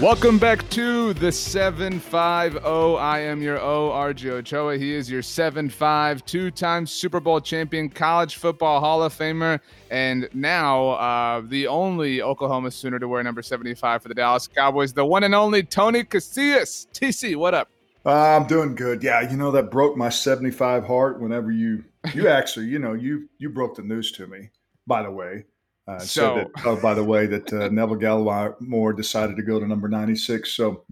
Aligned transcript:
Welcome 0.00 0.40
back 0.40 0.68
to 0.70 1.14
the 1.14 1.28
75O. 1.28 2.98
I 2.98 3.20
am 3.20 3.40
your 3.40 3.60
O, 3.60 3.90
RJ 3.90 4.28
Ochoa. 4.28 4.76
He 4.76 4.92
is 4.92 5.08
your 5.08 5.22
7'5, 5.22 6.24
two 6.24 6.50
time 6.50 6.84
Super 6.84 7.20
Bowl 7.20 7.40
champion, 7.40 7.88
college 7.88 8.34
football 8.36 8.80
Hall 8.80 9.04
of 9.04 9.16
Famer, 9.16 9.60
and 9.92 10.28
now 10.34 10.88
uh, 10.88 11.42
the 11.46 11.68
only 11.68 12.20
Oklahoma 12.20 12.72
Sooner 12.72 12.98
to 12.98 13.06
wear 13.06 13.22
number 13.22 13.40
75 13.40 14.02
for 14.02 14.08
the 14.08 14.14
Dallas 14.14 14.48
Cowboys, 14.48 14.92
the 14.92 15.04
one 15.04 15.22
and 15.22 15.34
only 15.34 15.62
Tony 15.62 16.02
Casillas. 16.02 16.88
TC, 16.92 17.36
what 17.36 17.54
up? 17.54 17.70
Uh, 18.04 18.36
I'm 18.36 18.48
doing 18.48 18.74
good. 18.74 19.00
Yeah, 19.00 19.20
you 19.30 19.36
know 19.36 19.52
that 19.52 19.70
broke 19.70 19.96
my 19.96 20.08
75 20.08 20.84
heart 20.84 21.20
whenever 21.20 21.52
you 21.52 21.84
you 22.12 22.26
actually, 22.28 22.66
you 22.66 22.80
know, 22.80 22.94
you 22.94 23.28
you 23.38 23.48
broke 23.48 23.76
the 23.76 23.82
news 23.82 24.10
to 24.12 24.26
me, 24.26 24.50
by 24.88 25.04
the 25.04 25.10
way. 25.12 25.44
Uh, 25.86 25.98
so, 25.98 26.36
that, 26.36 26.50
oh, 26.64 26.76
by 26.80 26.94
the 26.94 27.04
way, 27.04 27.26
that 27.26 27.52
uh, 27.52 27.68
Neville 27.68 27.96
Gallimore 27.96 28.96
decided 28.96 29.36
to 29.36 29.42
go 29.42 29.60
to 29.60 29.66
number 29.66 29.88
96. 29.88 30.50
So, 30.52 30.84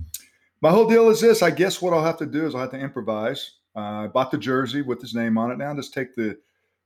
my 0.60 0.70
whole 0.70 0.88
deal 0.88 1.08
is 1.08 1.20
this. 1.20 1.42
I 1.42 1.50
guess 1.50 1.80
what 1.80 1.92
I'll 1.92 2.04
have 2.04 2.18
to 2.18 2.26
do 2.26 2.46
is 2.46 2.54
I'll 2.54 2.62
have 2.62 2.70
to 2.70 2.78
improvise. 2.78 3.56
Uh, 3.74 3.80
I 4.04 4.06
bought 4.08 4.30
the 4.30 4.38
jersey 4.38 4.82
with 4.82 5.00
his 5.00 5.14
name 5.14 5.38
on 5.38 5.50
it. 5.50 5.58
Now, 5.58 5.74
just 5.74 5.94
take 5.94 6.14
the 6.14 6.36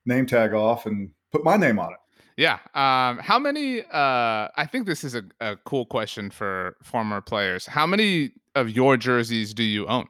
name 0.06 0.24
tag 0.24 0.54
off 0.54 0.86
and 0.86 1.10
put 1.32 1.44
my 1.44 1.56
name 1.56 1.78
on 1.78 1.92
it. 1.92 1.98
Yeah. 2.36 2.58
Um, 2.74 3.18
how 3.18 3.38
many? 3.38 3.80
Uh, 3.80 4.48
I 4.56 4.68
think 4.70 4.86
this 4.86 5.04
is 5.04 5.14
a, 5.14 5.24
a 5.40 5.56
cool 5.56 5.86
question 5.86 6.30
for 6.30 6.76
former 6.82 7.20
players. 7.20 7.66
How 7.66 7.86
many 7.86 8.32
of 8.54 8.70
your 8.70 8.96
jerseys 8.96 9.54
do 9.54 9.62
you 9.62 9.86
own? 9.86 10.06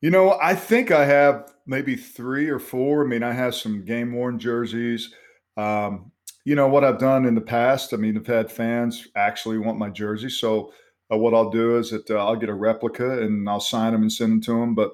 You 0.00 0.10
know, 0.10 0.38
I 0.42 0.54
think 0.54 0.90
I 0.90 1.04
have 1.06 1.52
maybe 1.66 1.96
three 1.96 2.48
or 2.48 2.58
four. 2.58 3.04
I 3.04 3.06
mean, 3.06 3.22
I 3.22 3.32
have 3.32 3.54
some 3.54 3.84
game 3.84 4.12
worn 4.12 4.38
jerseys. 4.38 5.12
Um, 5.56 6.10
you 6.44 6.54
know 6.54 6.68
what 6.68 6.84
I've 6.84 6.98
done 6.98 7.24
in 7.24 7.34
the 7.34 7.40
past. 7.40 7.94
I 7.94 7.96
mean, 7.96 8.16
I've 8.16 8.26
had 8.26 8.52
fans 8.52 9.08
actually 9.16 9.58
want 9.58 9.78
my 9.78 9.88
jersey, 9.88 10.28
so 10.28 10.72
uh, 11.12 11.16
what 11.16 11.34
I'll 11.34 11.50
do 11.50 11.78
is 11.78 11.90
that 11.90 12.10
uh, 12.10 12.24
I'll 12.24 12.36
get 12.36 12.48
a 12.48 12.54
replica 12.54 13.22
and 13.22 13.48
I'll 13.48 13.60
sign 13.60 13.92
them 13.92 14.02
and 14.02 14.12
send 14.12 14.32
them 14.32 14.40
to 14.42 14.60
them. 14.60 14.74
But 14.74 14.92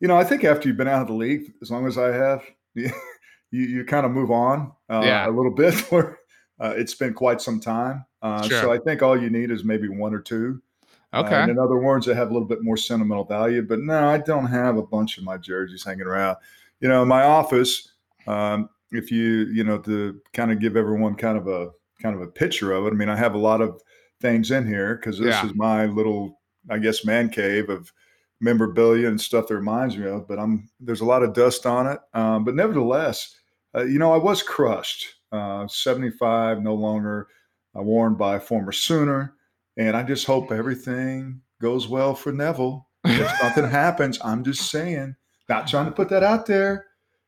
you 0.00 0.08
know, 0.08 0.16
I 0.16 0.24
think 0.24 0.44
after 0.44 0.68
you've 0.68 0.76
been 0.76 0.88
out 0.88 1.02
of 1.02 1.08
the 1.08 1.14
league, 1.14 1.52
as 1.62 1.70
long 1.70 1.86
as 1.86 1.96
I 1.96 2.08
have, 2.08 2.44
you 2.74 2.90
you, 3.50 3.84
kind 3.84 4.04
of 4.04 4.12
move 4.12 4.30
on 4.30 4.72
uh, 4.90 5.02
yeah. 5.04 5.26
a 5.26 5.30
little 5.30 5.50
bit. 5.54 5.74
Where 5.90 6.18
uh, 6.60 6.74
it's 6.76 6.94
been 6.94 7.14
quite 7.14 7.40
some 7.40 7.60
time, 7.60 8.04
uh, 8.22 8.42
sure. 8.42 8.60
so 8.60 8.72
I 8.72 8.78
think 8.78 9.02
all 9.02 9.20
you 9.20 9.30
need 9.30 9.50
is 9.50 9.64
maybe 9.64 9.88
one 9.88 10.14
or 10.14 10.20
two. 10.20 10.60
Uh, 11.12 11.22
okay. 11.24 11.42
and 11.42 11.50
in 11.52 11.60
other 11.60 11.78
words, 11.78 12.06
that 12.06 12.16
have 12.16 12.30
a 12.30 12.32
little 12.32 12.48
bit 12.48 12.62
more 12.62 12.76
sentimental 12.76 13.24
value. 13.24 13.62
But 13.62 13.78
no, 13.78 14.08
I 14.08 14.18
don't 14.18 14.46
have 14.46 14.76
a 14.76 14.82
bunch 14.82 15.16
of 15.16 15.22
my 15.22 15.36
jerseys 15.36 15.84
hanging 15.84 16.06
around. 16.06 16.38
You 16.80 16.88
know, 16.88 17.02
in 17.02 17.08
my 17.08 17.22
office. 17.22 17.88
Um, 18.26 18.68
if 18.94 19.10
you 19.10 19.46
you 19.52 19.64
know 19.64 19.78
to 19.78 20.20
kind 20.32 20.52
of 20.52 20.60
give 20.60 20.76
everyone 20.76 21.14
kind 21.14 21.36
of 21.36 21.46
a 21.48 21.70
kind 22.02 22.14
of 22.14 22.22
a 22.22 22.26
picture 22.26 22.72
of 22.72 22.86
it. 22.86 22.90
I 22.90 22.96
mean, 22.96 23.08
I 23.08 23.16
have 23.16 23.34
a 23.34 23.38
lot 23.38 23.60
of 23.60 23.80
things 24.20 24.50
in 24.50 24.66
here 24.66 24.96
because 24.96 25.18
this 25.18 25.34
yeah. 25.34 25.46
is 25.46 25.54
my 25.54 25.86
little, 25.86 26.40
I 26.70 26.78
guess, 26.78 27.04
man 27.04 27.28
cave 27.28 27.68
of 27.68 27.92
memorabilia 28.40 29.08
and 29.08 29.20
stuff 29.20 29.48
that 29.48 29.54
reminds 29.54 29.96
me 29.96 30.06
of. 30.06 30.28
But 30.28 30.38
I'm 30.38 30.68
there's 30.80 31.00
a 31.00 31.06
lot 31.06 31.22
of 31.22 31.34
dust 31.34 31.66
on 31.66 31.86
it. 31.86 32.00
Um, 32.12 32.44
but 32.44 32.54
nevertheless, 32.54 33.34
uh, 33.74 33.84
you 33.84 33.98
know, 33.98 34.12
I 34.12 34.18
was 34.18 34.42
crushed. 34.42 35.06
Uh, 35.32 35.66
75, 35.66 36.62
no 36.62 36.74
longer 36.74 37.26
uh, 37.76 37.82
worn 37.82 38.14
by 38.14 38.36
a 38.36 38.40
former 38.40 38.70
Sooner, 38.70 39.34
and 39.76 39.96
I 39.96 40.04
just 40.04 40.26
hope 40.26 40.52
everything 40.52 41.40
goes 41.60 41.88
well 41.88 42.14
for 42.14 42.30
Neville. 42.30 42.86
If 43.04 43.42
nothing 43.42 43.64
happens, 43.68 44.20
I'm 44.24 44.44
just 44.44 44.70
saying, 44.70 45.16
not 45.48 45.66
trying 45.66 45.86
to 45.86 45.90
put 45.90 46.08
that 46.10 46.22
out 46.22 46.46
there, 46.46 46.86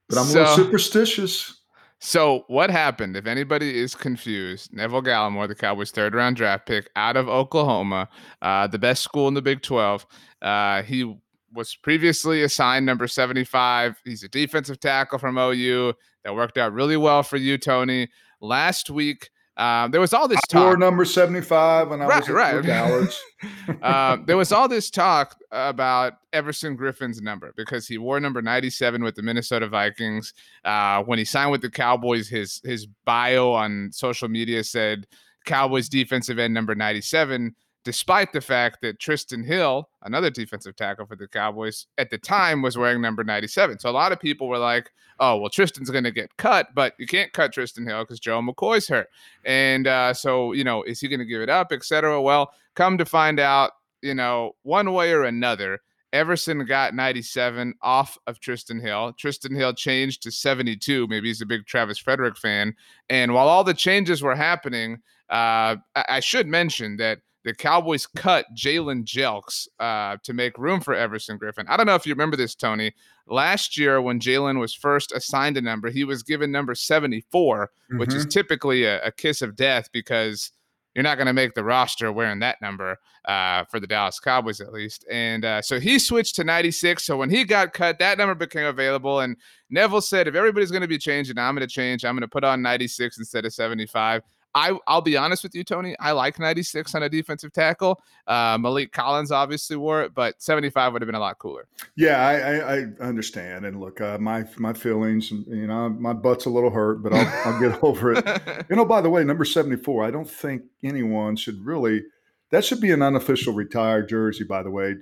but 0.09 0.19
I'm 0.19 0.27
so, 0.27 0.41
a 0.41 0.43
little 0.43 0.56
superstitious. 0.56 1.61
So 1.99 2.44
what 2.49 2.71
happened? 2.71 3.17
If 3.17 3.27
anybody 3.27 3.78
is 3.78 3.94
confused, 3.94 4.72
Neville 4.72 5.03
Gallimore, 5.03 5.49
the 5.49 5.55
Cowboys' 5.55 5.91
third 5.91 6.15
round 6.15 6.37
draft 6.37 6.67
pick 6.67 6.91
out 6.94 7.17
of 7.17 7.28
Oklahoma, 7.28 8.09
uh, 8.43 8.67
the 8.67 8.78
best 8.78 9.03
school 9.03 9.28
in 9.28 9.34
the 9.34 9.43
Big 9.43 9.62
Twelve. 9.62 10.06
Uh, 10.43 10.83
he 10.83 11.17
was 11.53 11.75
previously 11.75 12.43
assigned 12.43 12.84
number 12.84 13.09
75. 13.09 14.00
He's 14.05 14.22
a 14.22 14.28
defensive 14.28 14.78
tackle 14.78 15.19
from 15.19 15.39
OU. 15.39 15.94
That 16.25 16.34
worked 16.34 16.59
out 16.59 16.73
really 16.73 16.97
well 16.97 17.23
for 17.23 17.38
you, 17.38 17.56
Tony. 17.56 18.09
Last 18.41 18.91
week, 18.91 19.31
um, 19.56 19.91
there 19.91 20.00
was 20.00 20.12
all 20.12 20.28
this 20.28 20.41
talk. 20.49 20.65
Wore 20.65 20.77
number 20.77 21.05
75 21.05 21.89
when 21.89 22.03
I 22.03 22.06
right, 22.06 22.21
was 22.21 22.28
right. 22.28 22.65
college. 22.65 23.19
um, 23.83 24.25
there 24.27 24.37
was 24.37 24.53
all 24.53 24.69
this 24.69 24.91
talk 24.91 25.37
about 25.50 26.15
Everson 26.33 26.77
Griffen's 26.77 27.22
number 27.22 27.55
because 27.56 27.89
he 27.89 27.97
wore 27.97 28.21
number 28.21 28.43
97 28.43 29.03
with 29.03 29.15
the 29.15 29.22
Minnesota 29.22 29.67
Vikings. 29.67 30.34
Uh, 30.65 31.03
when 31.05 31.19
he 31.19 31.25
signed 31.25 31.50
with 31.50 31.62
the 31.62 31.71
Cowboys, 31.71 32.28
his 32.28 32.61
his 32.65 32.87
bio 33.06 33.53
on 33.53 33.91
social 33.93 34.28
media 34.28 34.62
said 34.62 35.06
Cowboys 35.47 35.88
defensive 35.88 36.38
end 36.38 36.53
number 36.53 36.75
97 36.75 37.55
despite 37.86 38.32
the 38.32 38.41
fact 38.41 38.80
that 38.82 38.98
Trysten 38.98 39.47
Hill, 39.47 39.88
another 40.02 40.28
defensive 40.28 40.74
tackle 40.74 41.06
for 41.06 41.14
the 41.14 41.28
Cowboys, 41.28 41.86
at 41.98 42.10
the 42.10 42.19
time 42.19 42.60
was 42.60 42.76
wearing 42.76 43.00
number 43.00 43.22
97. 43.22 43.78
So 43.78 43.88
a 43.88 43.92
lot 43.92 44.10
of 44.10 44.19
people 44.19 44.48
were 44.48 44.58
like, 44.58 44.91
oh, 45.20 45.36
well, 45.36 45.48
Trysten's 45.48 45.88
going 45.88 46.02
to 46.02 46.10
get 46.10 46.36
cut, 46.36 46.75
but 46.75 46.94
you 46.98 47.06
can't 47.06 47.32
cut 47.32 47.54
Trysten 47.54 47.86
Hill 47.86 48.02
because 48.02 48.19
Joe 48.19 48.41
McCoy's 48.41 48.88
hurt. 48.88 49.06
And 49.44 49.86
uh, 49.86 50.12
so, 50.14 50.52
you 50.52 50.64
know, 50.64 50.82
is 50.82 50.98
he 50.98 51.06
going 51.06 51.20
to 51.20 51.25
give 51.25 51.41
it 51.41 51.48
up, 51.48 51.70
etc.? 51.70 52.20
Well, 52.20 52.50
come 52.75 52.98
to 52.98 53.04
find 53.04 53.38
out, 53.38 53.70
you 54.02 54.14
know, 54.14 54.56
one 54.64 54.92
way 54.92 55.12
or 55.12 55.22
another, 55.22 55.78
Everson 56.12 56.66
got 56.66 56.92
97 56.92 57.72
off 57.82 58.19
of 58.26 58.41
Trysten 58.41 58.82
Hill. 58.82 59.12
Trysten 59.12 59.56
Hill 59.56 59.75
changed 59.75 60.25
to 60.25 60.32
72. 60.32 61.06
Maybe 61.06 61.28
he's 61.28 61.41
a 61.41 61.46
big 61.46 61.66
Travis 61.66 61.98
Frederick 61.98 62.36
fan. 62.36 62.75
And 63.08 63.32
while 63.32 63.46
all 63.46 63.62
the 63.62 63.75
changes 63.75 64.22
were 64.22 64.34
happening, 64.34 65.02
uh, 65.30 65.76
I 65.94 66.19
should 66.19 66.48
mention 66.48 66.96
that 66.96 67.20
the 67.46 67.54
Cowboys 67.54 68.08
cut 68.08 68.44
Jalen 68.56 69.04
Jelks 69.04 69.68
uh, 69.78 70.16
to 70.24 70.32
make 70.32 70.58
room 70.58 70.80
for 70.80 70.94
Everson 70.94 71.38
Griffen. 71.38 71.64
I 71.68 71.76
don't 71.76 71.86
know 71.86 71.94
if 71.94 72.04
you 72.04 72.12
remember 72.12 72.36
this, 72.36 72.56
Tony. 72.56 72.92
Last 73.28 73.78
year, 73.78 74.02
when 74.02 74.18
Jalen 74.18 74.58
was 74.58 74.74
first 74.74 75.12
assigned 75.12 75.56
a 75.56 75.60
number, 75.60 75.88
he 75.88 76.02
was 76.02 76.24
given 76.24 76.50
number 76.50 76.74
74, 76.74 77.66
mm-hmm. 77.68 77.98
which 78.00 78.12
is 78.12 78.24
mm-hmm. 78.24 78.30
typically 78.30 78.82
a, 78.82 79.00
a, 79.02 79.12
kiss 79.12 79.42
of 79.42 79.54
death 79.54 79.88
because 79.92 80.50
you're 80.96 81.04
not 81.04 81.18
going 81.18 81.28
to 81.28 81.32
make 81.32 81.54
the 81.54 81.62
roster 81.62 82.10
wearing 82.10 82.40
that 82.40 82.60
number 82.60 82.98
uh, 83.26 83.62
for 83.66 83.78
the 83.78 83.86
Dallas 83.86 84.18
Cowboys, 84.18 84.60
at 84.60 84.72
least. 84.72 85.04
And 85.08 85.44
uh, 85.44 85.62
so 85.62 85.78
he 85.78 86.00
switched 86.00 86.34
to 86.36 86.44
96. 86.44 87.06
So 87.06 87.16
when 87.16 87.30
he 87.30 87.44
got 87.44 87.72
cut, 87.72 88.00
that 88.00 88.18
number 88.18 88.34
became 88.34 88.66
available. 88.66 89.20
And 89.20 89.36
Neville 89.70 90.00
said, 90.00 90.26
if 90.26 90.34
everybody's 90.34 90.72
going 90.72 90.82
to 90.82 90.88
be 90.88 90.98
changing, 90.98 91.38
I'm 91.38 91.54
going 91.54 91.66
to 91.66 91.72
change. 91.72 92.04
I'm 92.04 92.16
going 92.16 92.22
to 92.22 92.28
put 92.28 92.42
on 92.42 92.60
96 92.60 93.18
instead 93.18 93.44
of 93.44 93.52
75. 93.52 94.22
I 94.56 94.72
I'll 94.87 95.03
be 95.03 95.19
honest 95.19 95.43
with 95.43 95.55
you, 95.55 95.62
Tony. 95.62 95.94
I 96.00 96.12
like 96.12 96.38
96 96.38 96.94
on 96.94 97.03
a 97.03 97.11
defensive 97.11 97.53
tackle. 97.53 98.00
Uh, 98.26 98.56
Maliek 98.56 98.91
Collins 98.91 99.31
obviously 99.31 99.76
wore 99.76 100.03
it, 100.03 100.14
but 100.14 100.41
75 100.43 100.94
would 100.94 101.03
have 101.03 101.06
been 101.06 101.14
a 101.14 101.20
lot 101.20 101.38
cooler. 101.38 101.69
Yeah, 101.94 102.26
I, 102.26 102.35
I, 102.35 102.79
I 102.79 103.06
understand. 103.06 103.67
And 103.67 103.79
look, 103.79 104.00
uh, 104.00 104.17
my 104.19 104.44
my 104.56 104.73
feelings, 104.73 105.31
you 105.31 105.67
know, 105.67 105.91
my 105.91 106.14
butt's 106.14 106.47
a 106.47 106.50
little 106.50 106.70
hurt, 106.70 107.03
but 107.03 107.12
I'll, 107.12 107.53
I'll 107.53 107.61
get 107.61 107.79
over 107.85 108.14
it. 108.14 108.67
You 108.70 108.76
know, 108.76 108.87
by 108.87 109.03
the 109.03 109.11
way, 109.11 109.23
number 109.25 109.44
74. 109.44 110.05
I 110.05 110.11
don't 110.11 110.29
think 110.29 110.62
anyone 110.82 111.37
should 111.37 111.64
really. 111.64 112.02
That 112.50 112.64
should 112.64 112.81
be 112.81 112.93
an 112.93 113.02
unofficial 113.02 113.52
retired 113.52 114.09
jersey, 114.09 114.44
by 114.44 114.62
the 114.62 114.70
way. 114.70 114.94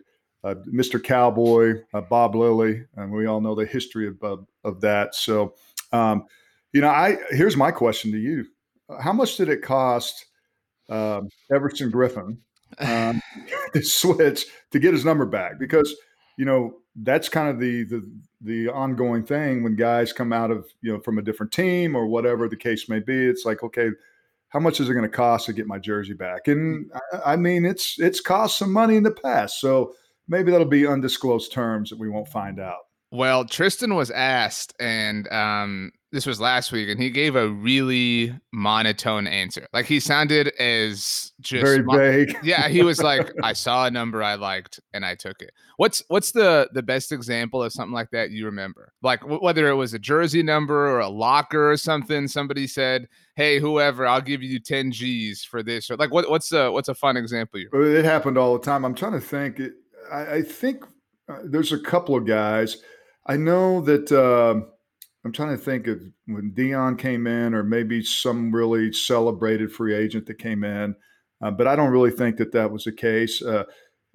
Uh, 0.42 0.56
Mr. 0.66 1.02
Cowboy, 1.02 1.74
uh, 1.92 2.00
Bob 2.00 2.34
Lilly, 2.34 2.84
and 2.96 3.12
we 3.12 3.26
all 3.26 3.40
know 3.40 3.54
the 3.54 3.66
history 3.66 4.08
of 4.08 4.20
of, 4.20 4.46
of 4.64 4.80
that. 4.80 5.14
So, 5.14 5.54
um, 5.92 6.24
you 6.72 6.80
know, 6.80 6.88
I 6.88 7.18
here's 7.30 7.56
my 7.56 7.70
question 7.70 8.10
to 8.10 8.18
you 8.18 8.46
how 9.00 9.12
much 9.12 9.36
did 9.36 9.48
it 9.48 9.62
cost 9.62 10.26
um, 10.88 11.28
Everson 11.52 11.90
Griffen 11.90 12.38
um, 12.78 13.20
to 13.74 13.82
switch 13.82 14.46
to 14.70 14.78
get 14.78 14.94
his 14.94 15.04
number 15.04 15.26
back? 15.26 15.58
Because 15.58 15.94
you 16.36 16.44
know 16.44 16.76
that's 16.96 17.28
kind 17.28 17.48
of 17.48 17.58
the 17.58 17.84
the 17.84 18.10
the 18.40 18.68
ongoing 18.68 19.24
thing 19.24 19.62
when 19.62 19.76
guys 19.76 20.12
come 20.12 20.32
out 20.32 20.50
of 20.50 20.66
you 20.82 20.92
know 20.92 21.00
from 21.00 21.18
a 21.18 21.22
different 21.22 21.52
team 21.52 21.96
or 21.96 22.06
whatever 22.06 22.48
the 22.48 22.56
case 22.56 22.88
may 22.88 23.00
be. 23.00 23.26
It's 23.26 23.44
like 23.44 23.62
okay, 23.62 23.90
how 24.48 24.60
much 24.60 24.80
is 24.80 24.88
it 24.88 24.94
going 24.94 25.02
to 25.02 25.08
cost 25.08 25.46
to 25.46 25.52
get 25.52 25.66
my 25.66 25.78
jersey 25.78 26.14
back? 26.14 26.48
And 26.48 26.90
I, 27.12 27.32
I 27.32 27.36
mean, 27.36 27.64
it's 27.64 27.98
it's 27.98 28.20
cost 28.20 28.58
some 28.58 28.72
money 28.72 28.96
in 28.96 29.02
the 29.02 29.10
past, 29.10 29.60
so 29.60 29.94
maybe 30.28 30.50
that'll 30.50 30.66
be 30.66 30.86
undisclosed 30.86 31.52
terms 31.52 31.90
that 31.90 31.98
we 31.98 32.08
won't 32.08 32.28
find 32.28 32.60
out. 32.60 32.86
Well, 33.10 33.44
Trysten 33.44 33.94
was 33.94 34.10
asked, 34.10 34.74
and 34.80 35.30
um, 35.32 35.92
this 36.14 36.26
was 36.26 36.40
last 36.40 36.70
week, 36.70 36.88
and 36.88 37.00
he 37.00 37.10
gave 37.10 37.34
a 37.34 37.48
really 37.48 38.32
monotone 38.52 39.26
answer. 39.26 39.66
Like 39.72 39.84
he 39.84 39.98
sounded 39.98 40.48
as 40.60 41.32
just 41.40 41.64
very 41.64 41.82
mon- 41.82 41.98
vague. 41.98 42.36
yeah, 42.42 42.68
he 42.68 42.82
was 42.82 43.02
like, 43.02 43.32
"I 43.42 43.52
saw 43.52 43.86
a 43.86 43.90
number 43.90 44.22
I 44.22 44.36
liked, 44.36 44.78
and 44.92 45.04
I 45.04 45.16
took 45.16 45.42
it." 45.42 45.50
What's 45.76 46.02
what's 46.08 46.30
the 46.30 46.68
the 46.72 46.82
best 46.82 47.10
example 47.10 47.62
of 47.62 47.72
something 47.72 47.92
like 47.92 48.10
that 48.12 48.30
you 48.30 48.46
remember? 48.46 48.92
Like 49.02 49.20
w- 49.22 49.42
whether 49.42 49.68
it 49.68 49.74
was 49.74 49.92
a 49.92 49.98
jersey 49.98 50.42
number 50.42 50.88
or 50.88 51.00
a 51.00 51.08
locker 51.08 51.70
or 51.70 51.76
something. 51.76 52.28
Somebody 52.28 52.68
said, 52.68 53.08
"Hey, 53.34 53.58
whoever, 53.58 54.06
I'll 54.06 54.20
give 54.20 54.42
you 54.42 54.60
ten 54.60 54.92
G's 54.92 55.42
for 55.42 55.62
this." 55.62 55.90
Or 55.90 55.96
like, 55.96 56.12
what 56.12 56.30
what's 56.30 56.52
a 56.52 56.70
what's 56.70 56.88
a 56.88 56.94
fun 56.94 57.16
example? 57.16 57.58
You 57.58 57.68
it 57.72 58.04
happened 58.04 58.38
all 58.38 58.56
the 58.56 58.64
time. 58.64 58.84
I'm 58.84 58.94
trying 58.94 59.12
to 59.12 59.20
think. 59.20 59.58
It, 59.58 59.72
I, 60.12 60.34
I 60.34 60.42
think 60.42 60.84
uh, 61.28 61.40
there's 61.44 61.72
a 61.72 61.78
couple 61.78 62.14
of 62.14 62.24
guys 62.24 62.76
I 63.26 63.36
know 63.36 63.80
that 63.82 64.12
uh, 64.12 64.66
I'm 65.24 65.32
trying 65.32 65.56
to 65.56 65.62
think 65.62 65.86
of 65.86 66.02
when 66.26 66.52
Deion 66.52 66.98
came 66.98 67.26
in, 67.26 67.54
or 67.54 67.62
maybe 67.62 68.02
some 68.02 68.54
really 68.54 68.92
celebrated 68.92 69.72
free 69.72 69.94
agent 69.94 70.26
that 70.26 70.38
came 70.38 70.64
in, 70.64 70.94
uh, 71.42 71.50
but 71.50 71.66
I 71.66 71.76
don't 71.76 71.90
really 71.90 72.10
think 72.10 72.36
that 72.36 72.52
that 72.52 72.70
was 72.70 72.84
the 72.84 72.92
case. 72.92 73.42
Uh, 73.42 73.64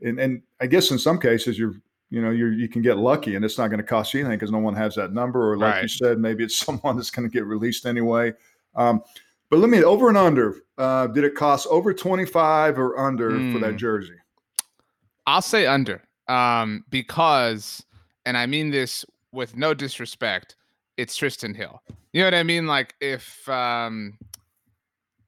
and, 0.01 0.19
and 0.19 0.41
I 0.61 0.67
guess 0.67 0.91
in 0.91 0.99
some 0.99 1.19
cases 1.19 1.57
you're 1.57 1.73
you 2.09 2.21
know 2.21 2.31
you 2.31 2.47
you 2.47 2.67
can 2.67 2.81
get 2.81 2.97
lucky 2.97 3.35
and 3.35 3.45
it's 3.45 3.57
not 3.57 3.67
going 3.67 3.79
to 3.79 3.83
cost 3.83 4.13
you 4.13 4.21
anything 4.21 4.37
because 4.37 4.51
no 4.51 4.57
one 4.57 4.75
has 4.75 4.95
that 4.95 5.13
number 5.13 5.51
or 5.51 5.57
like 5.57 5.75
right. 5.75 5.81
you 5.83 5.87
said 5.87 6.17
maybe 6.17 6.43
it's 6.43 6.55
someone 6.65 6.95
that's 6.95 7.11
going 7.11 7.29
to 7.29 7.31
get 7.31 7.45
released 7.45 7.85
anyway 7.85 8.33
um, 8.75 9.03
but 9.51 9.59
let 9.59 9.69
me 9.69 9.83
over 9.83 10.09
and 10.09 10.17
under 10.17 10.55
uh, 10.79 11.05
did 11.05 11.23
it 11.23 11.35
cost 11.35 11.67
over 11.69 11.93
25 11.93 12.79
or 12.79 12.97
under 12.97 13.29
mm. 13.29 13.53
for 13.53 13.59
that 13.59 13.71
hmm. 13.71 13.77
jersey 13.77 14.15
i'll 15.27 15.39
say 15.39 15.67
under 15.67 16.01
um, 16.29 16.85
because 16.89 17.83
and 18.25 18.37
I 18.37 18.45
mean 18.45 18.69
this 18.69 19.03
with 19.31 19.57
no 19.57 19.73
disrespect, 19.73 20.55
it's 20.99 21.17
Trysten 21.17 21.55
Hill. 21.55 21.81
You 22.11 22.21
know 22.21 22.27
what 22.27 22.33
I 22.33 22.43
mean? 22.43 22.67
Like 22.67 22.93
if 22.99 23.47
um 23.47 24.17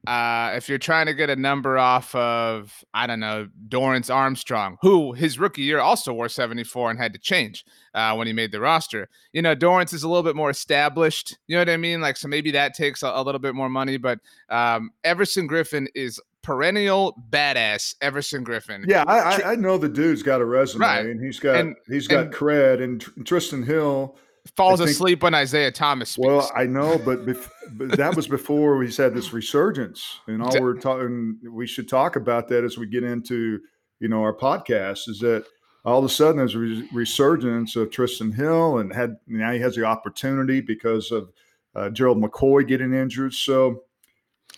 uh 0.05 0.51
if 0.55 0.67
you're 0.67 0.77
trying 0.79 1.05
to 1.05 1.13
get 1.13 1.29
a 1.29 1.35
number 1.35 1.77
off 1.77 2.13
of 2.13 2.83
I 2.93 3.07
don't 3.07 3.21
know 3.21 3.47
Dorance 3.69 4.13
Armstrong, 4.13 4.77
who 4.81 5.13
his 5.13 5.39
rookie 5.39 5.61
year 5.61 5.79
also 5.79 6.11
wore 6.11 6.27
74 6.27 6.91
and 6.91 6.99
had 6.99 7.13
to 7.13 7.19
change 7.19 7.63
uh, 7.93 8.13
when 8.15 8.27
he 8.27 8.33
made 8.33 8.51
the 8.51 8.59
roster. 8.59 9.07
You 9.31 9.41
know, 9.41 9.55
Dorance 9.55 9.93
is 9.93 10.03
a 10.03 10.09
little 10.09 10.23
bit 10.23 10.35
more 10.35 10.49
established. 10.49 11.37
You 11.47 11.55
know 11.55 11.61
what 11.61 11.69
I 11.69 11.77
mean? 11.77 12.01
Like 12.01 12.17
so 12.17 12.27
maybe 12.27 12.51
that 12.51 12.73
takes 12.73 13.01
a, 13.01 13.07
a 13.07 13.23
little 13.23 13.39
bit 13.39 13.55
more 13.55 13.69
money, 13.69 13.95
but 13.95 14.19
um 14.49 14.91
Everson 15.05 15.47
Griffen 15.47 15.87
is 15.95 16.19
perennial 16.41 17.15
badass 17.29 17.95
Everson 18.01 18.43
Griffen. 18.43 18.83
Yeah, 18.87 19.05
I, 19.07 19.51
I 19.51 19.55
know 19.55 19.77
the 19.77 19.87
dude's 19.87 20.23
got 20.23 20.41
a 20.41 20.45
resume 20.45 20.81
right. 20.81 21.05
and 21.05 21.23
he's 21.23 21.39
got 21.39 21.55
and, 21.55 21.77
he's 21.87 22.09
got 22.09 22.25
and, 22.25 22.33
cred. 22.33 22.83
And 22.83 22.99
Trysten 23.23 23.65
Hill 23.65 24.17
falls 24.55 24.79
think, 24.79 24.91
asleep 24.91 25.23
when 25.23 25.33
Isaiah 25.33 25.71
Thomas. 25.71 26.11
Speaks. 26.11 26.25
Well, 26.25 26.51
I 26.55 26.65
know, 26.65 26.99
but, 27.03 27.25
bef- 27.25 27.49
but 27.73 27.97
that 27.97 28.15
was 28.15 28.27
before 28.27 28.77
we 28.77 28.91
had 28.91 29.13
this 29.13 29.33
resurgence, 29.33 30.19
and 30.27 30.41
all 30.41 30.59
we're 30.59 30.77
talking. 30.77 31.37
We 31.49 31.67
should 31.67 31.87
talk 31.87 32.15
about 32.15 32.47
that 32.49 32.63
as 32.63 32.77
we 32.77 32.87
get 32.87 33.03
into 33.03 33.59
you 33.99 34.07
know 34.07 34.21
our 34.21 34.35
podcast. 34.35 35.09
Is 35.09 35.19
that 35.19 35.45
all 35.85 35.99
of 35.99 36.05
a 36.05 36.09
sudden 36.09 36.37
there's 36.37 36.55
a 36.55 36.87
resurgence 36.93 37.75
of 37.75 37.89
Trysten 37.89 38.33
Hill, 38.33 38.79
and 38.79 38.93
had 38.93 39.17
now 39.27 39.51
he 39.51 39.59
has 39.59 39.75
the 39.75 39.85
opportunity 39.85 40.61
because 40.61 41.11
of 41.11 41.31
uh, 41.75 41.89
Gerald 41.89 42.21
McCoy 42.21 42.67
getting 42.67 42.93
injured. 42.93 43.33
So 43.33 43.83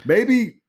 maybe 0.06 0.62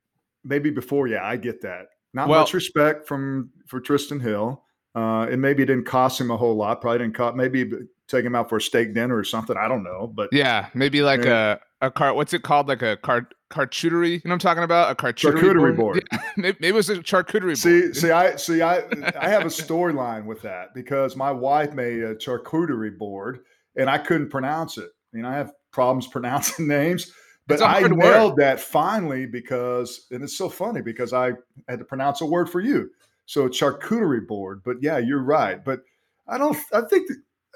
maybe 0.45 0.71
before, 0.71 1.07
yeah, 1.07 1.25
I 1.25 1.37
get 1.37 1.63
that. 1.63 1.87
Not 2.13 2.29
well, 2.29 2.41
much 2.41 2.55
respect 2.55 3.07
from 3.09 3.51
for 3.67 3.81
Trysten 3.81 4.21
Hill. 4.21 4.63
Uh, 4.97 5.27
and 5.29 5.43
maybe 5.43 5.65
it 5.65 5.67
didn't 5.67 5.87
cost 5.87 6.21
him 6.21 6.31
a 6.31 6.37
whole 6.37 6.55
lot. 6.55 6.81
Probably 6.81 6.99
didn't 6.99 7.17
cost. 7.17 7.35
Maybe 7.35 7.69
take 8.09 8.25
him 8.25 8.35
out 8.35 8.49
for 8.49 8.56
a 8.56 8.61
steak 8.61 8.95
dinner 8.95 9.17
or 9.17 9.25
something. 9.25 9.56
I 9.56 9.69
don't 9.69 9.83
know. 9.83 10.06
But 10.06 10.31
yeah, 10.33 10.69
maybe 10.75 11.03
like 11.03 11.25
a 11.25 11.61
a 11.81 11.91
cart. 11.91 12.17
What's 12.17 12.33
it 12.33 12.43
called? 12.43 12.69
Like 12.69 12.83
a 12.83 12.97
cart 12.97 13.35
charcuterie. 13.53 14.11
You 14.11 14.21
know 14.25 14.31
what 14.31 14.33
I'm 14.33 14.39
talking 14.41 14.62
about? 14.65 14.91
A 14.91 14.95
charcuterie, 14.95 15.35
charcuterie 15.35 15.77
board. 15.77 15.77
board. 15.77 16.09
Maybe, 16.37 16.56
maybe, 16.61 16.69
it 16.69 16.75
was 16.75 16.91
a 16.91 16.97
charcuterie 16.97 17.56
see, 17.56 17.83
board. 17.83 17.97
See, 17.97 18.11
I 18.11 18.37
see. 18.37 18.62
I 18.62 18.79
I 19.21 19.29
have 19.29 19.43
a 19.43 19.47
storyline 19.47 20.25
with 20.25 20.43
that 20.43 20.75
because 20.75 21.17
my 21.17 21.31
wife 21.31 21.73
made 21.73 22.03
a 22.03 22.17
charcuterie 22.17 22.97
board 22.97 23.41
and 23.77 23.89
I 23.89 23.99
couldn't 23.99 24.31
pronounce 24.31 24.79
it. 24.79 24.91
I 25.12 25.17
mean, 25.17 25.25
I 25.25 25.35
have 25.35 25.53
problems 25.73 26.06
pronouncing 26.12 26.67
names. 26.67 27.12
But 27.47 27.61
I 27.61 27.81
nailed 27.81 28.39
that 28.39 28.59
finally 28.59 29.27
because, 29.27 30.06
and 30.11 30.25
it's 30.25 30.39
so 30.39 30.49
funny 30.49 30.81
because 30.81 31.12
I 31.12 31.33
had 31.69 31.79
to 31.79 31.85
pronounce 31.85 32.23
a 32.23 32.27
word 32.27 32.49
for 32.49 32.61
you. 32.61 32.91
So 33.27 33.49
charcuterie 33.49 34.27
board. 34.27 34.62
But 34.65 34.79
yeah, 34.81 34.97
you're 34.97 35.23
right. 35.23 35.62
But 35.62 35.81
I 36.27 36.39
don't, 36.39 36.56
I 36.73 36.81
think, 36.89 37.06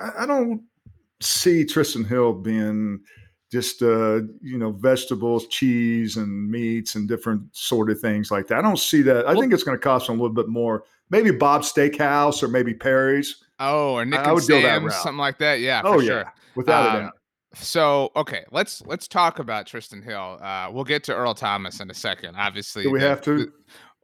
I 0.01 0.27
don't 0.27 0.63
see 1.21 1.65
Trysten 1.65 2.07
Hill 2.07 2.33
being 2.33 3.01
just, 3.51 3.83
uh, 3.83 4.21
you 4.43 4.59
know, 4.59 4.73
vegetables, 4.73 5.47
cheese, 5.49 6.17
and 6.17 6.51
meats 6.51 6.95
and 6.95 7.09
different 7.09 7.43
sort 7.53 7.91
of 7.91 8.01
things 8.01 8.31
like 8.31 8.47
that. 8.49 8.59
I 8.59 8.63
don't 8.63 8.79
see 8.79 9.03
that. 9.03 9.27
I 9.27 9.33
well, 9.33 9.41
think 9.41 9.53
it's 9.53 9.63
going 9.63 9.77
to 9.77 9.83
cost 9.83 10.09
a 10.09 10.13
little 10.13 10.29
bit 10.29 10.49
more. 10.49 10.85
Maybe 11.11 11.31
Bob's 11.31 11.73
Steakhouse 11.73 12.43
or 12.43 12.49
maybe 12.49 12.75
Perry's. 12.75 13.43
Oh, 13.59 13.95
or 13.95 14.05
Nick 14.05 14.21
I, 14.21 14.31
and 14.31 14.43
Sam's, 14.43 14.95
something 14.97 15.19
like 15.19 15.39
that. 15.39 15.61
Yeah. 15.61 15.83
Oh, 15.85 15.99
yeah. 15.99 16.09
Sure. 16.09 16.35
Without 16.55 16.89
um, 16.91 16.97
a 16.97 17.01
doubt. 17.01 17.13
So 17.55 18.11
okay, 18.15 18.45
let's 18.51 18.83
let's 18.85 19.09
talk 19.09 19.39
about 19.39 19.67
Trysten 19.67 20.05
Hill. 20.05 20.39
Uh, 20.41 20.71
we'll 20.71 20.85
get 20.85 21.03
to 21.05 21.15
Earl 21.15 21.35
Thomas 21.35 21.81
in 21.81 21.91
a 21.91 21.95
second. 21.95 22.37
Obviously, 22.37 22.83
do 22.83 22.91
we 22.91 23.01
the, 23.01 23.09
have 23.09 23.23
to? 23.23 23.39
The, 23.39 23.53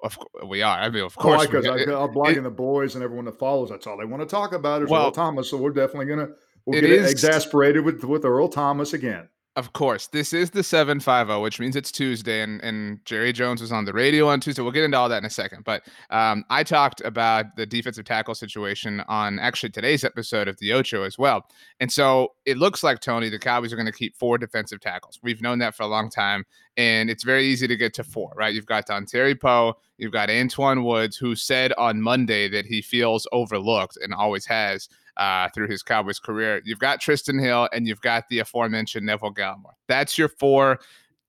of 0.04 0.18
course, 0.18 0.44
we 0.46 0.60
are. 0.60 0.78
I 0.78 0.90
mean, 0.90 1.02
of 1.02 1.16
course, 1.16 1.46
because 1.46 1.66
oh, 1.66 1.72
I'm 1.72 2.14
blogging 2.14 2.42
the 2.42 2.50
boys 2.50 2.94
and 2.94 3.02
everyone 3.02 3.24
that 3.24 3.38
follows. 3.38 3.70
That's 3.70 3.86
all 3.86 3.96
they 3.96 4.04
want 4.04 4.22
to 4.22 4.26
talk 4.26 4.52
about 4.52 4.82
is 4.82 4.90
well, 4.90 5.06
Earl 5.06 5.12
Thomas. 5.12 5.48
So 5.48 5.56
we're 5.56 5.70
definitely 5.70 6.06
gonna 6.06 6.28
we'll 6.66 6.80
get 6.80 6.90
is, 6.90 7.10
exasperated 7.10 7.84
with 7.84 8.04
with 8.04 8.24
Earl 8.24 8.48
Thomas 8.48 8.92
again. 8.92 9.28
Of 9.56 9.72
course, 9.72 10.08
this 10.08 10.32
is 10.32 10.50
the 10.50 10.62
75O, 10.62 11.40
which 11.40 11.60
means 11.60 11.76
it's 11.76 11.92
Tuesday, 11.92 12.42
and, 12.42 12.60
and 12.64 12.98
Jerry 13.04 13.32
Jones 13.32 13.60
was 13.60 13.70
on 13.70 13.84
the 13.84 13.92
radio 13.92 14.26
on 14.26 14.40
Tuesday. 14.40 14.62
We'll 14.62 14.72
get 14.72 14.82
into 14.82 14.96
all 14.96 15.08
that 15.08 15.18
in 15.18 15.24
a 15.24 15.30
second. 15.30 15.62
But 15.62 15.84
um, 16.10 16.44
I 16.50 16.64
talked 16.64 17.00
about 17.02 17.54
the 17.54 17.64
defensive 17.64 18.04
tackle 18.04 18.34
situation 18.34 19.04
on 19.06 19.38
actually 19.38 19.70
today's 19.70 20.02
episode 20.02 20.48
of 20.48 20.58
the 20.58 20.72
Ocho 20.72 21.04
as 21.04 21.18
well. 21.18 21.46
And 21.78 21.92
so 21.92 22.32
it 22.44 22.58
looks 22.58 22.82
like, 22.82 22.98
Tony, 22.98 23.28
the 23.28 23.38
Cowboys 23.38 23.72
are 23.72 23.76
going 23.76 23.86
to 23.86 23.92
keep 23.92 24.16
four 24.16 24.38
defensive 24.38 24.80
tackles. 24.80 25.20
We've 25.22 25.40
known 25.40 25.60
that 25.60 25.76
for 25.76 25.84
a 25.84 25.88
long 25.88 26.10
time, 26.10 26.42
and 26.76 27.10
it's 27.10 27.22
very 27.22 27.46
easy 27.46 27.68
to 27.68 27.76
get 27.76 27.94
to 27.94 28.04
four, 28.04 28.32
right? 28.34 28.54
You've 28.54 28.66
got 28.66 28.88
Dontari 28.88 29.38
Poe, 29.38 29.74
you've 29.98 30.12
got 30.12 30.28
Antwaun 30.28 30.84
Woods, 30.84 31.16
who 31.16 31.36
said 31.36 31.72
on 31.74 32.00
Monday 32.00 32.48
that 32.48 32.66
he 32.66 32.82
feels 32.82 33.26
overlooked 33.32 33.96
and 34.02 34.12
always 34.12 34.44
has 34.46 34.88
uh, 35.16 35.48
through 35.54 35.68
his 35.68 35.82
Cowboys 35.82 36.18
career. 36.18 36.60
You've 36.64 36.78
got 36.78 37.00
Trysten 37.00 37.40
Hill 37.40 37.68
and 37.72 37.86
you've 37.86 38.00
got 38.00 38.28
the 38.28 38.40
aforementioned 38.40 39.06
Neville 39.06 39.32
Gallimore. 39.32 39.74
That's 39.88 40.18
your 40.18 40.28
four. 40.28 40.80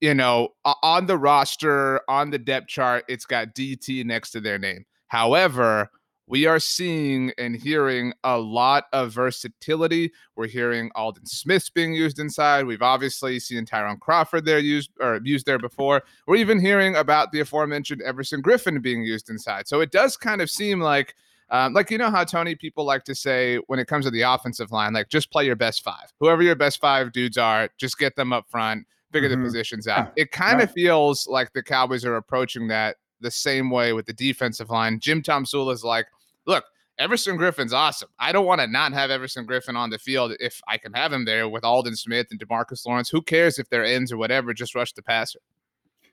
You 0.02 0.14
know, 0.14 0.50
on 0.84 1.06
the 1.06 1.18
roster, 1.18 2.02
on 2.10 2.30
the 2.30 2.38
depth 2.38 2.68
chart, 2.68 3.06
it's 3.08 3.26
got 3.26 3.56
DT 3.56 4.06
next 4.06 4.32
to 4.32 4.42
their 4.42 4.60
name. 4.60 4.86
However, 5.08 5.90
we 6.28 6.46
are 6.46 6.60
seeing 6.60 7.32
and 7.38 7.56
hearing 7.56 8.14
a 8.24 8.38
lot 8.38 8.86
of 8.94 9.12
versatility. 9.12 10.12
We're 10.36 10.48
hearing 10.48 10.90
Aldon 10.96 11.26
Smith's 11.26 11.70
being 11.70 11.94
used 11.94 12.20
inside. 12.20 12.66
We've 12.66 12.82
obviously 12.82 13.40
seen 13.40 13.66
Tyrone 13.66 13.98
Crawford 13.98 14.46
there 14.46 14.60
used 14.60 14.92
or 15.00 15.20
used 15.24 15.46
there 15.46 15.60
before. 15.60 16.04
We're 16.28 16.38
even 16.38 16.60
hearing 16.60 16.96
about 16.96 17.32
the 17.32 17.42
aforementioned 17.42 18.02
Everson 18.02 18.42
Griffen 18.42 18.82
being 18.82 19.04
used 19.04 19.30
inside. 19.30 19.68
So 19.68 19.82
it 19.82 19.92
does 19.92 20.18
kind 20.18 20.42
of 20.42 20.50
seem 20.50 20.80
like 20.80 21.16
um, 21.52 21.74
like 21.74 21.92
you 21.92 22.00
know 22.00 22.10
how 22.10 22.24
Tony 22.24 22.56
people 22.56 22.86
like 22.86 23.04
to 23.04 23.14
say 23.14 23.58
when 23.68 23.78
it 23.78 23.88
comes 23.88 24.06
to 24.06 24.12
the 24.12 24.22
offensive 24.22 24.72
line, 24.72 24.94
like 24.94 25.10
just 25.10 25.32
play 25.32 25.46
your 25.46 25.56
best 25.56 25.84
five. 25.84 26.12
Whoever 26.20 26.42
your 26.42 26.56
best 26.56 26.82
five 26.82 27.12
dudes 27.12 27.38
are, 27.38 27.70
just 27.78 28.00
get 28.00 28.16
them 28.16 28.34
up 28.34 28.50
front, 28.50 28.88
figure 29.12 29.30
mm-hmm. 29.30 29.44
the 29.44 29.48
positions 29.48 29.88
out. 29.88 30.12
It 30.16 30.32
kind 30.32 30.60
of 30.62 30.72
feels 30.72 31.28
like 31.28 31.54
the 31.54 31.62
Cowboys 31.62 32.04
are 32.04 32.16
approaching 32.16 32.68
that 32.70 32.96
the 33.22 33.32
same 33.32 33.70
way 33.70 33.94
with 33.94 34.06
the 34.06 34.14
defensive 34.14 34.70
line. 34.70 35.00
Jim 35.00 35.22
Tomsula 35.22 35.72
is 35.72 35.84
like, 35.84 36.08
look, 36.46 36.64
Everson 36.98 37.38
Griffen's 37.38 37.74
awesome. 37.74 38.10
I 38.20 38.32
don't 38.32 38.46
want 38.46 38.62
to 38.62 38.68
not 38.68 38.94
have 38.94 39.12
Everson 39.12 39.46
Griffen 39.46 39.76
on 39.76 39.90
the 39.90 40.00
field 40.00 40.34
if 40.40 40.62
I 40.68 40.78
can 40.78 40.94
have 40.94 41.12
him 41.12 41.26
there 41.26 41.50
with 41.50 41.66
Aldon 41.66 41.96
Smith 41.96 42.28
and 42.32 42.40
DeMarcus 42.40 42.86
Lawrence. 42.86 43.10
Who 43.10 43.22
cares 43.22 43.60
if 43.60 43.70
they're 43.70 43.86
ends 43.86 44.12
or 44.12 44.18
whatever? 44.18 44.54
Just 44.54 44.76
rush 44.76 44.94
the 44.94 45.04
passer. 45.04 45.40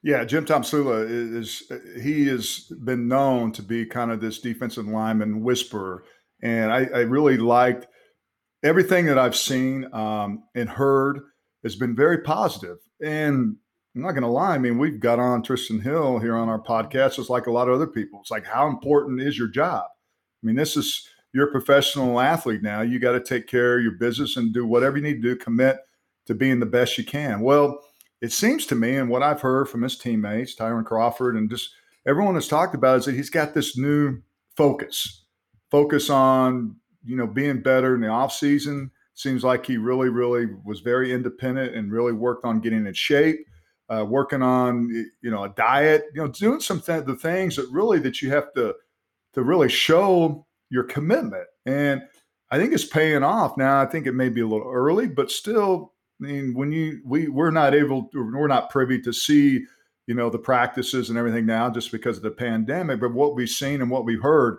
Yeah, 0.03 0.25
Jim 0.25 0.45
Tomsula 0.45 1.09
is 1.09 1.71
he 2.03 2.27
has 2.27 2.73
been 2.83 3.07
known 3.07 3.53
to 3.53 3.63
be 3.63 3.87
kind 3.87 4.11
of 4.11 4.21
this 4.21 4.41
defensive 4.41 4.89
lineman 4.89 5.43
whisperer, 5.43 6.03
and 6.43 6.73
I, 6.73 6.87
I 6.93 7.01
really 7.03 7.37
liked 7.37 7.87
everything 8.65 9.07
that 9.07 9.19
I've 9.19 9.37
seen 9.37 9.93
um, 9.93 10.45
and 10.57 10.69
heard 10.69 11.21
has 11.63 11.77
been 11.77 11.95
very 11.95 12.19
positive. 12.19 12.79
And 13.01 13.57
I'm 13.95 14.03
not 14.03 14.13
going 14.13 14.23
to 14.23 14.29
lie, 14.29 14.55
I 14.55 14.59
mean, 14.59 14.79
we've 14.79 15.01
got 15.01 15.19
on 15.19 15.43
Trysten 15.43 15.83
Hill 15.83 16.19
here 16.19 16.37
on 16.37 16.49
our 16.49 16.61
podcast, 16.61 17.17
just 17.17 17.31
like 17.31 17.47
a 17.47 17.53
lot 17.53 17.69
of 17.69 17.75
other 17.75 17.87
people. 17.87 18.21
It's 18.21 18.31
like, 18.31 18.47
how 18.47 18.69
important 18.69 19.21
is 19.21 19.39
your 19.39 19.49
job? 19.49 19.85
I 20.43 20.47
mean, 20.47 20.57
this 20.57 20.77
is 20.77 21.09
you're 21.33 21.49
a 21.49 21.53
professional 21.53 22.21
athlete 22.21 22.63
now. 22.63 22.83
You 22.83 22.99
got 22.99 23.13
to 23.13 23.21
take 23.21 23.47
care 23.47 23.79
of 23.79 23.83
your 23.83 23.93
business 23.93 24.37
and 24.37 24.53
do 24.53 24.67
whatever 24.67 24.99
you 24.99 25.03
need 25.03 25.23
to 25.23 25.35
do, 25.35 25.37
commit 25.37 25.79
to 26.27 26.35
being 26.35 26.61
the 26.61 26.67
best 26.67 26.99
you 26.99 27.05
can. 27.05 27.41
Well 27.41 27.83
it 28.23 28.31
seems 28.31 28.67
to 28.67 28.77
me, 28.77 28.97
and 28.97 29.11
what 29.11 29.25
I've 29.25 29.41
heard 29.41 29.69
from 29.69 29.83
his 29.83 29.99
teammates, 29.99 30.55
Tyrone 30.55 30.85
Crawford, 30.85 31.37
and 31.37 31.51
just 31.51 31.71
everyone 32.07 32.37
has 32.37 32.47
talked 32.47 32.75
about, 32.75 33.01
is 33.01 33.05
that 33.07 33.17
he's 33.17 33.31
got 33.31 33.53
this 33.53 33.77
new 33.77 34.23
focus, 34.57 35.25
focus 35.73 36.09
on 36.09 36.77
you 37.05 37.17
know 37.17 37.27
being 37.27 37.61
better 37.61 37.97
in 37.97 38.01
the 38.01 38.07
off 38.07 38.33
season. 38.33 38.93
Seems 39.15 39.43
like 39.43 39.67
he 39.67 39.77
really, 39.77 40.09
really 40.09 40.47
was 40.65 40.81
very 40.81 41.13
independent 41.13 41.75
and 41.75 41.93
really 41.93 42.13
worked 42.13 42.45
on 42.45 42.61
getting 42.61 42.87
in 42.87 42.95
shape, 42.95 43.45
uh, 43.91 44.05
working 44.09 44.41
on 44.41 44.89
you 45.21 45.31
know 45.31 45.43
a 45.43 45.49
diet, 45.51 46.05
you 46.15 46.23
know, 46.23 46.29
doing 46.29 46.61
some 46.61 46.81
th- 46.81 47.05
the 47.05 47.17
things 47.17 47.57
that 47.57 47.69
really 47.73 47.99
that 47.99 48.23
you 48.23 48.31
have 48.31 48.53
to 48.55 48.73
to 49.35 49.43
really 49.43 49.69
show 49.69 50.47
your 50.71 50.85
commitment. 50.85 51.47
And 51.67 52.03
I 52.51 52.59
think 52.59 52.73
it's 52.73 52.85
paying 52.85 53.23
off 53.23 53.57
now. 53.57 53.81
I 53.81 53.87
think 53.87 54.07
it 54.07 54.13
may 54.13 54.29
be 54.29 54.41
a 54.41 54.47
little 54.47 54.71
early, 54.71 55.09
but 55.09 55.31
still, 55.31 55.93
I 56.21 56.27
mean, 56.27 56.55
when 56.55 56.71
you 56.73 57.01
we 57.05 57.29
we're 57.29 57.51
not 57.51 57.75
able, 57.75 58.05
to, 58.13 58.33
we're 58.33 58.47
not 58.47 58.71
privy 58.71 59.01
to 59.03 59.13
see, 59.13 59.65
you 60.07 60.15
know, 60.15 60.29
the 60.29 60.39
practices 60.39 61.09
and 61.09 61.19
everything 61.19 61.47
now 61.47 61.71
just 61.71 61.91
because 61.91 62.17
of 62.17 62.23
the 62.23 62.31
pandemic. 62.31 63.01
But 63.01 63.15
what 63.15 63.35
we've 63.35 63.49
seen 63.49 63.81
and 63.81 63.91
what 63.91 64.05
we've 64.05 64.23
heard, 64.23 64.59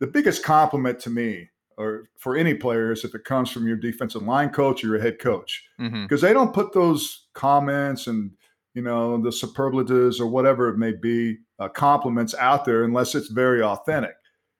the 0.00 0.06
biggest 0.06 0.42
compliment 0.42 0.98
to 1.00 1.10
me 1.10 1.48
or 1.80 2.10
for 2.18 2.36
any 2.36 2.52
players 2.52 3.04
if 3.04 3.14
it 3.14 3.24
comes 3.24 3.50
from 3.50 3.66
your 3.66 3.76
defensive 3.76 4.22
line 4.22 4.50
coach 4.50 4.84
or 4.84 4.88
your 4.88 5.00
head 5.00 5.18
coach 5.18 5.64
because 5.78 5.92
mm-hmm. 5.92 6.16
they 6.16 6.32
don't 6.32 6.52
put 6.52 6.72
those 6.74 7.28
comments 7.32 8.06
and 8.06 8.30
you 8.74 8.82
know 8.82 9.20
the 9.20 9.32
superlatives 9.32 10.20
or 10.20 10.26
whatever 10.26 10.68
it 10.68 10.78
may 10.78 10.92
be 10.92 11.38
uh, 11.58 11.68
compliments 11.68 12.34
out 12.34 12.64
there 12.64 12.84
unless 12.84 13.14
it's 13.14 13.28
very 13.28 13.62
authentic. 13.62 14.14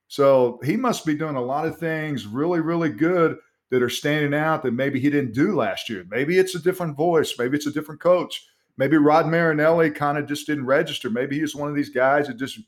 So 0.09 0.59
he 0.65 0.77
must 0.77 1.07
be 1.07 1.15
doing 1.15 1.37
a 1.37 1.43
lot 1.43 1.67
of 1.67 1.79
things 1.79 2.27
really 2.27 2.61
really 2.61 2.91
good 2.91 3.37
that 3.71 3.83
are 3.83 3.91
standing 3.91 4.35
out 4.35 4.63
that 4.63 4.73
maybe 4.73 4.99
he 4.99 5.11
didn't 5.11 5.33
do 5.33 5.55
last 5.55 5.89
year. 5.89 6.05
Maybe 6.11 6.39
it's 6.39 6.57
a 6.57 6.63
different 6.63 6.97
voice. 6.97 7.35
Maybe 7.39 7.57
it's 7.57 7.69
a 7.69 7.73
different 7.73 8.01
coach. 8.01 8.47
Maybe 8.77 8.97
rod 8.97 9.29
marinelli 9.29 9.91
kind 9.91 10.19
of 10.19 10.27
just 10.27 10.47
didn't 10.47 10.67
register. 10.67 11.09
Maybe 11.11 11.39
he's 11.39 11.55
one 11.55 11.69
of 11.69 11.77
these 11.77 11.91
guys 11.91 12.27
that 12.27 12.37
just 12.37 12.59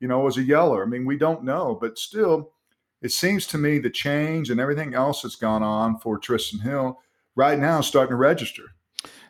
you 0.00 0.08
know 0.08 0.20
was 0.20 0.36
a 0.36 0.42
yeller. 0.42 0.82
I 0.82 0.86
mean 0.86 1.04
we 1.04 1.16
don't 1.18 1.44
know 1.44 1.76
but 1.80 1.98
still 1.98 2.52
it 3.02 3.10
seems 3.10 3.48
to 3.48 3.58
me 3.58 3.78
the 3.78 3.90
change 3.90 4.50
and 4.50 4.60
everything 4.60 4.94
else 4.94 5.22
that's 5.22 5.34
gone 5.34 5.62
on 5.62 5.98
for 5.98 6.20
Trysten 6.20 6.62
Hill 6.62 7.00
right 7.34 7.58
now 7.58 7.80
is 7.80 7.86
starting 7.86 8.12
to 8.12 8.16
register. 8.16 8.62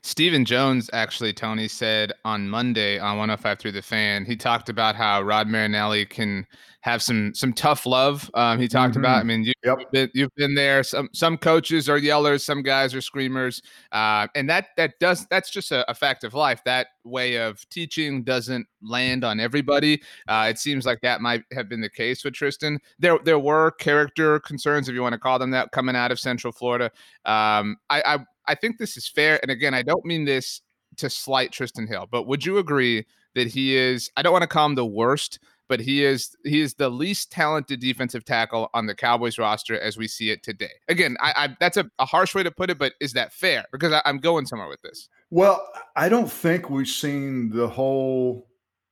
Stephen 0.04 0.44
Jones 0.44 0.90
actually, 0.92 1.32
Tony 1.32 1.68
said 1.68 2.12
on 2.24 2.48
Monday 2.48 2.98
on 2.98 3.18
105 3.18 3.58
through 3.58 3.72
the 3.72 3.82
fan, 3.82 4.24
he 4.24 4.34
talked 4.34 4.68
about 4.68 4.96
how 4.96 5.22
Rod 5.22 5.46
Marinelli 5.46 6.06
can 6.06 6.46
have 6.82 7.00
some 7.00 7.32
some 7.34 7.52
tough 7.52 7.86
love. 7.86 8.28
Um, 8.34 8.58
he 8.58 8.68
talked 8.68 8.92
mm-hmm. 8.94 9.04
about. 9.04 9.20
I 9.20 9.22
mean, 9.22 9.44
you, 9.44 9.52
have 9.64 9.78
yep. 9.78 9.90
been, 9.92 10.10
you've 10.14 10.34
been 10.36 10.54
there. 10.54 10.82
Some 10.82 11.08
some 11.12 11.38
coaches 11.38 11.88
are 11.88 11.98
yellers, 11.98 12.42
some 12.42 12.62
guys 12.62 12.92
are 12.94 13.00
screamers, 13.00 13.62
uh, 13.92 14.26
and 14.34 14.50
that 14.50 14.68
that 14.76 14.98
does 14.98 15.26
that's 15.30 15.48
just 15.48 15.70
a, 15.70 15.88
a, 15.90 15.94
fact 15.94 16.24
of 16.24 16.34
life. 16.34 16.62
That 16.64 16.88
way 17.04 17.36
of 17.36 17.66
teaching 17.68 18.24
doesn't 18.24 18.66
land 18.82 19.22
on 19.22 19.38
everybody. 19.38 20.02
Uh, 20.26 20.48
it 20.50 20.58
seems 20.58 20.84
like 20.84 21.00
that 21.02 21.20
might 21.20 21.44
have 21.52 21.68
been 21.68 21.80
the 21.80 21.88
case 21.88 22.24
with 22.24 22.34
Trysten. 22.34 22.78
There 22.98 23.18
there 23.24 23.38
were 23.38 23.70
character 23.72 24.40
concerns, 24.40 24.88
if 24.88 24.94
you 24.94 25.02
want 25.02 25.12
to 25.12 25.20
call 25.20 25.38
them 25.38 25.52
that, 25.52 25.70
coming 25.70 25.94
out 25.94 26.10
of 26.10 26.18
Central 26.18 26.52
Florida. 26.52 26.86
Um, 27.24 27.76
I, 27.90 28.02
I 28.04 28.18
I 28.48 28.54
think 28.56 28.78
this 28.78 28.96
is 28.96 29.06
fair, 29.06 29.38
and 29.42 29.52
again, 29.52 29.72
I 29.72 29.82
don't 29.82 30.04
mean 30.04 30.24
this 30.24 30.62
to 30.96 31.08
slight 31.08 31.52
Trysten 31.52 31.86
Hill, 31.86 32.08
but 32.10 32.26
would 32.26 32.44
you 32.44 32.58
agree 32.58 33.06
that 33.36 33.46
he 33.46 33.76
is? 33.76 34.10
I 34.16 34.22
don't 34.22 34.32
want 34.32 34.42
to 34.42 34.48
call 34.48 34.66
him 34.66 34.74
the 34.74 34.84
worst 34.84 35.38
but 35.72 35.80
he 35.80 36.04
is 36.04 36.36
he 36.44 36.60
is 36.60 36.74
the 36.74 36.90
least 36.90 37.32
talented 37.32 37.80
defensive 37.80 38.26
tackle 38.26 38.68
on 38.74 38.84
the 38.84 38.94
Cowboys 38.94 39.38
roster 39.38 39.80
as 39.80 39.96
we 39.96 40.06
see 40.06 40.28
it 40.30 40.42
today. 40.42 40.74
Again, 40.90 41.16
I, 41.18 41.32
I 41.34 41.56
that's 41.60 41.78
a, 41.78 41.90
a, 41.98 42.04
harsh 42.04 42.34
way 42.34 42.42
to 42.42 42.50
put 42.50 42.68
it, 42.68 42.76
but 42.76 42.92
is 43.00 43.14
that 43.14 43.32
fair? 43.32 43.64
Because 43.72 43.90
I, 43.90 44.02
am 44.04 44.18
going 44.18 44.44
somewhere 44.44 44.68
with 44.68 44.82
this. 44.82 45.08
Well, 45.30 45.66
I 45.96 46.10
don't 46.10 46.30
think 46.30 46.68
we've 46.68 46.86
seen 46.86 47.48
the 47.48 47.68
whole 47.68 48.48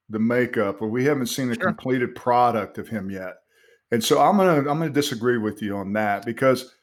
the 0.08 0.18
makeup, 0.18 0.80
or 0.80 0.88
we 0.88 1.04
haven't 1.04 1.26
seen 1.26 1.50
a 1.50 1.54
sure. 1.54 1.66
completed 1.66 2.14
product 2.14 2.78
of 2.78 2.88
him 2.88 3.10
yet. 3.10 3.34
And 3.92 4.02
so 4.02 4.18
I'm 4.18 4.38
gonna 4.38 4.60
I'm 4.60 4.78
gonna 4.78 4.88
disagree 4.88 5.36
with 5.36 5.60
you 5.60 5.76
on 5.76 5.92
that 5.92 6.24
because 6.24 6.74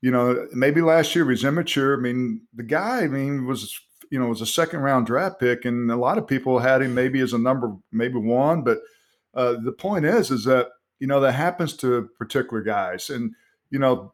you 0.00 0.10
know 0.10 0.48
maybe 0.52 0.80
last 0.80 1.14
year 1.14 1.26
was 1.26 1.44
immature. 1.44 1.96
I 1.96 2.00
mean, 2.00 2.40
the 2.54 2.64
guy, 2.64 3.02
I 3.02 3.06
mean, 3.06 3.46
was 3.46 3.72
you 4.10 4.18
know 4.18 4.26
was 4.26 4.40
a 4.40 4.46
second 4.46 4.80
round 4.80 5.06
draft 5.06 5.38
pick, 5.38 5.64
and 5.64 5.92
a 5.92 5.96
lot 5.96 6.18
of 6.18 6.26
people 6.26 6.58
had 6.58 6.82
him 6.82 6.92
maybe 6.92 7.20
as 7.20 7.34
a 7.34 7.38
number 7.38 7.76
maybe 7.92 8.18
one, 8.18 8.62
but 8.62 8.78
uh, 9.34 9.56
the 9.62 9.72
point 9.72 10.04
is, 10.04 10.30
is 10.30 10.44
that 10.44 10.68
you 10.98 11.06
know 11.06 11.20
that 11.20 11.32
happens 11.32 11.76
to 11.78 12.08
particular 12.18 12.62
guys, 12.62 13.10
and 13.10 13.32
you 13.70 13.78
know, 13.78 14.12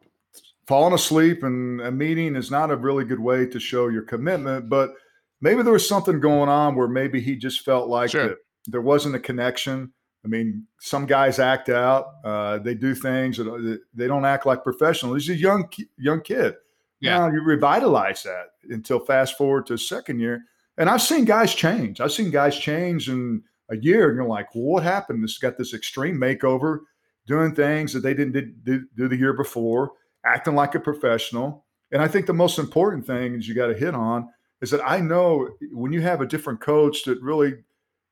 falling 0.67 0.93
asleep 0.93 1.43
in 1.43 1.79
a 1.83 1.91
meeting 1.91 2.35
is 2.35 2.51
not 2.51 2.71
a 2.71 2.75
really 2.75 3.05
good 3.05 3.19
way 3.19 3.45
to 3.45 3.59
show 3.59 3.87
your 3.87 4.03
commitment. 4.03 4.69
But 4.69 4.93
maybe 5.41 5.63
there 5.63 5.73
was 5.73 5.87
something 5.87 6.19
going 6.19 6.49
on 6.49 6.75
where 6.75 6.87
maybe 6.87 7.21
he 7.21 7.35
just 7.35 7.63
felt 7.65 7.87
like 7.87 8.11
sure. 8.11 8.29
that 8.29 8.37
there 8.67 8.81
wasn't 8.81 9.15
a 9.15 9.19
connection. 9.19 9.91
I 10.23 10.27
mean, 10.27 10.67
some 10.79 11.05
guys 11.05 11.39
act 11.39 11.69
out. 11.69 12.05
Uh, 12.23 12.59
they 12.59 12.75
do 12.75 12.93
things 12.93 13.37
that 13.37 13.81
they 13.93 14.07
don't 14.07 14.25
act 14.25 14.45
like 14.45 14.63
professionals. 14.63 15.25
He's 15.25 15.37
a 15.37 15.39
young 15.39 15.69
young 15.97 16.21
kid. 16.21 16.55
Yeah. 16.99 17.17
Now 17.17 17.31
you 17.31 17.41
revitalize 17.41 18.23
that 18.23 18.51
until 18.69 18.99
fast 18.99 19.37
forward 19.37 19.65
to 19.67 19.77
second 19.77 20.19
year. 20.19 20.43
And 20.77 20.89
I've 20.89 21.01
seen 21.01 21.25
guys 21.25 21.53
change. 21.53 21.99
I've 21.99 22.11
seen 22.11 22.31
guys 22.31 22.57
change 22.57 23.09
and 23.09 23.43
a 23.71 23.77
year 23.77 24.09
and 24.09 24.17
you're 24.17 24.27
like, 24.27 24.53
well, 24.53 24.65
what 24.65 24.83
happened? 24.83 25.23
This 25.23 25.37
got 25.37 25.57
this 25.57 25.73
extreme 25.73 26.17
makeover, 26.17 26.79
doing 27.25 27.55
things 27.55 27.93
that 27.93 28.01
they 28.01 28.13
didn't 28.13 28.63
do, 28.63 28.85
do 28.95 29.07
the 29.07 29.17
year 29.17 29.33
before, 29.33 29.93
acting 30.25 30.55
like 30.55 30.75
a 30.75 30.79
professional. 30.79 31.65
And 31.91 32.01
I 32.01 32.07
think 32.07 32.25
the 32.25 32.33
most 32.33 32.59
important 32.59 33.05
thing 33.05 33.35
is 33.35 33.47
you 33.47 33.55
got 33.55 33.67
to 33.67 33.73
hit 33.73 33.95
on 33.95 34.29
is 34.61 34.69
that 34.71 34.81
I 34.85 34.99
know 34.99 35.49
when 35.71 35.91
you 35.91 36.01
have 36.01 36.21
a 36.21 36.27
different 36.27 36.61
coach 36.61 37.03
that 37.05 37.19
really, 37.21 37.55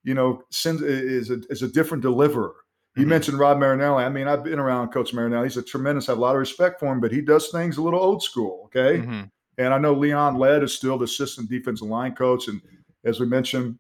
you 0.04 0.14
know, 0.14 0.44
sends 0.50 0.82
is 0.82 1.30
a, 1.30 1.42
is 1.50 1.62
a 1.62 1.68
different 1.68 2.02
deliverer. 2.02 2.56
You 2.96 3.04
mm-hmm. 3.04 3.10
mentioned 3.10 3.40
Rod 3.40 3.60
Marinelli. 3.60 4.04
I 4.04 4.10
mean, 4.10 4.28
I've 4.28 4.44
been 4.44 4.60
around 4.60 4.90
Coach 4.90 5.14
Marinelli. 5.14 5.46
He's 5.46 5.58
a 5.58 5.62
tremendous. 5.62 6.10
I 6.10 6.14
have 6.14 6.18
a 6.18 6.22
lot 6.22 6.36
of 6.36 6.40
respect 6.40 6.80
for 6.80 6.92
him, 6.92 7.00
but 7.00 7.12
he 7.12 7.22
does 7.22 7.50
things 7.50 7.78
a 7.78 7.82
little 7.82 8.00
old 8.00 8.24
school. 8.24 8.64
Okay, 8.66 9.00
mm-hmm. 9.00 9.22
and 9.58 9.74
I 9.74 9.78
know 9.78 9.94
Leon 9.94 10.36
Lett 10.36 10.64
is 10.64 10.74
still 10.74 10.98
the 10.98 11.06
assistant 11.06 11.50
defensive 11.50 11.88
line 11.88 12.16
coach, 12.16 12.48
and 12.48 12.62
as 13.06 13.20
we 13.20 13.28
mentioned, 13.28 13.78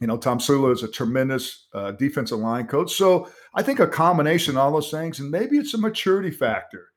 you 0.00 0.06
know, 0.06 0.18
Tomsula 0.18 0.72
is 0.72 0.82
a 0.82 0.88
tremendous 0.88 1.66
uh, 1.72 1.92
defensive 1.92 2.38
line 2.38 2.66
coach. 2.66 2.94
So 2.94 3.30
I 3.54 3.62
think 3.62 3.80
a 3.80 3.86
combination 3.86 4.56
of 4.56 4.58
all 4.58 4.72
those 4.72 4.90
things, 4.90 5.20
and 5.20 5.30
maybe 5.30 5.56
it's 5.56 5.74
a 5.74 5.78
maturity 5.78 6.30
factor. 6.30 6.88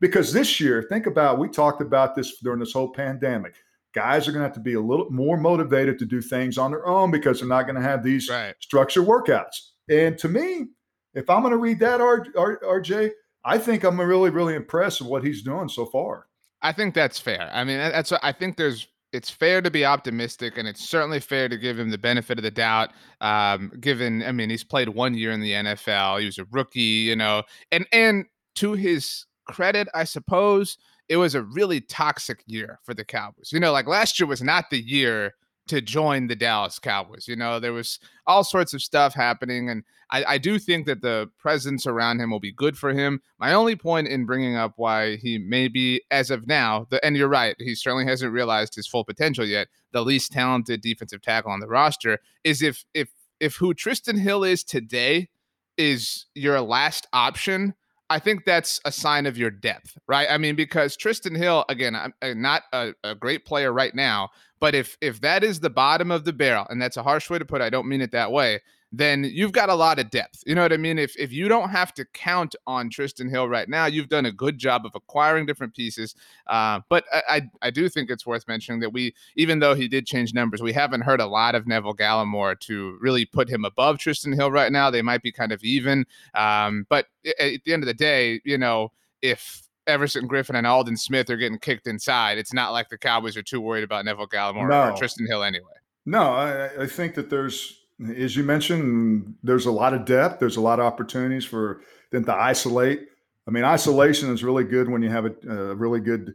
Because 0.00 0.32
this 0.32 0.60
year, 0.60 0.84
think 0.88 1.06
about, 1.06 1.38
we 1.38 1.48
talked 1.48 1.80
about 1.80 2.14
this 2.14 2.38
during 2.40 2.60
this 2.60 2.72
whole 2.72 2.92
pandemic. 2.92 3.54
Guys 3.94 4.28
are 4.28 4.32
going 4.32 4.42
to 4.42 4.46
have 4.48 4.54
to 4.54 4.60
be 4.60 4.74
a 4.74 4.80
little 4.80 5.10
more 5.10 5.38
motivated 5.38 5.98
to 5.98 6.04
do 6.04 6.20
things 6.20 6.58
on 6.58 6.70
their 6.70 6.86
own 6.86 7.10
because 7.10 7.40
they're 7.40 7.48
not 7.48 7.62
going 7.62 7.76
to 7.76 7.82
have 7.82 8.02
these 8.02 8.28
right. 8.28 8.54
structured 8.60 9.06
workouts. 9.06 9.70
And 9.88 10.18
to 10.18 10.28
me, 10.28 10.66
if 11.14 11.30
I'm 11.30 11.40
going 11.40 11.52
to 11.52 11.58
read 11.58 11.78
that, 11.80 12.00
RJ, 12.00 13.10
I 13.44 13.58
think 13.58 13.84
I'm 13.84 13.98
really, 13.98 14.28
really 14.30 14.54
impressed 14.54 15.00
with 15.00 15.08
what 15.08 15.24
he's 15.24 15.42
doing 15.42 15.68
so 15.68 15.86
far. 15.86 16.26
I 16.60 16.72
think 16.72 16.94
that's 16.94 17.18
fair. 17.18 17.48
I 17.52 17.64
mean, 17.64 17.78
that's 17.78 18.12
I 18.12 18.32
think 18.32 18.56
there's 18.56 18.88
it's 19.12 19.30
fair 19.30 19.62
to 19.62 19.70
be 19.70 19.84
optimistic, 19.84 20.58
and 20.58 20.66
it's 20.68 20.88
certainly 20.88 21.20
fair 21.20 21.48
to 21.48 21.56
give 21.56 21.78
him 21.78 21.90
the 21.90 21.98
benefit 21.98 22.38
of 22.38 22.42
the 22.42 22.50
doubt. 22.50 22.90
Um, 23.20 23.72
given, 23.80 24.22
I 24.22 24.32
mean, 24.32 24.50
he's 24.50 24.64
played 24.64 24.90
one 24.90 25.14
year 25.14 25.32
in 25.32 25.40
the 25.40 25.52
NFL. 25.52 26.20
He 26.20 26.26
was 26.26 26.38
a 26.38 26.46
rookie, 26.50 26.80
you 26.80 27.16
know, 27.16 27.42
and 27.72 27.86
and 27.92 28.26
to 28.56 28.72
his 28.72 29.26
credit, 29.46 29.88
I 29.94 30.04
suppose 30.04 30.76
it 31.08 31.16
was 31.16 31.34
a 31.34 31.42
really 31.42 31.80
toxic 31.80 32.42
year 32.46 32.80
for 32.84 32.94
the 32.94 33.04
Cowboys. 33.04 33.50
You 33.52 33.60
know, 33.60 33.72
like 33.72 33.86
last 33.86 34.18
year 34.18 34.26
was 34.26 34.42
not 34.42 34.70
the 34.70 34.80
year 34.80 35.34
to 35.68 35.80
join 35.80 36.26
the 36.26 36.36
Dallas 36.36 36.78
Cowboys. 36.78 37.26
You 37.28 37.36
know, 37.36 37.58
there 37.60 37.72
was 37.72 37.98
all 38.26 38.44
sorts 38.44 38.72
of 38.72 38.82
stuff 38.82 39.14
happening, 39.14 39.68
and 39.68 39.82
I, 40.10 40.24
I, 40.24 40.38
do 40.38 40.58
think 40.58 40.86
that 40.86 41.02
the 41.02 41.30
presence 41.38 41.86
around 41.86 42.20
him 42.20 42.30
will 42.30 42.40
be 42.40 42.52
good 42.52 42.78
for 42.78 42.92
him. 42.92 43.20
My 43.38 43.52
only 43.52 43.76
point 43.76 44.08
in 44.08 44.26
bringing 44.26 44.56
up 44.56 44.74
why 44.76 45.16
he 45.16 45.38
may 45.38 45.68
be, 45.68 46.02
as 46.10 46.30
of 46.30 46.46
now, 46.46 46.86
the 46.90 47.04
and 47.04 47.16
you're 47.16 47.28
right, 47.28 47.56
he 47.58 47.74
certainly 47.74 48.06
hasn't 48.06 48.32
realized 48.32 48.74
his 48.74 48.86
full 48.86 49.04
potential 49.04 49.44
yet. 49.44 49.68
The 49.92 50.04
least 50.04 50.32
talented 50.32 50.80
defensive 50.80 51.22
tackle 51.22 51.50
on 51.50 51.60
the 51.60 51.68
roster 51.68 52.18
is 52.44 52.62
if 52.62 52.84
if 52.94 53.08
if 53.40 53.56
who 53.56 53.74
Trysten 53.74 54.18
Hill 54.18 54.44
is 54.44 54.64
today 54.64 55.28
is 55.76 56.26
your 56.34 56.60
last 56.60 57.06
option. 57.12 57.74
I 58.08 58.20
think 58.20 58.44
that's 58.44 58.80
a 58.84 58.92
sign 58.92 59.26
of 59.26 59.36
your 59.36 59.50
depth, 59.50 59.98
right? 60.06 60.28
I 60.30 60.38
mean, 60.38 60.54
because 60.54 60.96
Trysten 60.96 61.36
Hill, 61.36 61.64
again, 61.68 61.96
I'm 61.96 62.14
uh, 62.22 62.34
not 62.34 62.62
a, 62.72 62.92
a 63.02 63.16
great 63.16 63.44
player 63.44 63.72
right 63.72 63.94
now, 63.94 64.28
but 64.60 64.74
if 64.74 64.96
if 65.00 65.20
that 65.20 65.44
is 65.44 65.60
the 65.60 65.70
bottom 65.70 66.10
of 66.10 66.24
the 66.24 66.32
barrel, 66.32 66.66
and 66.70 66.80
that's 66.80 66.96
a 66.96 67.02
harsh 67.02 67.28
way 67.30 67.38
to 67.38 67.44
put 67.44 67.60
it, 67.60 67.64
I 67.64 67.70
don't 67.70 67.88
mean 67.88 68.00
it 68.00 68.12
that 68.12 68.32
way, 68.32 68.60
then 68.92 69.24
you've 69.24 69.52
got 69.52 69.68
a 69.68 69.74
lot 69.74 69.98
of 69.98 70.10
depth. 70.10 70.42
You 70.46 70.54
know 70.54 70.62
what 70.62 70.72
I 70.72 70.76
mean? 70.76 70.98
If 70.98 71.14
if 71.18 71.32
you 71.32 71.48
don't 71.48 71.70
have 71.70 71.92
to 71.94 72.04
count 72.06 72.54
on 72.66 72.88
Trysten 72.88 73.28
Hill 73.28 73.48
right 73.48 73.68
now, 73.68 73.86
you've 73.86 74.08
done 74.08 74.26
a 74.26 74.32
good 74.32 74.58
job 74.58 74.86
of 74.86 74.92
acquiring 74.94 75.46
different 75.46 75.74
pieces. 75.74 76.14
Uh, 76.46 76.80
but 76.88 77.04
I, 77.12 77.22
I, 77.28 77.50
I 77.62 77.70
do 77.70 77.88
think 77.88 78.10
it's 78.10 78.26
worth 78.26 78.46
mentioning 78.48 78.80
that 78.80 78.92
we, 78.92 79.14
even 79.36 79.58
though 79.58 79.74
he 79.74 79.88
did 79.88 80.06
change 80.06 80.32
numbers, 80.32 80.62
we 80.62 80.72
haven't 80.72 81.02
heard 81.02 81.20
a 81.20 81.26
lot 81.26 81.54
of 81.54 81.66
Neville 81.66 81.96
Gallimore 81.96 82.58
to 82.60 82.96
really 83.00 83.24
put 83.24 83.48
him 83.48 83.64
above 83.64 83.98
Trysten 83.98 84.34
Hill 84.34 84.50
right 84.50 84.72
now. 84.72 84.90
They 84.90 85.02
might 85.02 85.22
be 85.22 85.32
kind 85.32 85.52
of 85.52 85.62
even. 85.64 86.06
Um, 86.34 86.86
but 86.88 87.06
at 87.38 87.64
the 87.64 87.72
end 87.72 87.82
of 87.82 87.86
the 87.86 87.94
day, 87.94 88.40
you 88.44 88.56
know, 88.56 88.92
if 89.20 89.65
Everson 89.86 90.28
Griffen 90.28 90.56
and 90.56 90.66
Aldon 90.66 90.96
Smith 90.96 91.30
are 91.30 91.36
getting 91.36 91.58
kicked 91.58 91.86
inside, 91.86 92.38
it's 92.38 92.52
not 92.52 92.72
like 92.72 92.88
the 92.88 92.98
Cowboys 92.98 93.36
are 93.36 93.42
too 93.42 93.60
worried 93.60 93.84
about 93.84 94.04
Neville 94.04 94.28
Gallimore 94.28 94.68
no. 94.68 94.90
or 94.90 94.92
Trysten 94.92 95.26
Hill 95.28 95.42
anyway. 95.42 95.66
No, 96.04 96.22
I, 96.22 96.82
I 96.82 96.86
think 96.86 97.14
that 97.14 97.30
there's, 97.30 97.80
as 98.16 98.36
you 98.36 98.44
mentioned, 98.44 99.34
there's 99.42 99.66
a 99.66 99.72
lot 99.72 99.94
of 99.94 100.04
depth. 100.04 100.38
There's 100.38 100.56
a 100.56 100.60
lot 100.60 100.78
of 100.78 100.86
opportunities 100.86 101.44
for 101.44 101.80
them 102.12 102.24
to 102.24 102.34
isolate. 102.34 103.08
I 103.48 103.50
mean, 103.50 103.64
isolation 103.64 104.32
is 104.32 104.44
really 104.44 104.64
good 104.64 104.88
when 104.88 105.02
you 105.02 105.10
have 105.10 105.26
a, 105.26 105.34
a 105.48 105.74
really 105.74 106.00
good, 106.00 106.34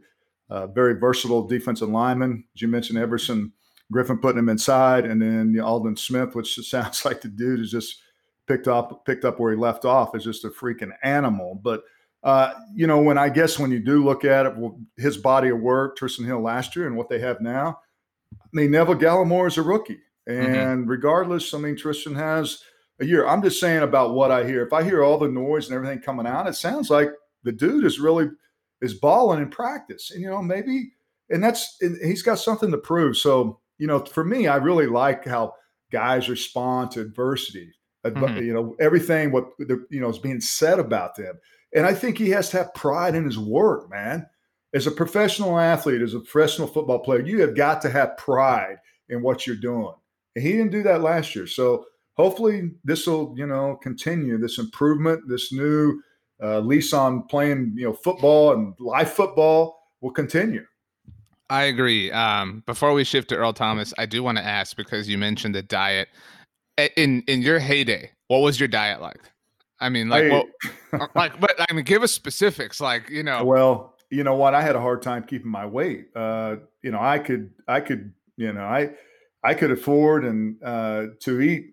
uh, 0.50 0.66
very 0.66 0.98
versatile 0.98 1.46
defensive 1.46 1.88
lineman. 1.88 2.44
As 2.54 2.62
you 2.62 2.68
mentioned, 2.68 2.98
Everson 2.98 3.52
Griffen 3.92 4.20
putting 4.20 4.38
him 4.38 4.48
inside, 4.48 5.04
and 5.04 5.20
then 5.20 5.52
the 5.52 5.64
Aldon 5.64 5.96
Smith, 5.96 6.34
which 6.34 6.54
sounds 6.68 7.04
like 7.04 7.20
the 7.20 7.28
dude 7.28 7.60
is 7.60 7.70
just 7.70 8.00
picked 8.46 8.68
up 8.68 9.06
picked 9.06 9.24
up 9.24 9.38
where 9.38 9.52
he 9.52 9.58
left 9.58 9.84
off, 9.84 10.14
is 10.14 10.24
just 10.24 10.44
a 10.44 10.48
freaking 10.48 10.92
animal. 11.02 11.58
But 11.62 11.82
uh, 12.22 12.52
you 12.74 12.86
know, 12.86 13.00
when 13.00 13.18
I 13.18 13.28
guess 13.28 13.58
when 13.58 13.70
you 13.70 13.80
do 13.80 14.04
look 14.04 14.24
at 14.24 14.46
it, 14.46 14.56
well, 14.56 14.78
his 14.96 15.16
body 15.16 15.48
of 15.48 15.60
work, 15.60 15.98
Trysten 15.98 16.24
Hill 16.24 16.40
last 16.40 16.76
year, 16.76 16.86
and 16.86 16.96
what 16.96 17.08
they 17.08 17.18
have 17.18 17.40
now, 17.40 17.80
I 18.32 18.48
mean, 18.52 18.70
Neville 18.70 18.96
Gallimore 18.96 19.48
is 19.48 19.58
a 19.58 19.62
rookie, 19.62 20.00
mm-hmm. 20.28 20.54
and 20.54 20.80
mm-hmm. 20.82 20.90
regardless, 20.90 21.52
I 21.52 21.58
mean, 21.58 21.76
Trysten 21.76 22.14
has 22.14 22.62
a 23.00 23.04
year. 23.04 23.26
I'm 23.26 23.42
just 23.42 23.58
saying 23.58 23.82
about 23.82 24.14
what 24.14 24.30
I 24.30 24.46
hear. 24.46 24.64
If 24.64 24.72
I 24.72 24.84
hear 24.84 25.02
all 25.02 25.18
the 25.18 25.28
noise 25.28 25.66
and 25.66 25.74
everything 25.74 26.00
coming 26.00 26.26
out, 26.26 26.46
it 26.46 26.54
sounds 26.54 26.90
like 26.90 27.10
the 27.42 27.52
dude 27.52 27.84
is 27.84 27.98
really 27.98 28.30
is 28.80 28.94
balling 28.94 29.40
in 29.40 29.48
practice, 29.48 30.12
and 30.12 30.22
you 30.22 30.30
know, 30.30 30.42
maybe, 30.42 30.92
and 31.30 31.42
that's 31.42 31.76
and 31.80 31.96
he's 32.02 32.22
got 32.22 32.38
something 32.38 32.70
to 32.70 32.78
prove. 32.78 33.16
So 33.16 33.60
you 33.78 33.88
know, 33.88 33.98
for 33.98 34.24
me, 34.24 34.46
I 34.46 34.56
really 34.56 34.86
like 34.86 35.24
how 35.24 35.54
guys 35.90 36.28
respond 36.28 36.92
to 36.92 37.00
adversity. 37.00 37.72
Mm-hmm. 38.04 38.44
You 38.44 38.52
know, 38.52 38.76
everything 38.80 39.30
what 39.30 39.50
the, 39.58 39.84
you 39.90 40.00
know 40.00 40.08
is 40.08 40.18
being 40.18 40.40
said 40.40 40.78
about 40.78 41.16
them, 41.16 41.34
and 41.74 41.86
I 41.86 41.94
think 41.94 42.18
he 42.18 42.30
has 42.30 42.50
to 42.50 42.58
have 42.58 42.74
pride 42.74 43.14
in 43.14 43.24
his 43.24 43.38
work, 43.38 43.90
man. 43.90 44.26
As 44.74 44.86
a 44.86 44.90
professional 44.90 45.58
athlete, 45.58 46.00
as 46.00 46.14
a 46.14 46.20
professional 46.20 46.66
football 46.66 46.98
player, 46.98 47.20
you 47.20 47.40
have 47.42 47.54
got 47.54 47.82
to 47.82 47.90
have 47.90 48.16
pride 48.16 48.76
in 49.08 49.22
what 49.22 49.46
you're 49.46 49.56
doing, 49.56 49.94
and 50.34 50.44
he 50.44 50.52
didn't 50.52 50.72
do 50.72 50.82
that 50.82 51.02
last 51.02 51.34
year. 51.34 51.46
So 51.46 51.86
hopefully, 52.14 52.70
this 52.84 53.06
will 53.06 53.34
you 53.36 53.46
know 53.46 53.78
continue 53.82 54.38
this 54.38 54.58
improvement, 54.58 55.28
this 55.28 55.52
new 55.52 56.00
uh, 56.42 56.60
lease 56.60 56.92
on 56.92 57.24
playing 57.24 57.74
you 57.76 57.86
know 57.86 57.92
football 57.92 58.52
and 58.52 58.74
live 58.78 59.12
football 59.12 59.78
will 60.00 60.10
continue. 60.10 60.64
I 61.50 61.64
agree. 61.64 62.10
Um, 62.10 62.62
before 62.64 62.94
we 62.94 63.04
shift 63.04 63.28
to 63.28 63.36
Earl 63.36 63.52
Thomas, 63.52 63.92
I 63.98 64.06
do 64.06 64.22
want 64.22 64.38
to 64.38 64.44
ask 64.44 64.74
because 64.74 65.06
you 65.08 65.18
mentioned 65.18 65.54
the 65.54 65.62
diet. 65.62 66.08
In 66.96 67.22
in 67.26 67.42
your 67.42 67.58
heyday, 67.58 68.10
what 68.28 68.38
was 68.38 68.58
your 68.58 68.68
diet 68.68 69.02
like? 69.02 69.20
I 69.82 69.88
mean, 69.88 70.08
like, 70.08 70.30
what, 70.30 70.46
uh, 70.92 71.06
like, 71.16 71.40
but 71.40 71.56
I 71.68 71.72
mean, 71.72 71.84
give 71.84 72.04
us 72.04 72.12
specifics. 72.12 72.80
Like, 72.80 73.10
you 73.10 73.24
know, 73.24 73.44
well, 73.44 73.96
you 74.10 74.22
know 74.22 74.36
what? 74.36 74.54
I 74.54 74.62
had 74.62 74.76
a 74.76 74.80
hard 74.80 75.02
time 75.02 75.24
keeping 75.24 75.50
my 75.50 75.66
weight. 75.66 76.06
Uh, 76.14 76.56
you 76.82 76.92
know, 76.92 77.00
I 77.00 77.18
could, 77.18 77.50
I 77.66 77.80
could, 77.80 78.12
you 78.36 78.52
know, 78.52 78.62
I, 78.62 78.90
I 79.42 79.54
could 79.54 79.72
afford 79.72 80.24
and 80.24 80.62
uh, 80.62 81.06
to 81.20 81.40
eat 81.40 81.70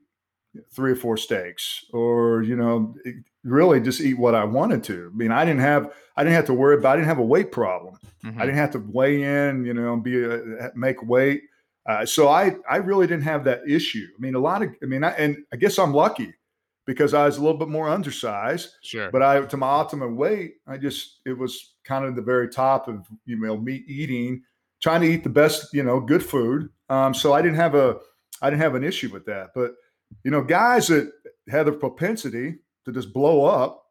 three 0.71 0.91
or 0.93 0.95
four 0.95 1.17
steaks, 1.17 1.85
or 1.93 2.41
you 2.41 2.55
know, 2.55 2.95
really 3.43 3.79
just 3.79 4.01
eat 4.01 4.15
what 4.15 4.33
I 4.33 4.43
wanted 4.43 4.83
to. 4.85 5.11
I 5.13 5.15
mean, 5.15 5.31
I 5.31 5.45
didn't 5.45 5.61
have 5.61 5.93
I 6.17 6.23
didn't 6.23 6.35
have 6.35 6.45
to 6.47 6.53
worry 6.55 6.77
about 6.77 6.93
I 6.93 6.95
didn't 6.95 7.09
have 7.09 7.19
a 7.19 7.23
weight 7.23 7.51
problem. 7.51 7.99
Mm-hmm. 8.25 8.41
I 8.41 8.45
didn't 8.45 8.57
have 8.57 8.71
to 8.71 8.79
weigh 8.79 9.21
in, 9.21 9.65
you 9.65 9.75
know, 9.75 9.93
and 9.93 10.03
be 10.03 10.25
a, 10.25 10.71
make 10.75 11.03
weight. 11.03 11.43
Uh, 11.85 12.07
so 12.07 12.27
I 12.27 12.55
I 12.67 12.77
really 12.77 13.05
didn't 13.05 13.23
have 13.23 13.43
that 13.43 13.61
issue. 13.69 14.07
I 14.17 14.19
mean, 14.19 14.33
a 14.33 14.39
lot 14.39 14.63
of 14.63 14.69
I 14.81 14.87
mean, 14.87 15.03
I, 15.03 15.11
and 15.11 15.37
I 15.53 15.57
guess 15.57 15.77
I'm 15.77 15.93
lucky 15.93 16.33
because 16.89 17.13
I 17.13 17.27
was 17.27 17.37
a 17.37 17.41
little 17.41 17.59
bit 17.59 17.67
more 17.67 17.87
undersized. 17.87 18.71
Sure. 18.81 19.11
But 19.11 19.21
I 19.21 19.41
to 19.41 19.57
my 19.57 19.67
optimum 19.67 20.15
weight, 20.15 20.55
I 20.67 20.77
just 20.77 21.19
it 21.23 21.37
was 21.37 21.75
kind 21.83 22.03
of 22.03 22.15
the 22.15 22.21
very 22.23 22.49
top 22.49 22.87
of 22.87 23.05
you 23.27 23.39
know 23.39 23.57
me 23.57 23.83
eating, 23.87 24.41
trying 24.81 25.01
to 25.01 25.07
eat 25.07 25.23
the 25.23 25.29
best 25.29 25.71
you 25.71 25.83
know 25.83 25.99
good 25.99 26.25
food. 26.25 26.69
Um, 26.89 27.13
so 27.13 27.31
I 27.31 27.43
didn't 27.43 27.57
have 27.57 27.75
a 27.75 27.97
I 28.41 28.49
didn't 28.49 28.63
have 28.63 28.73
an 28.73 28.83
issue 28.83 29.09
with 29.09 29.23
that. 29.27 29.49
But 29.53 29.75
you 30.23 30.31
know, 30.31 30.41
guys 30.41 30.87
that 30.87 31.11
had 31.47 31.67
the 31.67 31.73
propensity 31.73 32.55
to 32.85 32.91
just 32.91 33.13
blow 33.13 33.45
up. 33.45 33.83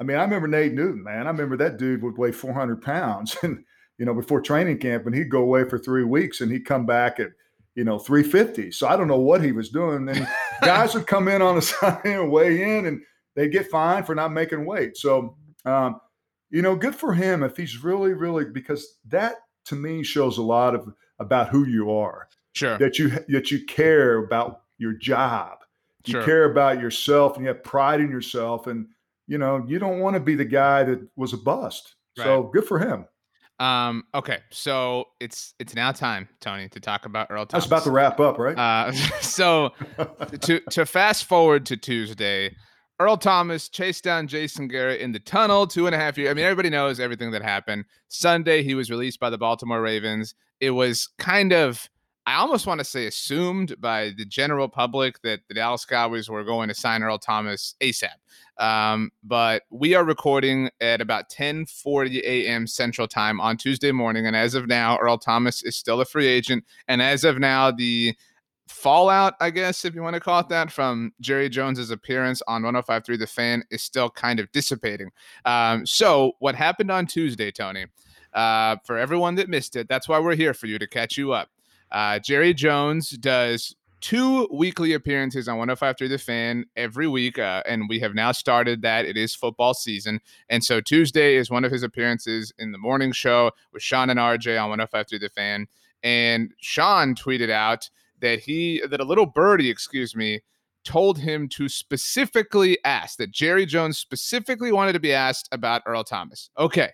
I 0.00 0.04
mean, 0.04 0.16
I 0.16 0.22
remember 0.24 0.48
Nate 0.48 0.72
Newton, 0.72 1.04
man. 1.04 1.28
I 1.28 1.30
remember 1.30 1.56
that 1.58 1.76
dude 1.76 2.02
would 2.02 2.18
weigh 2.18 2.32
400 2.32 2.82
pounds 2.82 3.36
and, 3.44 3.64
you 3.98 4.04
know, 4.04 4.14
before 4.14 4.40
training 4.40 4.78
camp, 4.78 5.06
and 5.06 5.14
he'd 5.14 5.30
go 5.30 5.42
away 5.42 5.62
for 5.68 5.78
three 5.78 6.02
weeks 6.02 6.40
and 6.40 6.50
he'd 6.50 6.64
come 6.64 6.86
back 6.86 7.20
at, 7.20 7.28
you 7.74 7.84
know, 7.84 7.98
350. 7.98 8.72
So 8.72 8.86
I 8.86 8.96
don't 8.96 9.08
know 9.08 9.20
what 9.20 9.42
he 9.42 9.52
was 9.52 9.70
doing. 9.70 10.04
Then 10.04 10.28
guys 10.62 10.94
would 10.94 11.06
come 11.06 11.28
in 11.28 11.42
on 11.42 11.56
the 11.56 11.62
side 11.62 12.04
and 12.04 12.30
weigh 12.30 12.78
in 12.78 12.86
and 12.86 13.00
they'd 13.34 13.52
get 13.52 13.70
fined 13.70 14.06
for 14.06 14.14
not 14.14 14.32
making 14.32 14.64
weight. 14.64 14.96
So, 14.96 15.36
um, 15.64 16.00
you 16.50 16.62
know, 16.62 16.76
good 16.76 16.94
for 16.94 17.14
him 17.14 17.42
if 17.42 17.56
he's 17.56 17.82
really, 17.82 18.12
really, 18.12 18.44
because 18.44 18.98
that 19.08 19.36
to 19.66 19.74
me 19.74 20.02
shows 20.02 20.38
a 20.38 20.42
lot 20.42 20.74
of 20.74 20.92
about 21.18 21.48
who 21.48 21.66
you 21.66 21.90
are. 21.92 22.28
Sure. 22.54 22.76
That 22.76 22.98
you 22.98 23.08
that 23.28 23.50
you 23.50 23.64
care 23.64 24.18
about 24.18 24.62
your 24.76 24.92
job 24.92 25.58
you 26.06 26.12
sure. 26.12 26.24
care 26.24 26.44
about 26.50 26.80
yourself 26.80 27.36
and 27.36 27.44
you 27.44 27.48
have 27.48 27.62
pride 27.62 28.00
in 28.00 28.10
yourself 28.10 28.66
and 28.66 28.86
you 29.26 29.38
know 29.38 29.64
you 29.66 29.78
don't 29.78 30.00
want 30.00 30.14
to 30.14 30.20
be 30.20 30.34
the 30.34 30.44
guy 30.44 30.82
that 30.82 31.06
was 31.16 31.32
a 31.32 31.36
bust 31.36 31.94
right. 32.18 32.24
so 32.24 32.44
good 32.44 32.64
for 32.64 32.78
him 32.78 33.06
um 33.62 34.02
okay 34.12 34.38
so 34.50 35.04
it's 35.20 35.54
it's 35.60 35.74
now 35.74 35.92
time 35.92 36.28
tony 36.40 36.68
to 36.68 36.80
talk 36.80 37.06
about 37.06 37.28
earl 37.30 37.46
thomas 37.46 37.64
was 37.64 37.68
about 37.68 37.84
to 37.84 37.90
wrap 37.90 38.18
up 38.18 38.38
right 38.38 38.58
uh 38.58 38.90
so 39.20 39.70
to 40.40 40.60
to 40.70 40.84
fast 40.84 41.24
forward 41.24 41.64
to 41.64 41.76
tuesday 41.76 42.54
Earl 43.00 43.16
Thomas 43.16 43.68
chased 43.68 44.04
down 44.04 44.28
Jason 44.28 44.68
Garrett 44.68 45.00
in 45.00 45.10
the 45.10 45.18
tunnel 45.18 45.66
two 45.66 45.86
and 45.86 45.94
a 45.94 45.98
half 45.98 46.16
years. 46.16 46.30
I 46.30 46.34
mean, 46.34 46.44
everybody 46.44 46.70
knows 46.70 47.00
everything 47.00 47.32
that 47.32 47.42
happened. 47.42 47.84
Sunday, 48.06 48.62
he 48.62 48.76
was 48.76 48.90
released 48.92 49.18
by 49.18 49.28
the 49.28 49.38
Baltimore 49.38 49.82
Ravens. 49.82 50.36
It 50.60 50.70
was 50.70 51.08
kind 51.18 51.52
of 51.52 51.88
I 52.24 52.34
almost 52.34 52.68
want 52.68 52.78
to 52.78 52.84
say 52.84 53.06
assumed 53.06 53.80
by 53.80 54.12
the 54.16 54.24
general 54.24 54.68
public 54.68 55.20
that 55.22 55.40
the 55.48 55.54
Dallas 55.54 55.84
Cowboys 55.84 56.28
were 56.28 56.44
going 56.44 56.68
to 56.68 56.74
sign 56.74 57.02
Earl 57.02 57.18
Thomas 57.18 57.74
ASAP. 57.80 58.14
Um, 58.58 59.10
but 59.24 59.64
we 59.70 59.94
are 59.94 60.04
recording 60.04 60.70
at 60.80 61.00
about 61.00 61.30
10:40 61.30 62.22
a.m. 62.22 62.66
Central 62.68 63.08
Time 63.08 63.40
on 63.40 63.56
Tuesday 63.56 63.90
morning, 63.90 64.26
and 64.26 64.36
as 64.36 64.54
of 64.54 64.68
now, 64.68 64.98
Earl 64.98 65.18
Thomas 65.18 65.64
is 65.64 65.74
still 65.74 66.00
a 66.00 66.04
free 66.04 66.28
agent. 66.28 66.64
And 66.86 67.02
as 67.02 67.24
of 67.24 67.40
now, 67.40 67.72
the 67.72 68.14
fallout, 68.68 69.34
I 69.40 69.50
guess, 69.50 69.84
if 69.84 69.94
you 69.94 70.02
want 70.02 70.14
to 70.14 70.20
call 70.20 70.40
it 70.40 70.48
that, 70.48 70.70
from 70.70 71.12
Jerry 71.20 71.48
Jones's 71.48 71.90
appearance 71.90 72.40
on 72.46 72.62
105.3 72.62 73.18
The 73.18 73.26
Fan 73.26 73.64
is 73.70 73.82
still 73.82 74.10
kind 74.10 74.38
of 74.38 74.50
dissipating. 74.52 75.10
Um, 75.44 75.84
so 75.86 76.32
what 76.38 76.54
happened 76.54 76.90
on 76.90 77.06
Tuesday, 77.06 77.50
Tony? 77.50 77.86
Uh, 78.32 78.76
for 78.84 78.96
everyone 78.96 79.34
that 79.34 79.48
missed 79.48 79.76
it, 79.76 79.88
that's 79.88 80.08
why 80.08 80.18
we're 80.18 80.36
here 80.36 80.54
for 80.54 80.66
you 80.66 80.78
to 80.78 80.86
catch 80.86 81.18
you 81.18 81.32
up. 81.32 81.50
Uh, 81.92 82.18
Jerry 82.18 82.54
Jones 82.54 83.10
does 83.10 83.76
two 84.00 84.48
weekly 84.50 84.94
appearances 84.94 85.46
on 85.46 85.58
105 85.58 85.96
through 85.96 86.08
The 86.08 86.18
Fan 86.18 86.64
every 86.74 87.06
week, 87.06 87.38
uh, 87.38 87.62
and 87.66 87.88
we 87.88 88.00
have 88.00 88.14
now 88.14 88.32
started 88.32 88.82
that. 88.82 89.04
It 89.04 89.16
is 89.16 89.34
football 89.34 89.74
season, 89.74 90.20
and 90.48 90.64
so 90.64 90.80
Tuesday 90.80 91.36
is 91.36 91.50
one 91.50 91.64
of 91.64 91.70
his 91.70 91.82
appearances 91.82 92.52
in 92.58 92.72
the 92.72 92.78
morning 92.78 93.12
show 93.12 93.52
with 93.72 93.82
Shan 93.82 94.10
and 94.10 94.18
RJ 94.18 94.60
on 94.60 94.70
105 94.70 95.08
through 95.08 95.20
The 95.20 95.28
Fan. 95.28 95.66
And 96.02 96.52
Shan 96.58 97.14
tweeted 97.14 97.50
out 97.50 97.88
that 98.20 98.40
he 98.40 98.82
that 98.88 99.00
a 99.00 99.04
little 99.04 99.26
birdie, 99.26 99.70
excuse 99.70 100.16
me, 100.16 100.40
told 100.84 101.18
him 101.18 101.48
to 101.50 101.68
specifically 101.68 102.78
ask 102.84 103.18
that 103.18 103.30
Jerry 103.30 103.66
Jones 103.66 103.98
specifically 103.98 104.72
wanted 104.72 104.94
to 104.94 105.00
be 105.00 105.12
asked 105.12 105.48
about 105.52 105.82
Earl 105.86 106.04
Thomas. 106.04 106.50
Okay, 106.58 106.90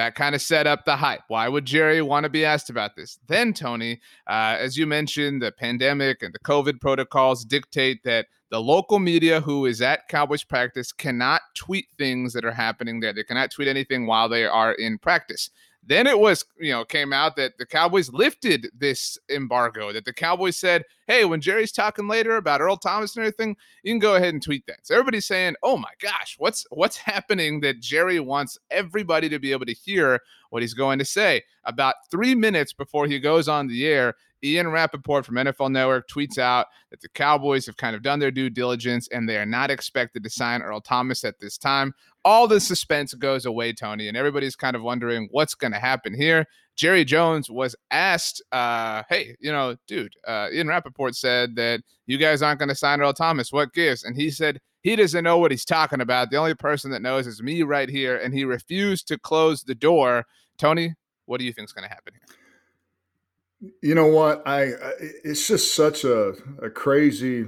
that 0.00 0.14
kind 0.14 0.34
of 0.34 0.40
set 0.40 0.66
up 0.66 0.86
the 0.86 0.96
hype. 0.96 1.20
Why 1.28 1.46
would 1.46 1.66
Jerry 1.66 2.00
want 2.00 2.24
to 2.24 2.30
be 2.30 2.42
asked 2.42 2.70
about 2.70 2.96
this? 2.96 3.18
Then, 3.26 3.52
Tony, 3.52 4.00
uh, 4.26 4.56
as 4.58 4.78
you 4.78 4.86
mentioned, 4.86 5.42
the 5.42 5.52
pandemic 5.52 6.22
and 6.22 6.32
the 6.32 6.38
COVID 6.38 6.80
protocols 6.80 7.44
dictate 7.44 8.02
that 8.04 8.26
the 8.50 8.62
local 8.62 8.98
media 8.98 9.42
who 9.42 9.66
is 9.66 9.82
at 9.82 10.08
Cowboys 10.08 10.42
practice 10.42 10.90
cannot 10.90 11.42
tweet 11.54 11.84
things 11.98 12.32
that 12.32 12.46
are 12.46 12.50
happening 12.50 13.00
there. 13.00 13.12
They 13.12 13.24
cannot 13.24 13.50
tweet 13.50 13.68
anything 13.68 14.06
while 14.06 14.30
they 14.30 14.46
are 14.46 14.72
in 14.72 14.96
practice. 14.96 15.50
Then 15.82 16.06
it 16.06 16.18
was, 16.18 16.44
you 16.58 16.72
know, 16.72 16.84
came 16.84 17.12
out 17.12 17.36
that 17.36 17.58
the 17.58 17.66
Cowboys 17.66 18.12
lifted 18.12 18.68
this 18.76 19.18
embargo, 19.30 19.92
that 19.92 20.04
the 20.04 20.12
Cowboys 20.12 20.56
said, 20.56 20.84
hey, 21.06 21.24
when 21.24 21.40
Jerry's 21.40 21.72
talking 21.72 22.06
later 22.06 22.36
about 22.36 22.60
Earl 22.60 22.76
Thomas 22.76 23.16
and 23.16 23.24
everything, 23.24 23.56
you 23.82 23.92
can 23.92 23.98
go 23.98 24.14
ahead 24.14 24.34
and 24.34 24.42
tweet 24.42 24.66
that. 24.66 24.86
So 24.86 24.94
everybody's 24.94 25.26
saying, 25.26 25.56
oh 25.62 25.76
my 25.76 25.90
gosh, 26.00 26.36
what's 26.38 26.66
what's 26.70 26.96
happening 27.10 27.60
that 27.60 27.80
Jerry 27.80 28.20
wants 28.20 28.58
everybody 28.70 29.28
to 29.30 29.38
be 29.38 29.52
able 29.52 29.66
to 29.66 29.74
hear 29.74 30.20
what 30.50 30.62
he's 30.62 30.74
going 30.74 30.98
to 30.98 31.04
say. 31.04 31.42
About 31.64 31.94
three 32.10 32.34
minutes 32.34 32.72
before 32.72 33.06
he 33.06 33.18
goes 33.18 33.48
on 33.48 33.66
the 33.66 33.86
air, 33.86 34.14
Ian 34.42 34.68
Rapoport 34.68 35.26
from 35.26 35.36
NFL 35.36 35.70
Network 35.70 36.08
tweets 36.08 36.38
out 36.38 36.66
that 36.90 37.00
the 37.00 37.08
Cowboys 37.10 37.66
have 37.66 37.76
kind 37.76 37.94
of 37.94 38.02
done 38.02 38.18
their 38.18 38.30
due 38.30 38.50
diligence 38.50 39.08
and 39.08 39.28
they 39.28 39.36
are 39.36 39.46
not 39.46 39.70
expected 39.70 40.22
to 40.24 40.30
sign 40.30 40.62
Earl 40.62 40.80
Thomas 40.80 41.24
at 41.24 41.38
this 41.40 41.58
time. 41.58 41.92
All 42.24 42.46
the 42.46 42.60
suspense 42.60 43.14
goes 43.14 43.46
away, 43.46 43.72
Tony, 43.72 44.08
and 44.08 44.16
everybody's 44.16 44.56
kind 44.56 44.76
of 44.76 44.82
wondering 44.82 45.28
what's 45.30 45.54
going 45.54 45.72
to 45.72 45.78
happen 45.78 46.14
here. 46.14 46.46
Jerry 46.76 47.04
Jones 47.04 47.50
was 47.50 47.76
asked, 47.90 48.42
uh, 48.52 49.02
hey, 49.08 49.36
you 49.40 49.52
know, 49.52 49.76
dude, 49.86 50.14
uh, 50.26 50.48
Ian 50.52 50.68
Rapoport 50.68 51.14
said 51.14 51.56
that 51.56 51.82
you 52.06 52.16
guys 52.16 52.42
aren't 52.42 52.58
going 52.58 52.70
to 52.70 52.74
sign 52.74 53.00
Earl 53.00 53.12
Thomas. 53.12 53.52
What 53.52 53.72
gives? 53.74 54.04
And 54.04 54.16
he 54.16 54.30
said, 54.30 54.60
He 54.82 54.96
doesn't 54.96 55.24
know 55.24 55.36
what 55.36 55.50
he's 55.50 55.64
talking 55.64 56.00
about. 56.00 56.30
The 56.30 56.38
only 56.38 56.54
person 56.54 56.90
that 56.92 57.02
knows 57.02 57.26
is 57.26 57.42
me 57.42 57.62
right 57.62 57.88
here, 57.88 58.16
and 58.16 58.32
he 58.32 58.44
refused 58.44 59.08
to 59.08 59.18
close 59.18 59.62
the 59.62 59.74
door. 59.74 60.24
Tony, 60.60 60.94
what 61.26 61.38
do 61.40 61.46
you 61.46 61.52
think 61.52 61.66
is 61.68 61.72
going 61.72 61.88
to 61.88 61.94
happen 61.94 62.12
here? 62.14 63.72
You 63.82 63.94
know 63.94 64.06
what? 64.06 64.42
I, 64.46 64.62
I 64.62 64.92
it's 65.24 65.46
just 65.46 65.74
such 65.74 66.04
a, 66.04 66.34
a 66.62 66.70
crazy 66.70 67.46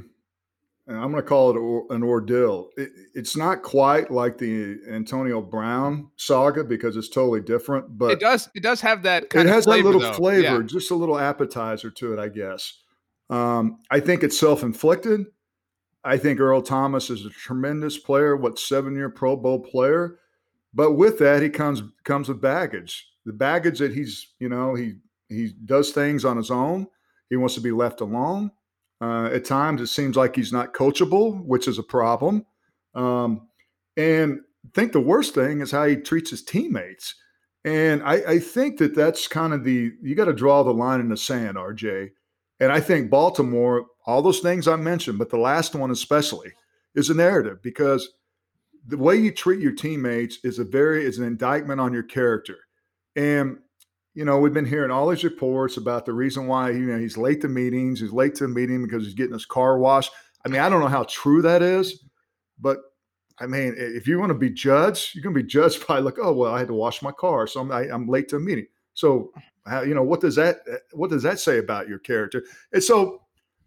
I'm 0.88 1.12
going 1.12 1.14
to 1.14 1.22
call 1.22 1.51
it 1.51 1.94
an 1.94 2.03
ordeal. 2.03 2.70
It, 2.77 2.90
it's 3.14 3.37
not 3.37 3.62
quite 3.62 4.11
like 4.11 4.37
the 4.37 4.79
Antonio 4.90 5.40
Brown 5.40 6.11
saga 6.16 6.64
because 6.64 6.96
it's 6.96 7.09
totally 7.09 7.40
different, 7.40 7.96
but 7.96 8.11
it 8.11 8.20
does 8.20 8.51
it 8.55 8.62
does 8.64 8.81
have 8.81 9.03
that. 9.05 9.25
it 9.33 9.46
has 9.46 9.64
flavor, 9.64 9.92
that 9.92 9.98
little 9.98 10.01
though. 10.01 10.16
flavor, 10.16 10.42
Yeah. 10.42 10.62
just 10.66 10.90
a 10.90 10.94
little 10.96 11.18
appetizer 11.18 11.90
to 11.90 12.12
it, 12.14 12.18
I 12.18 12.29
guess. 12.29 12.81
Um, 13.31 13.79
I 13.90 14.01
think 14.01 14.25
it's 14.25 14.38
self 14.38 14.64
inflicted. 14.64 15.27
I 16.05 16.18
think 16.18 16.40
Earl 16.40 16.62
Thomas 16.62 17.11
is 17.11 17.25
a 17.25 17.31
tremendous 17.31 17.96
player, 17.96 18.37
what 18.37 18.59
seven 18.59 18.96
year 18.96 19.09
Pro 19.09 19.37
Bowl 19.37 19.61
player, 19.61 20.18
but 20.75 20.93
with 20.93 21.19
that 21.19 21.43
he 21.43 21.49
comes 21.49 21.83
comes 22.05 22.29
with 22.29 22.41
baggage. 22.41 23.07
The 23.25 23.33
baggage 23.33 23.79
that 23.79 23.95
he's 23.95 24.29
you 24.39 24.49
know 24.49 24.75
he 24.75 24.95
he 25.29 25.55
does 25.65 25.91
things 25.91 26.25
on 26.25 26.37
his 26.37 26.51
own. 26.51 26.87
He 27.31 27.37
wants 27.37 27.55
to 27.55 27.61
be 27.61 27.73
left 27.73 28.01
alone. 28.01 28.51
Uh, 29.01 29.27
at 29.33 29.45
times, 29.45 29.81
it 29.81 29.89
seems 29.89 30.17
like 30.17 30.37
he's 30.37 30.53
not 30.53 30.75
coachable, 30.75 31.43
which 31.45 31.67
is 31.67 31.79
a 31.79 31.83
problem. 31.83 32.47
Um, 32.95 33.49
and 33.97 34.41
I 34.65 34.69
think 34.75 34.93
the 34.93 35.01
worst 35.01 35.35
thing 35.35 35.61
is 35.61 35.73
how 35.73 35.87
he 35.87 35.97
treats 35.97 36.31
his 36.31 36.45
teammates. 36.45 37.15
And 37.65 38.03
I, 38.03 38.15
I 38.27 38.39
think 38.39 38.79
that 38.79 38.95
that's 38.95 39.29
kind 39.29 39.53
of 39.53 39.65
the 39.65 39.93
you 40.03 40.15
got 40.15 40.27
to 40.27 40.33
draw 40.33 40.63
the 40.63 40.75
line 40.75 41.01
in 41.01 41.09
the 41.09 41.17
sand, 41.17 41.57
RJ. 41.57 42.11
And 42.61 42.71
I 42.71 42.81
think 42.81 43.11
Baltimore, 43.11 43.87
all 44.07 44.23
those 44.23 44.41
things 44.41 44.69
I 44.69 44.77
mentioned, 44.77 45.19
but 45.19 45.31
the 45.31 45.39
last 45.39 45.75
one 45.75 45.91
especially, 45.91 46.53
is 46.95 47.11
a 47.11 47.15
narrative 47.15 47.63
because 47.63 48.09
the 48.87 48.99
way 48.99 49.16
you 49.16 49.31
treat 49.31 49.61
your 49.61 49.73
teammates 49.73 50.38
is 50.45 50.59
a 50.59 50.64
very 50.64 51.05
is 51.05 51.18
an 51.18 51.25
indictment 51.25 51.81
on 51.81 51.92
your 51.92 52.03
character. 52.03 52.59
And 53.16 53.59
you 54.14 54.27
know, 54.27 54.38
we've 54.38 54.53
been 54.53 54.66
hearing 54.66 54.90
all 54.90 55.09
these 55.09 55.25
reports 55.25 55.79
about 55.79 56.05
the 56.05 56.12
reason 56.12 56.47
why 56.47 56.71
you 56.71 56.81
know 56.81 56.99
he's 56.99 57.16
late 57.16 57.40
to 57.42 57.49
meetings. 57.49 58.01
He's 58.01 58.12
late 58.12 58.35
to 58.37 58.45
a 58.45 58.49
meeting 58.49 58.83
because 58.83 59.05
he's 59.05 59.14
getting 59.14 59.33
his 59.33 59.47
car 59.47 59.79
washed. 59.79 60.12
I 60.45 60.49
mean, 60.49 60.61
I 60.61 60.68
don't 60.68 60.81
know 60.81 60.88
how 60.88 61.05
true 61.05 61.40
that 61.42 61.62
is, 61.62 62.05
but 62.59 62.79
I 63.38 63.47
mean, 63.47 63.75
if 63.77 64.07
you 64.07 64.18
want 64.18 64.31
to 64.31 64.38
be 64.38 64.51
judged, 64.51 65.14
you're 65.14 65.23
going 65.23 65.35
to 65.35 65.42
be 65.42 65.49
judged 65.49 65.87
by 65.88 65.99
like, 65.99 66.18
oh 66.21 66.33
well, 66.33 66.55
I 66.55 66.59
had 66.59 66.68
to 66.68 66.75
wash 66.75 67.03
my 67.03 67.12
car, 67.12 67.47
so 67.47 67.61
I'm, 67.61 67.73
I, 67.73 67.87
am 67.88 68.07
late 68.07 68.29
to 68.29 68.37
a 68.37 68.40
meeting. 68.40 68.66
So, 68.95 69.33
how, 69.66 69.83
you 69.83 69.95
know, 69.95 70.03
what 70.03 70.21
does 70.21 70.35
that 70.37 70.61
uh, 70.71 70.77
what 70.92 71.11
does 71.11 71.23
that 71.23 71.40
say 71.40 71.59
about 71.59 71.88
your 71.88 71.99
character? 71.99 72.45
And 72.73 72.83
so, 72.83 73.23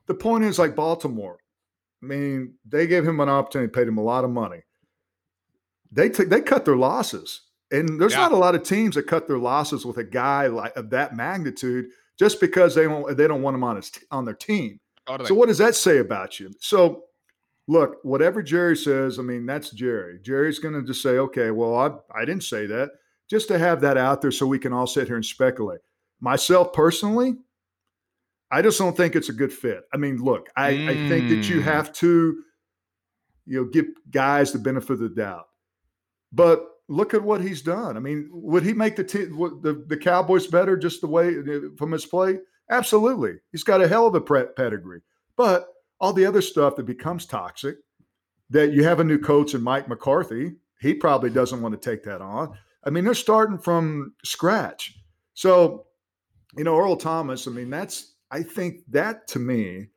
the 0.08 0.13
point 0.13 0.43
is, 0.43 0.60
like 0.60 0.75
Baltimore. 0.75 1.39
I 2.04 2.06
mean, 2.06 2.54
they 2.67 2.86
gave 2.86 3.08
him 3.08 3.19
an 3.19 3.30
opportunity, 3.30 3.71
paid 3.71 3.88
him 3.88 3.97
a 3.97 4.04
lot 4.04 4.23
of 4.23 4.30
money. 4.30 4.62
They 5.95 6.10
took 6.10 6.29
they 6.29 6.41
cut 6.41 6.65
their 6.65 6.75
losses. 6.75 7.41
And 7.71 7.99
there's 7.99 8.13
Yeah. 8.13 8.19
not 8.19 8.31
a 8.31 8.38
lot 8.38 8.53
of 8.55 8.63
teams 8.63 8.95
that 8.95 9.08
cut 9.08 9.27
their 9.27 9.39
losses 9.39 9.86
with 9.86 9.97
a 9.97 10.03
guy 10.03 10.47
like 10.47 10.75
of 10.75 10.89
that 10.91 11.15
magnitude 11.15 11.88
just 12.19 12.39
because 12.39 12.75
they 12.75 12.84
don't 12.84 13.17
they 13.17 13.27
don't 13.27 13.41
want 13.41 13.55
him 13.55 13.63
on 13.63 13.77
his 13.77 13.91
on 14.12 14.25
their 14.25 14.36
team. 14.36 14.79
Totally. 15.08 15.27
So 15.27 15.36
what 15.36 15.47
does 15.47 15.58
that 15.58 15.75
say 15.75 15.97
about 15.99 16.39
you? 16.39 16.51
So 16.60 17.05
look, 17.67 17.97
whatever 18.03 18.43
Jerry 18.43 18.77
says, 18.77 19.17
I 19.17 19.23
mean 19.23 19.45
that's 19.45 19.71
Jerry. 19.71 20.19
Jerry's 20.21 20.60
going 20.60 20.75
to 20.75 20.84
just 20.84 21.01
say, 21.01 21.17
okay, 21.17 21.49
well 21.51 21.75
I 21.75 22.21
I 22.21 22.25
didn't 22.25 22.43
say 22.43 22.65
that, 22.67 22.91
just 23.29 23.47
to 23.47 23.58
have 23.58 23.81
that 23.81 23.97
out 23.97 24.21
there 24.21 24.31
so 24.31 24.45
we 24.45 24.60
can 24.60 24.73
all 24.73 24.88
sit 24.88 25.08
here 25.08 25.15
and 25.15 25.25
speculate. 25.25 25.79
Myself 26.21 26.71
personally, 26.73 27.36
I 28.51 28.62
just 28.62 28.77
don't 28.77 28.95
think 28.95 29.15
it's 29.15 29.29
a 29.29 29.34
good 29.34 29.51
fit. 29.51 29.84
I 29.93 29.97
mean, 29.97 30.17
look, 30.17 30.49
I, 30.55 30.69
I 30.88 31.08
think 31.08 31.29
that 31.29 31.49
you 31.49 31.60
Mm. 31.60 31.63
have 31.63 31.91
to, 31.93 32.43
you 33.47 33.62
know, 33.62 33.65
give 33.69 33.88
guys 34.12 34.51
the 34.53 34.60
benefit 34.60 34.91
of 34.93 34.99
the 34.99 35.10
doubt. 35.10 35.47
But 36.36 36.67
look 36.88 37.13
at 37.13 37.24
what 37.24 37.41
he's 37.41 37.62
done. 37.62 37.98
I 37.98 38.00
mean, 38.00 38.30
would 38.32 38.63
he 38.63 38.74
make 38.74 38.95
the 38.95 39.04
the 39.04 39.86
the 39.88 39.98
Cowboys 39.98 40.48
better 40.48 40.78
just 40.78 41.02
the 41.02 41.08
way 41.08 41.36
from 41.78 41.91
his 41.91 42.06
play? 42.06 42.39
Absolutely. 42.69 43.36
He's 43.52 43.63
got 43.63 43.82
a 43.82 43.88
hell 43.88 44.08
of 44.08 44.15
a 44.15 44.21
pedigree. 44.21 45.02
But 45.38 45.67
all 46.00 46.13
the 46.13 46.26
other 46.26 46.41
stuff 46.41 46.76
that 46.76 46.86
becomes 46.86 47.26
toxic, 47.26 47.78
that 48.50 48.74
you 48.74 48.84
have 48.84 49.00
a 49.00 49.04
new 49.04 49.17
coach 49.17 49.54
in 49.54 49.62
Mike 49.62 49.88
McCarthy, 49.88 50.56
he 50.82 50.93
probably 50.93 51.30
doesn't 51.30 51.62
want 51.62 51.80
to 51.80 51.89
take 51.89 52.04
that 52.04 52.21
on. 52.21 52.58
I 52.84 52.89
mean, 52.89 53.04
they're 53.04 53.13
starting 53.13 53.58
from 53.58 54.13
scratch. 54.24 54.98
So, 55.34 55.86
you 56.58 56.63
know, 56.63 56.78
Earl 56.78 56.98
Thomas, 56.98 57.48
I 57.48 57.52
mean, 57.52 57.69
that's 57.69 58.15
I 58.30 58.43
think 58.43 58.82
that 58.89 59.28
to 59.30 59.39
me 59.39 59.88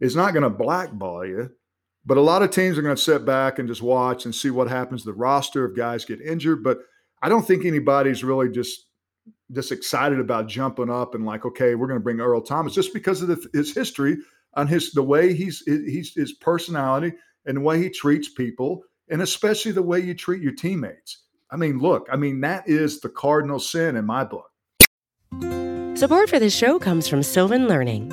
is 0.00 0.16
not 0.16 0.32
going 0.32 0.42
to 0.42 0.50
blackball 0.50 1.26
you, 1.26 1.50
but 2.06 2.16
a 2.16 2.22
lot 2.22 2.42
of 2.42 2.50
teams 2.50 2.76
are 2.76 2.82
going 2.82 2.96
to 2.96 3.00
sit 3.00 3.24
back 3.24 3.58
and 3.58 3.68
just 3.68 3.82
watch 3.82 4.24
and 4.24 4.34
see 4.34 4.50
what 4.50 4.68
happens 4.68 5.04
the 5.04 5.12
roster 5.12 5.64
of 5.64 5.76
guys 5.76 6.04
get 6.04 6.20
injured. 6.20 6.62
But 6.62 6.78
I 7.22 7.28
don't 7.28 7.46
think 7.46 7.64
anybody's 7.64 8.22
really 8.22 8.50
just 8.50 8.86
just 9.52 9.72
excited 9.72 10.18
about 10.18 10.48
jumping 10.48 10.90
up 10.90 11.14
and 11.14 11.24
like, 11.24 11.44
okay, 11.44 11.74
we're 11.74 11.86
going 11.86 11.98
to 11.98 12.04
bring 12.04 12.20
Earl 12.20 12.40
Thomas 12.40 12.74
just 12.74 12.92
because 12.92 13.22
of 13.22 13.28
the, 13.28 13.48
his 13.52 13.74
history 13.74 14.16
on 14.54 14.66
his 14.66 14.92
the 14.92 15.02
way 15.02 15.34
he's 15.34 15.62
he's 15.66 16.14
his 16.14 16.34
personality 16.34 17.12
and 17.46 17.56
the 17.56 17.60
way 17.60 17.82
he 17.82 17.90
treats 17.90 18.28
people, 18.28 18.82
and 19.08 19.22
especially 19.22 19.72
the 19.72 19.82
way 19.82 20.00
you 20.00 20.14
treat 20.14 20.42
your 20.42 20.54
teammates. 20.54 21.22
I 21.50 21.56
mean, 21.56 21.78
look, 21.78 22.08
I 22.10 22.16
mean 22.16 22.40
that 22.40 22.68
is 22.68 23.00
the 23.00 23.08
cardinal 23.08 23.58
sin 23.58 23.96
in 23.96 24.04
my 24.04 24.24
book. 24.24 24.50
Support 25.96 26.28
for 26.28 26.38
this 26.38 26.54
show 26.54 26.78
comes 26.78 27.08
from 27.08 27.22
Sylvan 27.22 27.68
Learning. 27.68 28.12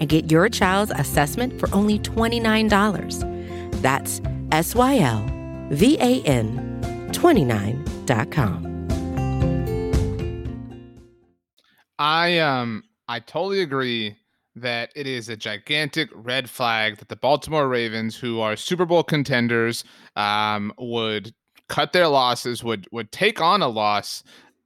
and 0.00 0.08
get 0.08 0.30
your 0.30 0.48
child's 0.48 0.92
assessment 0.96 1.58
for 1.58 1.72
only 1.74 1.98
$29. 1.98 3.80
That's 3.82 4.20
S 4.52 4.74
Y 4.74 4.98
L 4.98 5.24
V 5.70 5.96
A 6.00 6.22
N 6.22 7.08
29.com. 7.12 8.74
I 11.98 12.38
um 12.38 12.82
I 13.08 13.20
totally 13.20 13.60
agree 13.62 14.16
that 14.56 14.90
it 14.94 15.06
is 15.06 15.28
a 15.28 15.36
gigantic 15.36 16.08
red 16.14 16.48
flag 16.48 16.98
that 16.98 17.08
the 17.08 17.16
Baltimore 17.16 17.68
Ravens, 17.68 18.16
who 18.16 18.40
are 18.40 18.56
Super 18.56 18.84
Bowl 18.84 19.02
contenders, 19.02 19.84
um, 20.16 20.72
would 20.78 21.34
cut 21.68 21.92
their 21.92 22.08
losses, 22.08 22.62
would 22.62 22.86
would 22.92 23.10
take 23.12 23.40
on 23.40 23.62
a 23.62 23.68
loss 23.68 24.22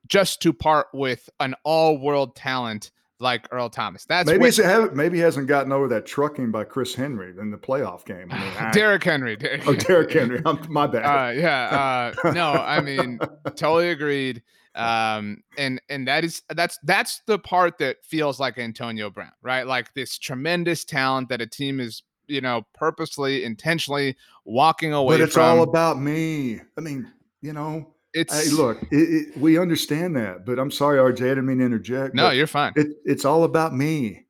just 0.06 0.40
to 0.42 0.52
part 0.52 0.88
with 0.92 1.28
an 1.40 1.54
all-world 1.64 2.34
talent 2.34 2.90
like 3.20 3.48
Earl 3.52 3.68
Thomas. 3.68 4.04
That's 4.04 4.26
Maybe 4.26 4.38
what- 4.38 4.54
he's 4.54 4.92
maybe 4.94 5.18
he 5.18 5.22
hasn't 5.22 5.46
gotten 5.48 5.72
over 5.72 5.88
that 5.88 6.07
trucking 6.07 6.50
by 6.50 6.64
Chris 6.64 6.94
Henry 6.94 7.35
in 7.38 7.50
the 7.50 7.57
playoff 7.59 8.04
game. 8.04 8.28
I 8.31 8.38
mean, 8.38 8.52
I- 8.59 8.70
Derrick 8.72 9.04
Henry. 9.04 9.37
Derrick 9.37 9.66
oh, 9.66 9.74
Derrick 9.74 10.12
Henry. 10.12 10.40
I'm, 10.44 10.61
my 10.72 10.87
bad. 10.87 11.04
Uh, 11.04 11.33
yeah. 11.33 12.12
Uh, 12.24 12.33
no, 12.33 12.52
I 12.52 12.81
mean, 12.81 13.18
totally 13.57 13.90
agreed. 13.90 14.42
Um, 14.74 15.42
and 15.57 15.81
and 15.88 16.07
that 16.07 16.24
is 16.24 16.42
that's 16.54 16.78
that's 16.85 17.22
the 17.26 17.38
part 17.38 17.78
that 17.78 18.04
feels 18.04 18.38
like 18.38 18.59
Antonio 18.59 19.11
Brown, 19.11 19.33
right? 19.42 19.66
Like 19.66 19.92
this 19.94 20.18
tremendous 20.18 20.85
talent 20.85 21.28
that 21.31 21.40
a 21.40 21.46
team 21.46 21.81
is, 21.81 22.02
you 22.26 22.40
know, 22.40 22.66
purposely, 22.74 23.44
intentionally 23.44 24.16
walking 24.44 24.92
away 24.92 25.16
but 25.16 25.22
it's 25.22 25.35
from. 25.35 25.59
all 25.59 25.62
about 25.62 26.00
me. 26.00 26.61
I 26.76 26.81
mean, 26.81 27.11
you 27.42 27.52
know, 27.52 27.94
it's 28.20 28.50
hey, 28.50 28.57
look, 28.57 28.83
it, 28.90 28.96
it, 28.96 29.37
we 29.38 29.59
understand 29.59 30.16
that, 30.16 30.44
but 30.44 30.59
I'm 30.59 30.70
sorry, 30.70 30.98
RJ, 30.98 31.20
I 31.24 31.28
didn't 31.31 31.46
mean 31.46 31.59
to 31.59 31.64
interject. 31.64 32.14
no, 32.14 32.31
you're 32.31 32.46
fine. 32.46 32.72
it, 32.76 32.88
it's 33.04 33.24
all 33.24 33.44
about 33.44 33.74
me. 33.74 34.24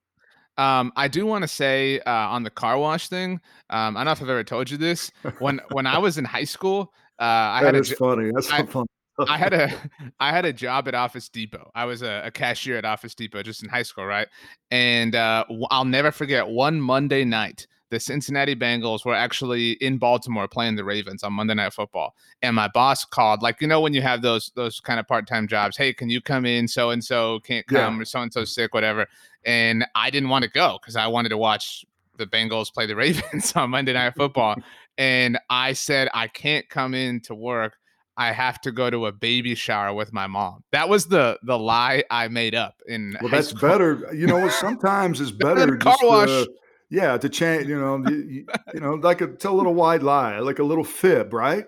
Um, 0.59 0.93
I 0.97 1.07
do 1.07 1.25
want 1.25 1.43
to 1.43 1.49
say 1.49 2.01
uh, 2.01 2.11
on 2.11 2.43
the 2.43 2.51
car 2.51 2.79
wash 2.79 3.09
thing. 3.09 3.41
Um, 3.71 3.97
I 3.97 4.01
don't 4.01 4.07
know 4.07 4.13
if 4.13 4.23
I've 4.23 4.29
ever 4.29 4.45
told 4.45 4.71
you 4.71 4.77
this. 4.77 5.11
When 5.39 5.61
when 5.71 5.87
I 5.87 5.99
was 5.99 6.19
in 6.19 6.25
high 6.25 6.45
school, 6.45 6.93
Uh, 7.21 7.25
I 7.25 7.61
that 7.63 7.75
had 7.75 7.81
is 7.83 7.93
a, 7.93 7.97
funny. 7.97 8.31
That's 8.35 8.51
I, 8.51 8.65
funny. 8.67 8.89
I 9.29 9.39
had 9.39 9.55
a 9.55 9.73
I 10.21 10.31
had 10.31 10.45
a 10.45 10.53
job 10.53 10.89
at 10.89 10.95
Office 10.95 11.29
Depot. 11.29 11.71
I 11.75 11.85
was 11.85 12.03
a, 12.03 12.23
a, 12.25 12.31
cashier 12.31 12.77
at 12.77 12.85
Office 12.85 13.15
Depot 13.15 13.43
just 13.43 13.63
in 13.63 13.69
high 13.69 13.83
school, 13.83 14.05
right? 14.05 14.29
And 14.71 15.15
uh, 15.15 15.45
I'll 15.71 15.85
never 15.85 16.11
forget 16.11 16.47
one 16.47 16.81
Monday 16.81 17.25
night. 17.25 17.67
The 17.91 18.01
Cincinnati 18.01 18.55
Bengals 18.55 19.05
were 19.05 19.15
actually 19.15 19.73
in 19.73 19.99
Baltimore 19.99 20.47
playing 20.47 20.77
the 20.77 20.85
Ravens 20.85 21.23
on 21.23 21.33
Monday 21.33 21.55
Night 21.55 21.73
Football, 21.73 22.15
and 22.43 22.55
my 22.55 22.69
boss 22.69 23.05
called, 23.05 23.43
like 23.43 23.61
you 23.61 23.67
know 23.67 23.81
when 23.81 23.95
you 23.95 24.03
have 24.03 24.23
those 24.23 24.53
those 24.55 24.81
kind 24.81 25.01
of 25.01 25.07
part 25.07 25.27
time 25.27 25.49
jobs. 25.49 25.77
Hey, 25.77 25.93
can 25.93 26.11
you 26.11 26.21
come 26.21 26.45
in? 26.45 26.69
So 26.69 26.91
and 26.91 27.03
so 27.03 27.41
can't 27.41 27.67
come, 27.67 27.97
yeah. 27.97 28.03
or 28.03 28.05
so 28.05 28.21
and 28.21 28.33
so 28.33 28.45
sick, 28.45 28.75
whatever. 28.75 29.07
And 29.45 29.85
I 29.95 30.11
didn't 30.11 30.29
want 30.29 30.45
to 30.45 30.51
go 30.51 30.79
because 30.81 30.97
I 30.97 31.07
wanted 31.07 31.31
to 31.31 31.39
watch 31.39 31.85
the 32.17 32.27
Bengals 32.27 32.73
play 32.73 32.87
the 32.87 32.97
Ravens 32.97 33.55
on 33.57 33.71
Monday 33.71 33.93
Night 33.93 34.15
Football. 34.17 34.57
and 34.99 35.39
I 35.49 35.73
said 35.73 36.09
I 36.13 36.29
can't 36.29 36.69
come 36.69 36.95
in 36.95 37.21
to 37.23 37.35
work 37.35 37.79
I 38.19 38.33
have 38.33 38.61
to 38.63 38.73
go 38.73 38.91
to 38.91 39.07
a 39.07 39.13
baby 39.13 39.55
shower 39.55 39.95
with 39.95 40.13
my 40.13 40.27
mom. 40.27 40.65
That 40.73 40.89
was 40.89 41.07
the 41.07 41.39
the 41.45 41.57
lie 41.57 42.03
I 42.11 42.27
made 42.27 42.55
up 42.55 42.83
in. 42.87 43.17
Well, 43.21 43.31
that's 43.31 43.51
school. 43.51 43.69
better. 43.69 44.13
You 44.13 44.27
know, 44.27 44.49
sometimes 44.61 45.21
it's 45.21 45.31
better. 45.31 45.77
car 45.77 45.93
just, 45.93 46.05
wash. 46.05 46.47
Yeah, 46.91 47.17
to 47.19 47.29
change. 47.29 47.67
You 47.67 47.81
know, 47.81 48.09
you, 48.09 48.47
you, 48.75 48.81
know, 48.81 48.95
like 48.95 49.21
a 49.21 49.29
tell 49.29 49.55
a 49.55 49.57
little 49.57 49.75
wide 49.75 50.03
lie, 50.03 50.39
like 50.39 50.59
a 50.59 50.65
little 50.65 50.85
fib, 50.85 51.33
right? 51.33 51.67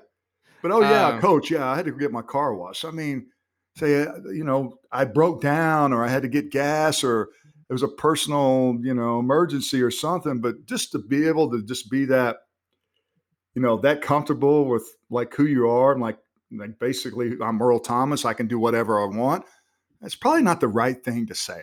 But 0.63 0.73
oh 0.73 0.81
yeah, 0.81 1.09
um, 1.09 1.21
coach, 1.21 1.51
yeah, 1.51 1.67
I 1.67 1.77
had 1.77 1.87
to 1.87 1.93
get 1.93 2.13
my 2.13 2.23
car 2.23 2.55
washed. 2.55 2.85
I 2.85 2.91
mean, 2.91 3.29
say, 3.77 4.03
uh, 4.03 4.13
you 4.33 4.45
know, 4.45 4.79
I 4.93 5.05
broke 5.05 5.41
down, 5.41 5.93
or 5.93 6.05
I 6.05 6.09
had 6.09 6.23
to 6.23 6.29
get 6.29 6.51
gas, 6.51 7.03
or 7.03 7.31
it 7.69 7.73
was 7.73 7.83
a 7.83 7.89
personal, 7.89 8.77
you 8.83 8.95
know, 8.95 9.19
emergency 9.19 9.83
or 9.83 9.91
something. 9.91 10.41
But 10.41 10.67
just 10.67 10.93
to 10.93 10.99
be 10.99 11.27
able 11.27 11.51
to 11.53 11.63
just 11.63 11.91
be 11.91 12.05
that, 12.07 12.39
you 13.55 13.63
know, 13.63 13.79
that 13.79 14.03
comfortable 14.03 14.67
with 14.67 14.85
like 15.09 15.35
who 15.35 15.47
you 15.47 15.69
are 15.69 15.93
and 15.93 16.01
like 16.01 16.19
like 16.53 16.79
basically 16.79 17.37
I'm 17.41 17.63
Earl 17.63 17.79
Thomas, 17.79 18.25
I 18.25 18.35
can 18.35 18.49
do 18.49 18.59
whatever 18.59 19.01
I 19.01 19.07
want. 19.07 19.45
That's 20.01 20.15
probably 20.15 20.43
not 20.43 20.61
the 20.61 20.69
right 20.69 21.03
thing 21.03 21.27
to 21.27 21.35
say. 21.35 21.63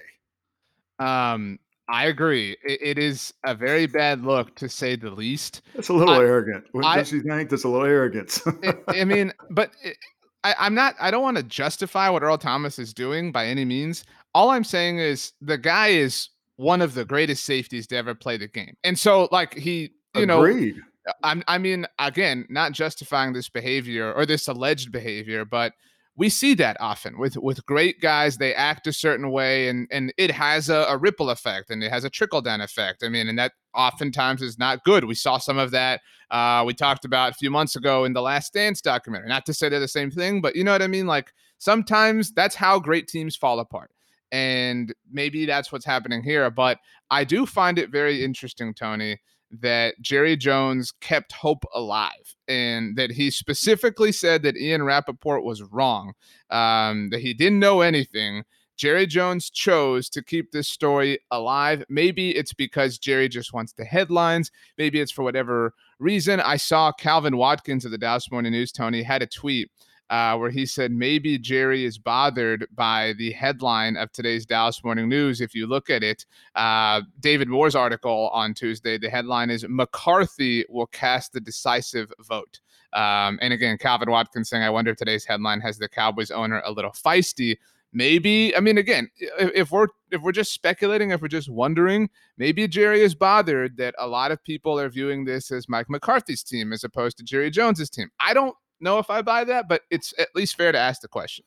Um, 1.00 1.60
I 1.90 2.08
agree. 2.08 2.58
it, 2.64 2.80
it 2.82 2.98
is 2.98 3.34
a 3.46 3.56
very 3.56 3.86
bad 3.86 4.24
look 4.24 4.56
to 4.56 4.70
say 4.70 4.96
the 4.96 5.10
least. 5.12 5.62
It's 5.76 5.90
a 5.90 5.94
little 5.94 6.16
I, 6.16 6.20
arrogant. 6.20 6.66
What 6.72 6.86
I, 6.86 6.98
does 6.98 7.12
think? 7.12 7.50
That's 7.50 7.64
a 7.64 7.70
little 7.70 7.86
arrogance. 7.86 8.42
it, 8.64 8.84
I 8.88 9.04
mean, 9.04 9.34
but 9.50 9.72
it, 9.84 9.98
I, 10.44 10.56
I'm 10.60 10.74
not. 10.74 10.96
I 11.00 11.12
don't 11.12 11.24
want 11.24 11.38
to 11.38 11.44
justify 11.44 12.10
what 12.10 12.24
Earl 12.24 12.38
Thomas 12.38 12.80
is 12.80 12.94
doing 12.94 13.32
by 13.32 13.48
any 13.48 13.66
means. 13.66 14.04
All 14.34 14.50
I'm 14.50 14.64
saying 14.64 15.00
is 15.00 15.34
the 15.42 15.58
guy 15.58 15.88
is 15.88 16.30
one 16.58 16.82
of 16.82 16.94
the 16.94 17.06
greatest 17.06 17.46
safeties 17.46 17.88
to 17.88 17.96
ever 17.98 18.16
play 18.16 18.38
the 18.38 18.48
game, 18.48 18.76
and 18.84 18.98
so 18.98 19.30
like 19.32 19.54
he, 19.54 19.92
you 20.16 20.24
Agreed. 20.24 20.78
know, 20.78 21.14
I'm, 21.24 21.44
I 21.48 21.58
mean, 21.58 21.86
again, 22.00 22.46
not 22.50 22.74
justifying 22.74 23.34
this 23.34 23.50
behavior 23.50 24.14
or 24.14 24.26
this 24.26 24.48
alleged 24.48 24.92
behavior, 24.92 25.46
but 25.46 25.74
we 26.18 26.30
see 26.30 26.56
that 26.56 26.76
often 26.80 27.20
with 27.20 27.38
with 27.38 27.64
great 27.68 28.02
guys. 28.02 28.38
They 28.38 28.54
act 28.54 28.88
a 28.88 28.94
certain 28.94 29.32
way, 29.32 29.70
and 29.70 29.88
and 29.92 30.12
it 30.18 30.32
has 30.32 30.70
a, 30.70 30.86
a 30.90 30.98
ripple 30.98 31.30
effect, 31.30 31.70
and 31.70 31.84
it 31.84 31.92
has 31.92 32.04
a 32.04 32.10
trickle 32.10 32.42
down 32.42 32.60
effect. 32.60 33.04
I 33.04 33.10
mean, 33.10 33.28
and 33.28 33.38
that 33.38 33.54
oftentimes 33.76 34.42
is 34.42 34.58
not 34.58 34.84
good. 34.84 35.06
We 35.06 35.14
saw 35.14 35.38
some 35.38 35.60
of 35.60 35.72
that. 35.72 36.02
Uh, 36.32 36.64
we 36.66 36.74
talked 36.74 37.06
about 37.06 37.32
a 37.32 37.36
few 37.36 37.52
months 37.52 37.76
ago 37.76 38.04
in 38.04 38.14
the 38.14 38.22
Last 38.22 38.54
Dance 38.54 38.82
documentary. 38.82 39.30
Not 39.30 39.46
to 39.46 39.54
say 39.54 39.70
they're 39.70 39.80
the 39.80 39.88
same 39.88 40.10
thing, 40.10 40.42
but 40.42 40.56
you 40.56 40.64
know 40.64 40.72
what 40.72 40.82
I 40.82 40.88
mean. 40.88 41.06
Like 41.06 41.32
sometimes 41.60 42.32
that's 42.32 42.56
how 42.56 42.80
great 42.80 43.08
teams 43.08 43.36
fall 43.36 43.60
apart. 43.60 43.92
And 44.32 44.94
maybe 45.10 45.46
that's 45.46 45.72
what's 45.72 45.86
happening 45.86 46.24
here. 46.24 46.50
But 46.50 46.80
I 47.12 47.24
do 47.24 47.46
find 47.46 47.80
it 47.80 47.92
very 47.92 48.24
interesting, 48.26 48.74
Tony, 48.74 49.20
that 49.52 49.96
Jerry 50.02 50.36
Jones 50.36 50.94
kept 51.02 51.32
hope 51.32 51.64
alive 51.74 52.36
and 52.48 52.96
that 52.98 53.12
he 53.12 53.32
specifically 53.32 54.12
said 54.12 54.44
that 54.44 54.58
Ian 54.58 54.84
Rapoport 54.84 55.44
was 55.44 55.64
wrong, 55.64 56.14
um, 56.50 57.10
that 57.12 57.22
he 57.22 57.34
didn't 57.34 57.60
know 57.60 57.82
anything. 57.82 58.44
Jerry 58.76 59.08
Jones 59.08 59.50
chose 59.50 60.08
to 60.10 60.24
keep 60.24 60.52
this 60.52 60.68
story 60.68 61.20
alive. 61.32 61.84
Maybe 61.90 62.32
it's 62.32 62.54
because 62.54 63.00
Jerry 63.00 63.28
just 63.28 63.52
wants 63.52 63.74
the 63.74 63.86
headlines. 63.86 64.52
Maybe 64.78 65.00
it's 65.00 65.12
for 65.12 65.24
whatever 65.24 65.74
reason. 65.98 66.40
I 66.40 66.58
saw 66.58 66.92
Calvin 66.92 67.38
Watkins 67.38 67.86
of 67.86 67.92
the 67.92 67.98
Dallas 67.98 68.32
Morning 68.32 68.52
News, 68.52 68.72
Tony, 68.72 69.02
had 69.02 69.24
a 69.24 69.28
tweet 69.28 69.72
uh, 70.10 70.38
where 70.38 70.50
he 70.50 70.66
said 70.66 70.92
maybe 70.92 71.38
Jerry 71.38 71.86
is 71.86 71.98
bothered 71.98 72.68
by 72.76 73.14
the 73.18 73.32
headline 73.32 73.98
of 73.98 74.12
today's 74.12 74.46
Dallas 74.46 74.84
Morning 74.84 75.10
News. 75.10 75.42
If 75.42 75.54
you 75.54 75.68
look 75.68 75.90
at 75.90 76.04
it, 76.04 76.26
uh, 76.56 77.02
David 77.20 77.50
Moore's 77.50 77.76
article 77.76 78.30
on 78.34 78.54
Tuesday, 78.54 78.98
the 78.98 79.10
headline 79.10 79.50
is 79.50 79.66
McCarthy 79.68 80.66
will 80.70 80.88
cast 80.88 81.34
the 81.34 81.42
decisive 81.42 82.12
vote. 82.22 82.62
Um, 82.94 83.38
and 83.42 83.54
again, 83.54 83.78
Calvin 83.78 84.10
Watkins 84.10 84.50
saying, 84.50 84.64
I 84.64 84.70
wonder 84.70 84.92
if 84.92 84.98
today's 84.98 85.26
headline 85.26 85.60
has 85.62 85.78
the 85.78 85.90
Cowboys 85.90 86.32
owner 86.32 86.62
a 86.66 86.72
little 86.72 86.92
feisty. 86.92 87.58
Maybe 87.94 88.56
I 88.56 88.60
mean 88.60 88.78
again, 88.78 89.10
if, 89.18 89.52
if 89.56 89.72
we're 89.72 89.88
if 90.12 90.22
we're 90.22 90.34
just 90.34 90.54
speculating, 90.54 91.12
if 91.12 91.22
we're 91.22 91.30
just 91.30 91.50
wondering, 91.50 92.10
maybe 92.38 92.68
Jerry 92.68 93.02
is 93.02 93.16
bothered 93.16 93.78
that 93.78 93.96
a 93.98 94.08
lot 94.08 94.32
of 94.32 94.44
people 94.44 94.80
are 94.80 94.90
viewing 94.90 95.26
this 95.26 95.52
as 95.52 95.70
Mike 95.70 95.90
McCarthy's 95.90 96.44
team 96.44 96.74
as 96.74 96.84
opposed 96.84 97.18
to 97.18 97.24
Jerry 97.24 97.50
Jones's 97.50 97.90
team. 97.90 98.10
I 98.20 98.34
don't 98.34 98.56
know 98.80 99.00
if 99.00 99.10
I 99.10 99.22
buy 99.22 99.44
that, 99.46 99.68
but 99.68 99.82
it's 99.90 100.14
at 100.18 100.30
least 100.36 100.56
fair 100.56 100.72
to 100.72 100.78
ask 100.78 101.02
the 101.02 101.08
question. 101.08 101.46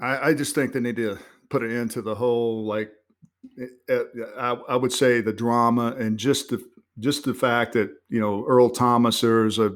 I, 0.00 0.30
I 0.30 0.34
just 0.34 0.54
think 0.54 0.72
they 0.72 0.80
need 0.80 0.96
to 0.96 1.18
put 1.48 1.62
an 1.62 1.70
end 1.70 1.90
to 1.92 2.02
the 2.02 2.14
whole 2.14 2.64
like 2.64 2.90
eh, 3.60 3.66
eh, 3.88 4.02
I, 4.38 4.52
I, 4.68 4.76
would 4.76 4.92
say 4.92 5.20
the 5.20 5.32
drama 5.32 5.94
and 5.98 6.18
just 6.18 6.48
the 6.48 6.64
just 6.98 7.24
the 7.24 7.34
fact 7.34 7.74
that 7.74 7.90
you 8.08 8.20
know 8.20 8.44
Earl 8.46 8.70
Thomas 8.70 9.20
there's 9.20 9.58
a 9.58 9.70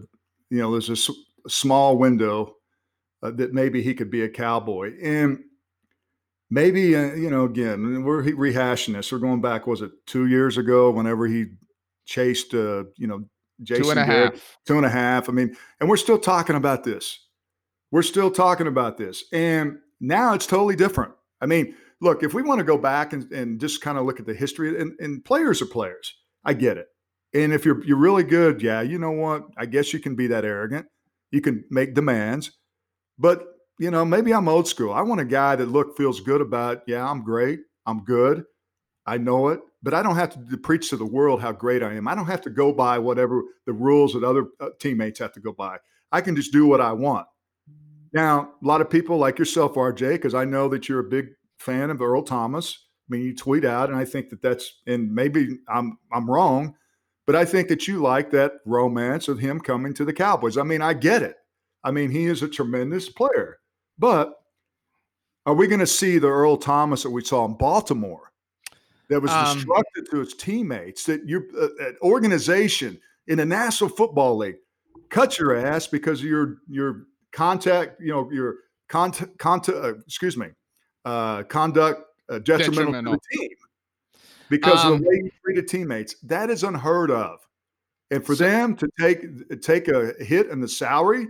you 0.51 0.59
know 0.59 0.73
there's 0.73 1.09
a, 1.09 1.13
small 1.49 1.97
window 1.97 2.57
uh, 3.23 3.31
that 3.31 3.53
maybe 3.53 3.81
he 3.81 3.95
could 3.95 4.11
be 4.11 4.23
a 4.23 4.29
cowboy 4.29 4.93
and 5.01 5.39
maybe 6.51 6.97
uh, 6.97 7.15
you 7.15 7.31
know 7.31 7.45
again 7.45 8.03
we're 8.03 8.25
rehashing 8.25 8.95
this 8.95 9.13
we're 9.13 9.19
going 9.19 9.41
back 9.41 9.65
was 9.65 9.81
it 9.81 9.93
two 10.07 10.27
years 10.27 10.59
ago 10.59 10.91
whenever 10.91 11.29
he 11.29 11.47
chased 12.05 12.53
uh, 12.53 12.83
you 12.97 13.07
know 13.07 13.25
Jason 13.63 13.85
two 13.85 13.91
and 13.91 14.01
a 14.01 14.05
half. 14.05 14.59
Two 14.67 14.77
and 14.77 14.87
a 14.87 14.91
half. 14.91 15.29
I 15.29 15.33
mean, 15.33 15.57
and 15.81 15.89
we're 15.89 15.97
still 15.97 16.19
talking 16.19 16.57
about 16.57 16.85
this. 16.85 17.19
We're 17.91 18.03
still 18.03 18.31
talking 18.31 18.67
about 18.67 18.99
this. 18.99 19.25
And 19.33 19.79
now 20.01 20.35
it's 20.35 20.47
totally 20.47 20.77
different. 20.77 21.13
I 21.41 21.47
mean, 21.47 21.75
look, 22.01 22.23
if 22.23 22.35
we 22.35 22.43
want 22.43 22.59
to 22.59 22.65
go 22.65 22.77
back 22.77 23.13
and, 23.13 23.31
and 23.33 23.61
just 23.61 23.81
kind 23.81 23.97
of 23.97 24.05
look 24.05 24.21
at 24.21 24.27
the 24.27 24.35
history, 24.35 24.81
and, 24.81 24.93
and 25.01 25.25
players 25.25 25.63
are 25.63 25.67
players. 25.67 26.15
I 26.45 26.55
get 26.55 26.77
it. 26.77 26.89
And 27.35 27.53
if 27.53 27.65
you're 27.65 27.85
you're 27.85 27.97
really 27.97 28.23
good, 28.23 28.63
yeah, 28.63 28.83
you 28.83 28.99
know 28.99 29.11
what? 29.11 29.45
I 29.57 29.67
guess 29.67 29.93
you 29.93 30.01
can 30.01 30.15
be 30.15 30.27
that 30.29 30.45
arrogant. 30.45 30.87
You 31.31 31.41
can 31.41 31.65
make 31.71 31.95
demands. 31.95 32.53
But, 33.19 33.45
you 33.79 33.91
know, 33.91 34.05
maybe 34.05 34.33
I'm 34.33 34.49
old 34.49 34.69
school. 34.69 34.93
I 34.93 35.03
want 35.03 35.21
a 35.21 35.25
guy 35.25 35.57
that 35.57 35.67
look 35.67 35.97
feels 35.97 36.21
good 36.21 36.41
about, 36.41 36.83
yeah, 36.87 37.09
I'm 37.09 37.25
great. 37.25 37.61
I'm 37.85 38.05
good. 38.05 38.45
I 39.07 39.19
know 39.19 39.49
it 39.49 39.61
but 39.87 39.95
I 39.95 40.03
don't 40.03 40.17
have 40.17 40.49
to 40.51 40.57
preach 40.57 40.91
to 40.91 40.97
the 40.97 41.07
world 41.07 41.41
how 41.41 41.53
great 41.53 41.81
I 41.81 41.95
am. 41.95 42.09
I 42.09 42.17
don't 42.17 42.27
have 42.27 42.41
to 42.41 42.51
go 42.51 42.73
by 42.73 42.99
whatever 42.99 43.45
the 43.67 43.73
rules 43.73 44.15
that 44.15 44.25
other 44.25 44.47
uh, 44.59 44.71
teammates 44.81 45.21
have 45.21 45.31
to 45.35 45.41
go 45.41 45.53
by. 45.53 45.79
I 46.11 46.23
can 46.23 46.35
just 46.35 46.51
do 46.51 46.67
what 46.67 46.81
I 46.81 46.93
want. 46.93 47.29
Now, 48.13 48.51
a 48.61 48.67
lot 48.67 48.81
of 48.81 48.91
people 48.91 49.17
like 49.17 49.39
yourself, 49.39 49.75
RJ, 49.75 50.15
because 50.15 50.35
I 50.35 50.45
know 50.45 50.69
that 50.71 50.89
you're 50.89 50.99
a 50.99 51.09
big 51.09 51.29
fan 51.61 51.91
of 51.91 52.03
Earl 52.03 52.25
Thomas. 52.25 52.85
I 53.09 53.15
mean, 53.15 53.23
you 53.23 53.37
tweet 53.37 53.65
out, 53.65 53.89
and 53.89 53.97
I 53.97 54.05
think 54.05 54.31
that 54.31 54.43
that's, 54.43 54.75
and 54.89 55.15
maybe 55.15 55.61
I'm 55.69 55.99
I'm 56.11 56.29
wrong, 56.29 56.75
but 57.25 57.37
I 57.37 57.45
think 57.45 57.69
that 57.69 57.87
you 57.87 58.03
like 58.03 58.33
that 58.33 58.55
romance 58.65 59.29
of 59.29 59.39
him 59.39 59.61
coming 59.61 59.95
to 59.95 60.05
the 60.05 60.13
Cowboys. 60.13 60.59
I 60.59 60.65
mean, 60.65 60.83
I 60.83 60.95
get 60.95 61.23
it. 61.23 61.37
I 61.85 61.93
mean, 61.93 62.11
he 62.11 62.27
is 62.27 62.43
a 62.43 62.49
tremendous 62.49 63.09
player, 63.09 63.59
but 63.97 64.35
are 65.47 65.55
we 65.55 65.69
going 65.69 65.79
to 65.79 65.87
see 65.87 66.19
the 66.19 66.27
Earl 66.27 66.57
Thomas 66.57 67.05
that 67.05 67.11
we 67.11 67.23
saw 67.23 67.45
in 67.45 67.55
Baltimore? 67.55 68.33
That 69.09 69.21
was 69.21 69.31
um, 69.31 69.57
destructive 69.57 70.11
to 70.11 70.21
its 70.21 70.35
teammates. 70.35 71.05
That 71.05 71.27
your 71.29 71.45
uh, 71.61 71.69
organization 72.03 72.99
in 73.29 73.39
the 73.39 73.47
National 73.47 73.91
Football 73.91 74.37
League 74.37 74.57
cut 75.11 75.39
your 75.39 75.57
ass 75.57 75.87
because 75.87 76.21
of 76.21 76.27
your 76.27 76.57
your 76.69 77.07
contact, 77.33 78.01
you 78.01 78.13
know, 78.13 78.31
your 78.31 78.57
contact, 78.89 79.39
contact 79.39 79.79
uh, 79.79 79.95
excuse 79.99 80.37
me, 80.37 80.49
uh, 81.05 81.43
conduct 81.45 82.03
uh, 82.29 82.39
detrimental, 82.39 82.93
detrimental, 82.93 83.15
to 83.15 83.21
the 83.31 83.39
team 83.39 83.57
because 84.49 84.85
um, 84.85 84.95
of 84.95 85.01
the 85.01 85.07
um 85.07 85.11
way 85.11 85.21
you 85.25 85.31
treated 85.45 85.69
teammates. 85.69 86.17
That 86.23 86.51
is 86.51 86.65
unheard 86.65 87.11
of. 87.11 87.39
And 88.11 88.25
for 88.25 88.37
so, 88.37 88.45
them 88.45 88.77
to 88.77 88.89
take 89.01 89.61
take 89.63 89.89
a 89.89 90.13
hit 90.21 90.49
in 90.49 90.61
the 90.61 90.69
salary 90.69 91.29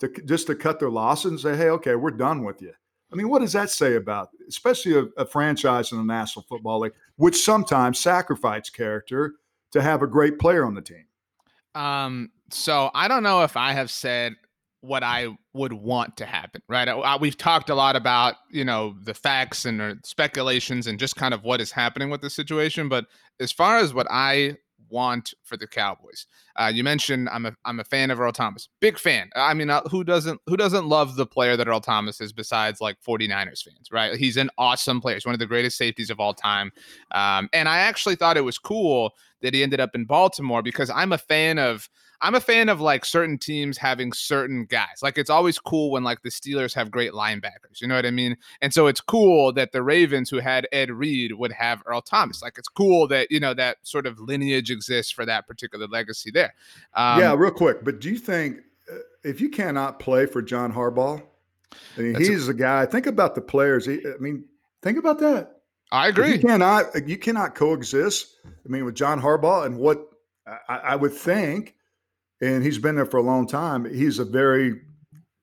to 0.00 0.08
just 0.24 0.46
to 0.46 0.54
cut 0.54 0.78
their 0.78 0.90
losses 0.90 1.30
and 1.30 1.40
say, 1.40 1.56
"Hey, 1.56 1.68
okay, 1.70 1.94
we're 1.94 2.10
done 2.10 2.44
with 2.44 2.62
you." 2.62 2.72
I 3.14 3.16
mean, 3.16 3.28
what 3.28 3.42
does 3.42 3.52
that 3.52 3.70
say 3.70 3.94
about, 3.94 4.30
especially 4.48 4.98
a, 4.98 5.04
a 5.16 5.24
franchise 5.24 5.92
in 5.92 5.98
the 5.98 6.04
National 6.04 6.44
Football 6.48 6.80
League, 6.80 6.94
which 7.14 7.36
sometimes 7.36 8.00
sacrifice 8.00 8.68
character 8.70 9.34
to 9.70 9.80
have 9.80 10.02
a 10.02 10.06
great 10.08 10.40
player 10.40 10.64
on 10.64 10.74
the 10.74 10.82
team? 10.82 11.04
Um, 11.76 12.32
so 12.50 12.90
I 12.92 13.06
don't 13.06 13.22
know 13.22 13.44
if 13.44 13.56
I 13.56 13.72
have 13.72 13.88
said 13.88 14.34
what 14.80 15.04
I 15.04 15.28
would 15.52 15.72
want 15.72 16.16
to 16.16 16.26
happen, 16.26 16.60
right? 16.68 16.88
I, 16.88 17.16
we've 17.16 17.38
talked 17.38 17.70
a 17.70 17.74
lot 17.76 17.94
about, 17.94 18.34
you 18.50 18.64
know, 18.64 18.96
the 19.00 19.14
facts 19.14 19.64
and 19.64 19.80
uh, 19.80 19.94
speculations 20.02 20.88
and 20.88 20.98
just 20.98 21.14
kind 21.14 21.32
of 21.32 21.44
what 21.44 21.60
is 21.60 21.70
happening 21.70 22.10
with 22.10 22.20
the 22.20 22.30
situation. 22.30 22.88
But 22.88 23.06
as 23.38 23.52
far 23.52 23.78
as 23.78 23.94
what 23.94 24.08
I 24.10 24.56
want 24.88 25.34
for 25.42 25.56
the 25.56 25.66
Cowboys. 25.66 26.26
Uh, 26.56 26.70
you 26.72 26.84
mentioned 26.84 27.28
I'm 27.30 27.46
a 27.46 27.54
I'm 27.64 27.80
a 27.80 27.84
fan 27.84 28.10
of 28.10 28.20
Earl 28.20 28.32
Thomas, 28.32 28.68
big 28.80 28.98
fan. 28.98 29.30
I 29.34 29.54
mean, 29.54 29.70
uh, 29.70 29.82
who 29.90 30.04
doesn't 30.04 30.40
who 30.46 30.56
doesn't 30.56 30.86
love 30.86 31.16
the 31.16 31.26
player 31.26 31.56
that 31.56 31.68
Earl 31.68 31.80
Thomas 31.80 32.20
is 32.20 32.32
besides 32.32 32.80
like 32.80 32.96
49ers 33.06 33.62
fans, 33.62 33.88
right? 33.90 34.16
He's 34.16 34.36
an 34.36 34.50
awesome 34.58 35.00
player. 35.00 35.16
He's 35.16 35.26
one 35.26 35.34
of 35.34 35.38
the 35.40 35.46
greatest 35.46 35.76
safeties 35.76 36.10
of 36.10 36.20
all 36.20 36.34
time. 36.34 36.72
Um, 37.12 37.48
and 37.52 37.68
I 37.68 37.78
actually 37.78 38.16
thought 38.16 38.36
it 38.36 38.42
was 38.42 38.58
cool 38.58 39.12
that 39.42 39.54
he 39.54 39.62
ended 39.62 39.80
up 39.80 39.94
in 39.94 40.04
Baltimore 40.04 40.62
because 40.62 40.90
I'm 40.90 41.12
a 41.12 41.18
fan 41.18 41.58
of 41.58 41.88
I'm 42.20 42.34
a 42.34 42.40
fan 42.40 42.68
of 42.68 42.80
like 42.80 43.04
certain 43.04 43.38
teams 43.38 43.76
having 43.76 44.12
certain 44.12 44.64
guys. 44.64 45.00
Like 45.02 45.18
it's 45.18 45.30
always 45.30 45.58
cool 45.58 45.90
when 45.90 46.04
like 46.04 46.22
the 46.22 46.30
Steelers 46.30 46.74
have 46.74 46.90
great 46.90 47.12
linebackers. 47.12 47.80
You 47.80 47.88
know 47.88 47.96
what 47.96 48.06
I 48.06 48.10
mean? 48.10 48.36
And 48.60 48.72
so 48.72 48.86
it's 48.86 49.00
cool 49.00 49.52
that 49.54 49.72
the 49.72 49.82
Ravens, 49.82 50.30
who 50.30 50.38
had 50.38 50.66
Ed 50.72 50.90
Reed, 50.90 51.32
would 51.32 51.52
have 51.52 51.82
Earl 51.86 52.02
Thomas. 52.02 52.42
Like 52.42 52.58
it's 52.58 52.68
cool 52.68 53.06
that 53.08 53.30
you 53.30 53.40
know 53.40 53.54
that 53.54 53.78
sort 53.82 54.06
of 54.06 54.18
lineage 54.20 54.70
exists 54.70 55.12
for 55.12 55.26
that 55.26 55.46
particular 55.46 55.86
legacy 55.86 56.30
there. 56.30 56.54
Um, 56.94 57.20
yeah, 57.20 57.34
real 57.36 57.50
quick. 57.50 57.84
But 57.84 58.00
do 58.00 58.10
you 58.10 58.18
think 58.18 58.60
uh, 58.90 58.96
if 59.22 59.40
you 59.40 59.48
cannot 59.48 59.98
play 59.98 60.26
for 60.26 60.42
John 60.42 60.72
Harbaugh, 60.72 61.22
I 61.96 62.00
mean, 62.00 62.14
he's 62.16 62.48
a, 62.48 62.52
a 62.52 62.54
guy. 62.54 62.86
Think 62.86 63.06
about 63.06 63.34
the 63.34 63.40
players. 63.40 63.86
He, 63.86 64.00
I 64.06 64.18
mean, 64.18 64.44
think 64.82 64.98
about 64.98 65.18
that. 65.20 65.60
I 65.92 66.08
agree. 66.08 66.30
If 66.34 66.42
you 66.42 66.48
cannot 66.48 67.08
you 67.08 67.18
cannot 67.18 67.54
coexist. 67.54 68.36
I 68.44 68.68
mean, 68.68 68.84
with 68.84 68.94
John 68.94 69.20
Harbaugh 69.20 69.66
and 69.66 69.78
what 69.78 70.08
I, 70.68 70.76
I 70.76 70.96
would 70.96 71.12
think 71.12 71.74
and 72.44 72.62
he's 72.62 72.78
been 72.78 72.94
there 72.94 73.06
for 73.06 73.16
a 73.16 73.22
long 73.22 73.46
time. 73.46 73.84
He's 73.84 74.18
a 74.18 74.24
very 74.24 74.80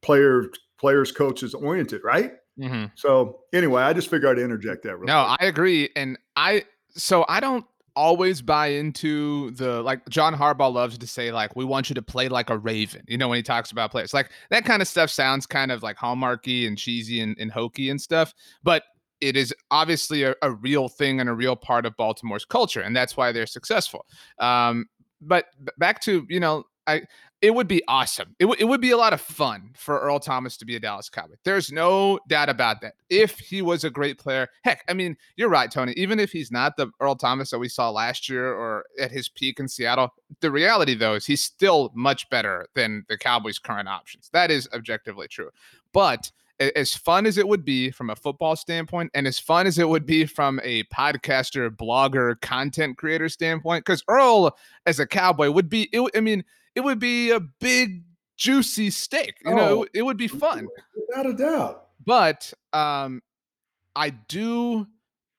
player 0.01 0.51
players 0.79 1.11
coaches 1.11 1.53
oriented, 1.53 2.01
right? 2.03 2.33
Mm-hmm. 2.59 2.85
So 2.95 3.39
anyway, 3.53 3.83
I 3.83 3.93
just 3.93 4.09
figured 4.09 4.37
I'd 4.37 4.43
interject 4.43 4.83
that. 4.83 4.99
no, 5.01 5.25
quick. 5.25 5.37
I 5.41 5.45
agree, 5.45 5.89
and 5.95 6.17
I 6.35 6.65
so 6.89 7.25
I 7.27 7.39
don't 7.39 7.65
always 7.95 8.41
buy 8.41 8.67
into 8.67 9.51
the 9.51 9.81
like 9.81 10.07
John 10.09 10.33
Harbaugh 10.33 10.73
loves 10.73 10.97
to 10.97 11.07
say 11.07 11.31
like 11.31 11.55
we 11.55 11.65
want 11.65 11.89
you 11.89 11.93
to 11.95 12.01
play 12.01 12.29
like 12.29 12.49
a 12.49 12.57
raven. 12.57 13.03
You 13.07 13.17
know 13.17 13.27
when 13.27 13.37
he 13.37 13.43
talks 13.43 13.71
about 13.71 13.91
players 13.91 14.13
like 14.13 14.31
that 14.49 14.65
kind 14.65 14.81
of 14.81 14.87
stuff 14.87 15.09
sounds 15.09 15.45
kind 15.45 15.71
of 15.71 15.83
like 15.83 15.97
hallmarky 15.97 16.67
and 16.67 16.77
cheesy 16.77 17.21
and, 17.21 17.35
and 17.39 17.51
hokey 17.51 17.89
and 17.89 17.99
stuff, 17.99 18.33
but 18.63 18.83
it 19.19 19.37
is 19.37 19.53
obviously 19.69 20.23
a, 20.23 20.33
a, 20.41 20.51
real 20.51 20.89
thing 20.89 21.19
and 21.19 21.29
a 21.29 21.33
real 21.33 21.55
part 21.55 21.85
of 21.85 21.95
Baltimore's 21.95 22.43
culture, 22.43 22.81
and 22.81 22.95
that's 22.95 23.15
why 23.15 23.31
they're 23.31 23.45
successful. 23.45 24.07
Um, 24.39 24.87
but 25.21 25.45
back 25.77 26.01
to 26.01 26.25
you 26.29 26.39
know 26.39 26.65
I 26.87 27.03
it 27.41 27.55
would 27.55 27.67
be 27.67 27.81
awesome. 27.87 28.35
It, 28.37 28.43
w- 28.43 28.57
it 28.59 28.65
would 28.65 28.81
be 28.81 28.91
a 28.91 28.97
lot 28.97 29.13
of 29.13 29.21
fun 29.21 29.71
for 29.75 29.99
Earl 29.99 30.19
Thomas 30.19 30.57
to 30.57 30.65
be 30.65 30.75
a 30.75 30.79
Dallas 30.79 31.09
Cowboy. 31.09 31.35
There's 31.43 31.71
no 31.71 32.19
doubt 32.27 32.49
about 32.49 32.81
that. 32.81 32.93
If 33.09 33.39
he 33.39 33.63
was 33.63 33.83
a 33.83 33.89
great 33.89 34.19
player, 34.19 34.47
heck, 34.63 34.83
I 34.87 34.93
mean, 34.93 35.17
you're 35.37 35.49
right, 35.49 35.71
Tony. 35.71 35.93
Even 35.93 36.19
if 36.19 36.31
he's 36.31 36.51
not 36.51 36.77
the 36.77 36.91
Earl 36.99 37.15
Thomas 37.15 37.49
that 37.49 37.57
we 37.57 37.67
saw 37.67 37.89
last 37.89 38.29
year 38.29 38.53
or 38.53 38.85
at 38.99 39.11
his 39.11 39.27
peak 39.27 39.59
in 39.59 39.67
Seattle, 39.67 40.13
the 40.41 40.51
reality 40.51 40.93
though 40.93 41.15
is 41.15 41.25
he's 41.25 41.41
still 41.41 41.91
much 41.95 42.29
better 42.29 42.67
than 42.75 43.05
the 43.09 43.17
Cowboys' 43.17 43.57
current 43.57 43.89
options. 43.89 44.29
That 44.33 44.51
is 44.51 44.69
objectively 44.71 45.27
true. 45.27 45.49
But 45.93 46.31
as 46.75 46.93
fun 46.93 47.25
as 47.25 47.39
it 47.39 47.47
would 47.47 47.65
be 47.65 47.89
from 47.89 48.11
a 48.11 48.15
football 48.15 48.55
standpoint 48.55 49.09
and 49.15 49.25
as 49.25 49.39
fun 49.39 49.65
as 49.65 49.79
it 49.79 49.89
would 49.89 50.05
be 50.05 50.25
from 50.25 50.59
a 50.63 50.83
podcaster 50.85 51.69
blogger 51.69 52.39
content 52.41 52.97
creator 52.97 53.27
standpoint 53.29 53.83
because 53.83 54.03
earl 54.07 54.55
as 54.85 54.99
a 54.99 55.07
cowboy 55.07 55.49
would 55.49 55.69
be 55.69 55.89
it, 55.91 56.07
i 56.15 56.19
mean 56.19 56.43
it 56.75 56.81
would 56.81 56.99
be 56.99 57.31
a 57.31 57.39
big 57.39 58.03
juicy 58.37 58.89
steak. 58.89 59.35
You 59.45 59.51
oh, 59.51 59.55
know, 59.55 59.83
it, 59.83 59.89
it 59.95 60.01
would 60.03 60.17
be 60.17 60.27
fun. 60.27 60.67
Without 60.95 61.25
a 61.25 61.33
doubt. 61.33 61.87
But 62.05 62.53
um 62.73 63.21
I 63.95 64.09
do 64.09 64.87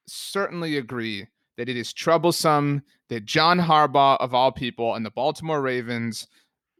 certainly 0.07 0.77
agree 0.77 1.27
that 1.57 1.69
it 1.69 1.77
is 1.77 1.93
troublesome 1.93 2.83
that 3.09 3.25
John 3.25 3.59
Harbaugh 3.59 4.17
of 4.21 4.35
all 4.35 4.53
people 4.53 4.95
and 4.95 5.05
the 5.05 5.11
Baltimore 5.11 5.61
Ravens 5.61 6.27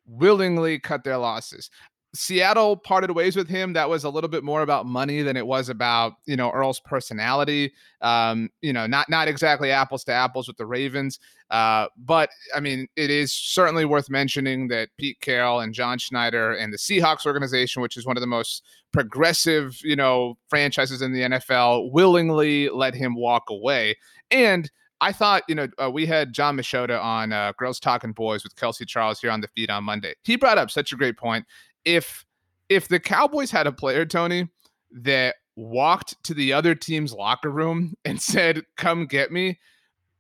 willingly 0.07 0.79
cut 0.79 1.05
their 1.05 1.19
losses. 1.19 1.71
Seattle 2.15 2.77
parted 2.77 3.11
ways 3.13 3.37
with 3.37 3.49
him. 3.49 3.73
That 3.73 3.89
was 3.89 4.05
a 4.05 4.11
little 4.11 4.29
bit 4.29 4.45
more 4.45 4.61
about 4.61 4.85
money 4.85 5.23
than 5.23 5.37
it 5.37 5.47
was 5.47 5.71
about 5.71 6.15
you 6.27 6.37
know 6.37 6.51
Earl's 6.51 6.81
personality. 6.81 7.73
Um, 8.03 8.51
you 8.61 8.73
know, 8.73 8.87
not 8.87 9.09
not 9.09 9.29
exactly 9.29 9.71
apples 9.71 10.05
to 10.05 10.13
apples 10.13 10.47
with 10.47 10.59
the 10.59 10.67
Ravens. 10.67 11.19
Uh, 11.51 11.87
but 11.97 12.29
I 12.55 12.61
mean, 12.61 12.87
it 12.97 13.11
is 13.11 13.33
certainly 13.33 13.85
worth 13.85 14.11
mentioning 14.11 14.69
that 14.69 14.91
Pete 14.99 15.21
Carroll 15.21 15.61
and 15.61 15.73
John 15.73 15.99
Schneider 15.99 16.53
and 16.53 16.73
the 16.73 16.79
Seahawks 16.79 17.25
organization, 17.25 17.81
which 17.81 17.97
is 17.97 18.07
one 18.07 18.17
of 18.17 18.21
the 18.21 18.27
most 18.27 18.63
progressive 18.93 19.79
you 19.83 19.97
know 19.97 20.37
franchises 20.49 21.01
in 21.01 21.13
the 21.13 21.23
NFL, 21.23 21.93
willingly 21.93 22.69
let 22.69 22.95
him 22.95 23.15
walk 23.15 23.45
away. 23.49 23.97
And 24.31 24.71
I 25.01 25.11
thought, 25.11 25.43
you 25.49 25.57
know, 25.57 25.67
uh, 25.83 25.91
we 25.91 26.07
had 26.07 26.33
John 26.33 26.57
Machota 26.57 27.03
on 27.03 27.33
uh, 27.33 27.53
Girls 27.59 27.81
Talking 27.81 28.13
Boys 28.13 28.45
with 28.45 28.55
Kelsey 28.55 28.85
Charles 28.85 29.19
here 29.19 29.33
on 29.33 29.41
the 29.41 29.49
feed 29.49 29.69
on 29.69 29.83
Monday. 29.83 30.15
He 30.23 30.37
brought 30.37 30.59
up 30.59 30.71
such 30.71 30.93
a 30.93 30.97
great 30.97 31.17
point 31.17 31.45
if 31.85 32.25
if 32.69 32.89
the 32.89 33.01
Cowboys 33.01 33.51
had 33.51 33.67
a 33.67 33.73
player, 33.73 34.07
Tony, 34.07 34.49
that 34.93 35.37
walked 35.57 36.23
to 36.25 36.35
the 36.35 36.53
other 36.53 36.75
team's 36.75 37.13
locker 37.13 37.51
room 37.51 37.95
and 38.05 38.21
said, 38.23 38.63
"Come 38.77 39.07
get 39.07 39.33
me," 39.33 39.59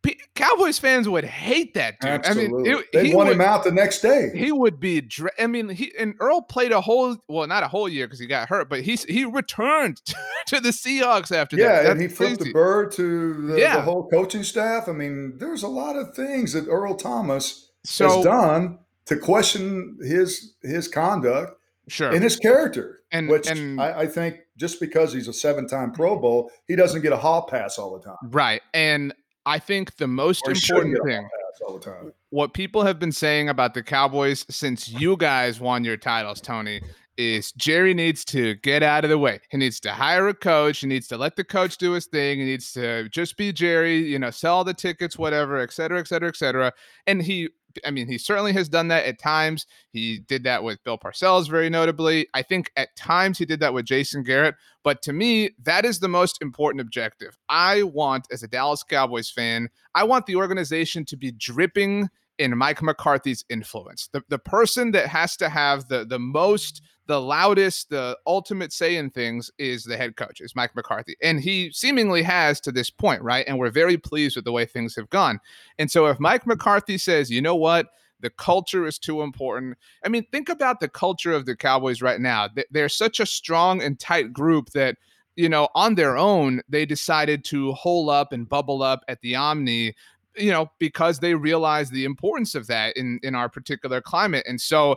P- 0.02 0.20
Cowboys 0.34 0.78
fans 0.78 1.08
would 1.08 1.24
hate 1.24 1.74
that 1.74 2.00
dude. 2.00 2.10
Absolutely. 2.10 2.70
I 2.70 2.74
mean, 2.74 2.82
it, 2.82 2.86
they 2.92 3.14
want 3.14 3.28
would, 3.28 3.36
him 3.36 3.40
out 3.40 3.62
the 3.62 3.70
next 3.70 4.00
day. 4.00 4.30
He 4.34 4.50
would 4.50 4.80
be. 4.80 5.08
I 5.38 5.46
mean, 5.46 5.68
he 5.68 5.92
and 5.96 6.14
Earl 6.18 6.42
played 6.42 6.72
a 6.72 6.80
whole, 6.80 7.16
well, 7.28 7.46
not 7.46 7.62
a 7.62 7.68
whole 7.68 7.88
year 7.88 8.06
because 8.06 8.18
he 8.18 8.26
got 8.26 8.48
hurt, 8.48 8.68
but 8.68 8.80
he 8.80 8.96
he 8.96 9.24
returned 9.24 10.02
to 10.48 10.60
the 10.60 10.70
Seahawks 10.70 11.30
after 11.30 11.56
yeah, 11.56 11.68
that. 11.68 11.84
Yeah, 11.84 11.90
and 11.92 12.00
he 12.00 12.08
flipped 12.08 12.38
crazy. 12.38 12.50
the 12.50 12.52
bird 12.52 12.90
to 12.92 13.46
the, 13.46 13.60
yeah. 13.60 13.76
the, 13.76 13.82
whole 13.82 14.08
coaching 14.08 14.42
staff. 14.42 14.88
I 14.88 14.92
mean, 14.92 15.38
there's 15.38 15.62
a 15.62 15.68
lot 15.68 15.96
of 15.96 16.14
things 16.14 16.52
that 16.54 16.66
Earl 16.66 16.96
Thomas 16.96 17.70
so, 17.84 18.08
has 18.08 18.24
done 18.24 18.80
to 19.06 19.16
question 19.16 19.98
his 20.02 20.54
his 20.62 20.88
conduct 20.88 21.58
sure 21.88 22.12
in 22.12 22.22
his 22.22 22.36
character 22.36 23.00
and 23.10 23.28
which 23.28 23.48
and, 23.48 23.80
I, 23.80 24.00
I, 24.00 24.06
think 24.06 24.36
just 24.56 24.80
because 24.80 25.12
he's 25.12 25.28
a 25.28 25.32
seven-time 25.32 25.92
pro 25.92 26.12
mm-hmm. 26.12 26.22
bowl 26.22 26.50
he 26.68 26.76
doesn't 26.76 27.02
get 27.02 27.12
a 27.12 27.16
hall 27.16 27.42
pass 27.42 27.78
all 27.78 27.96
the 27.96 28.04
time 28.04 28.16
right 28.30 28.62
and 28.72 29.12
i 29.46 29.58
think 29.58 29.96
the 29.96 30.06
most 30.06 30.46
or 30.46 30.52
important 30.52 30.98
thing 31.04 31.28
all 31.66 31.78
the 31.78 31.84
time. 31.84 32.12
what 32.30 32.54
people 32.54 32.84
have 32.84 32.98
been 32.98 33.12
saying 33.12 33.48
about 33.48 33.74
the 33.74 33.82
cowboys 33.82 34.46
since 34.48 34.88
you 34.88 35.16
guys 35.16 35.60
won 35.60 35.84
your 35.84 35.96
titles 35.96 36.40
tony 36.40 36.80
is 37.16 37.52
Jerry 37.52 37.94
needs 37.94 38.24
to 38.26 38.54
get 38.56 38.82
out 38.82 39.04
of 39.04 39.10
the 39.10 39.18
way. 39.18 39.40
He 39.50 39.58
needs 39.58 39.80
to 39.80 39.92
hire 39.92 40.28
a 40.28 40.34
coach. 40.34 40.80
He 40.80 40.86
needs 40.86 41.08
to 41.08 41.16
let 41.16 41.36
the 41.36 41.44
coach 41.44 41.76
do 41.76 41.92
his 41.92 42.06
thing. 42.06 42.38
He 42.38 42.44
needs 42.44 42.72
to 42.72 43.08
just 43.10 43.36
be 43.36 43.52
Jerry, 43.52 43.98
you 43.98 44.18
know, 44.18 44.30
sell 44.30 44.64
the 44.64 44.74
tickets, 44.74 45.18
whatever, 45.18 45.60
et 45.60 45.72
cetera, 45.72 45.98
et 45.98 46.08
cetera, 46.08 46.28
et 46.28 46.36
cetera. 46.36 46.72
And 47.06 47.22
he 47.22 47.50
I 47.86 47.90
mean, 47.90 48.06
he 48.06 48.18
certainly 48.18 48.52
has 48.52 48.68
done 48.68 48.88
that 48.88 49.04
at 49.04 49.18
times. 49.18 49.66
He 49.90 50.18
did 50.18 50.44
that 50.44 50.64
with 50.64 50.82
Bill 50.84 50.98
Parcells, 50.98 51.48
very 51.48 51.70
notably. 51.70 52.26
I 52.34 52.42
think 52.42 52.70
at 52.76 52.94
times 52.96 53.38
he 53.38 53.44
did 53.44 53.60
that 53.60 53.74
with 53.74 53.84
Jason 53.84 54.22
Garrett. 54.22 54.54
But 54.84 55.02
to 55.02 55.12
me, 55.12 55.50
that 55.62 55.84
is 55.84 56.00
the 56.00 56.08
most 56.08 56.40
important 56.42 56.80
objective. 56.80 57.38
I 57.48 57.82
want, 57.82 58.26
as 58.30 58.42
a 58.42 58.48
Dallas 58.48 58.82
Cowboys 58.82 59.30
fan, 59.30 59.68
I 59.94 60.04
want 60.04 60.26
the 60.26 60.36
organization 60.36 61.04
to 61.06 61.16
be 61.16 61.30
dripping 61.30 62.08
in 62.38 62.56
Mike 62.56 62.82
McCarthy's 62.82 63.44
influence. 63.48 64.08
The, 64.12 64.22
the 64.28 64.38
person 64.38 64.92
that 64.92 65.06
has 65.08 65.36
to 65.36 65.48
have 65.48 65.88
the, 65.88 66.04
the 66.04 66.18
most 66.18 66.82
the 67.06 67.20
loudest, 67.20 67.90
the 67.90 68.16
ultimate 68.26 68.72
say 68.72 68.96
in 68.96 69.10
things 69.10 69.50
is 69.58 69.84
the 69.84 69.96
head 69.96 70.16
coach, 70.16 70.40
is 70.40 70.54
Mike 70.54 70.74
McCarthy. 70.76 71.16
And 71.22 71.40
he 71.40 71.70
seemingly 71.72 72.22
has 72.22 72.60
to 72.60 72.72
this 72.72 72.90
point, 72.90 73.22
right? 73.22 73.44
And 73.48 73.58
we're 73.58 73.70
very 73.70 73.96
pleased 73.98 74.36
with 74.36 74.44
the 74.44 74.52
way 74.52 74.64
things 74.64 74.94
have 74.96 75.10
gone. 75.10 75.40
And 75.78 75.90
so 75.90 76.06
if 76.06 76.20
Mike 76.20 76.46
McCarthy 76.46 76.98
says, 76.98 77.30
you 77.30 77.42
know 77.42 77.56
what, 77.56 77.88
the 78.20 78.30
culture 78.30 78.86
is 78.86 78.98
too 78.98 79.22
important. 79.22 79.76
I 80.04 80.08
mean, 80.08 80.24
think 80.30 80.48
about 80.48 80.78
the 80.78 80.88
culture 80.88 81.32
of 81.32 81.44
the 81.44 81.56
Cowboys 81.56 82.02
right 82.02 82.20
now. 82.20 82.48
They're 82.70 82.88
such 82.88 83.18
a 83.18 83.26
strong 83.26 83.82
and 83.82 83.98
tight 83.98 84.32
group 84.32 84.70
that, 84.70 84.96
you 85.34 85.48
know, 85.48 85.68
on 85.74 85.96
their 85.96 86.16
own, 86.16 86.62
they 86.68 86.86
decided 86.86 87.44
to 87.46 87.72
hole 87.72 88.10
up 88.10 88.32
and 88.32 88.48
bubble 88.48 88.82
up 88.82 89.04
at 89.08 89.20
the 89.22 89.34
Omni 89.34 89.94
you 90.36 90.50
know 90.50 90.70
because 90.78 91.18
they 91.18 91.34
realize 91.34 91.90
the 91.90 92.04
importance 92.04 92.54
of 92.54 92.66
that 92.66 92.96
in 92.96 93.20
in 93.22 93.34
our 93.34 93.48
particular 93.48 94.00
climate 94.00 94.44
and 94.48 94.60
so 94.60 94.96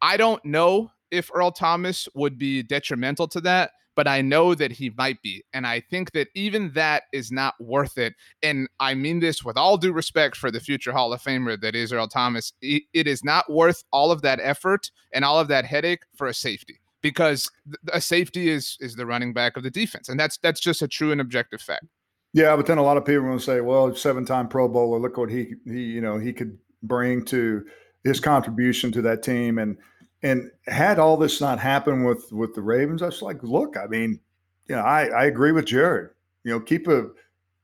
i 0.00 0.16
don't 0.16 0.42
know 0.44 0.90
if 1.10 1.30
Earl 1.34 1.50
Thomas 1.50 2.08
would 2.14 2.38
be 2.38 2.62
detrimental 2.62 3.28
to 3.28 3.40
that, 3.42 3.72
but 3.96 4.08
I 4.08 4.22
know 4.22 4.54
that 4.54 4.72
he 4.72 4.90
might 4.96 5.20
be. 5.20 5.44
And 5.52 5.66
I 5.66 5.80
think 5.80 6.12
that 6.12 6.28
even 6.34 6.72
that 6.72 7.04
is 7.12 7.30
not 7.30 7.54
worth 7.60 7.98
it. 7.98 8.14
And 8.42 8.68
I 8.78 8.94
mean 8.94 9.20
this 9.20 9.44
with 9.44 9.56
all 9.56 9.76
due 9.76 9.92
respect 9.92 10.36
for 10.36 10.50
the 10.50 10.60
future 10.60 10.92
Hall 10.92 11.12
of 11.12 11.20
Famer 11.20 11.60
that 11.60 11.74
is 11.74 11.92
Earl 11.92 12.08
Thomas. 12.08 12.52
it 12.62 13.06
is 13.06 13.24
not 13.24 13.50
worth 13.50 13.82
all 13.92 14.10
of 14.10 14.22
that 14.22 14.40
effort 14.42 14.90
and 15.12 15.24
all 15.24 15.38
of 15.38 15.48
that 15.48 15.64
headache 15.64 16.04
for 16.16 16.28
a 16.28 16.34
safety 16.34 16.80
because 17.02 17.50
a 17.92 18.00
safety 18.00 18.48
is 18.48 18.76
is 18.80 18.94
the 18.94 19.06
running 19.06 19.32
back 19.32 19.56
of 19.56 19.62
the 19.62 19.70
defense. 19.70 20.08
And 20.08 20.18
that's 20.18 20.38
that's 20.38 20.60
just 20.60 20.82
a 20.82 20.88
true 20.88 21.12
and 21.12 21.20
objective 21.20 21.60
fact. 21.60 21.86
Yeah, 22.32 22.54
but 22.56 22.66
then 22.66 22.78
a 22.78 22.82
lot 22.82 22.96
of 22.96 23.04
people 23.04 23.24
will 23.24 23.40
say, 23.40 23.60
well, 23.60 23.92
seven-time 23.94 24.48
Pro 24.48 24.68
Bowler, 24.68 25.00
look 25.00 25.16
what 25.16 25.30
he 25.30 25.54
he 25.66 25.82
you 25.82 26.00
know 26.00 26.18
he 26.18 26.32
could 26.32 26.58
bring 26.82 27.24
to 27.26 27.64
his 28.04 28.20
contribution 28.20 28.92
to 28.92 29.02
that 29.02 29.22
team 29.22 29.58
and 29.58 29.76
and 30.22 30.50
had 30.66 30.98
all 30.98 31.16
this 31.16 31.40
not 31.40 31.58
happened 31.58 32.06
with 32.06 32.30
with 32.32 32.54
the 32.54 32.62
Ravens, 32.62 33.02
I 33.02 33.06
was 33.06 33.22
like, 33.22 33.42
look, 33.42 33.76
I 33.76 33.86
mean, 33.86 34.20
you 34.68 34.76
know, 34.76 34.82
I 34.82 35.06
I 35.06 35.24
agree 35.24 35.52
with 35.52 35.66
Jared. 35.66 36.10
You 36.44 36.52
know, 36.52 36.60
keep 36.60 36.88
a 36.88 37.08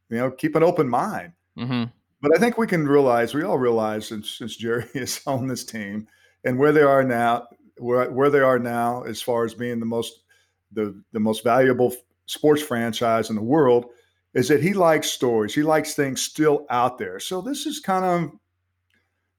you 0.08 0.18
know 0.18 0.30
keep 0.30 0.56
an 0.56 0.62
open 0.62 0.88
mind. 0.88 1.32
Mm-hmm. 1.58 1.84
but 2.20 2.36
I 2.36 2.38
think 2.38 2.58
we 2.58 2.66
can 2.66 2.86
realize, 2.86 3.34
we 3.34 3.42
all 3.42 3.56
realize 3.56 4.08
since, 4.08 4.30
since 4.30 4.56
Jerry 4.56 4.84
is 4.94 5.20
on 5.26 5.46
this 5.46 5.64
team 5.64 6.06
and 6.44 6.58
where 6.58 6.72
they 6.72 6.82
are 6.82 7.02
now, 7.02 7.46
where, 7.78 8.10
where 8.10 8.28
they 8.28 8.40
are 8.40 8.58
now, 8.58 9.04
as 9.04 9.22
far 9.22 9.44
as 9.44 9.54
being 9.54 9.80
the 9.80 9.86
most, 9.86 10.22
the, 10.72 11.02
the 11.12 11.20
most 11.20 11.42
valuable 11.42 11.94
sports 12.26 12.60
franchise 12.60 13.30
in 13.30 13.36
the 13.36 13.42
world, 13.42 13.86
is 14.34 14.48
that 14.48 14.62
he 14.62 14.74
likes 14.74 15.08
stories. 15.08 15.54
He 15.54 15.62
likes 15.62 15.94
things 15.94 16.20
still 16.20 16.66
out 16.68 16.98
there. 16.98 17.18
So 17.20 17.40
this 17.40 17.64
is 17.64 17.80
kind 17.80 18.04
of, 18.04 18.38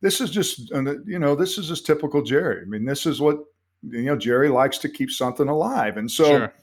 this 0.01 0.21
is 0.21 0.29
just, 0.29 0.69
you 1.05 1.19
know, 1.19 1.35
this 1.35 1.57
is 1.57 1.67
just 1.67 1.85
typical 1.85 2.21
Jerry. 2.21 2.61
I 2.61 2.65
mean, 2.65 2.85
this 2.85 3.05
is 3.05 3.19
what, 3.19 3.39
you 3.83 4.03
know, 4.03 4.15
Jerry 4.15 4.49
likes 4.49 4.77
to 4.79 4.89
keep 4.89 5.11
something 5.11 5.47
alive. 5.47 5.97
And 5.97 6.09
so, 6.09 6.25
sure. 6.25 6.53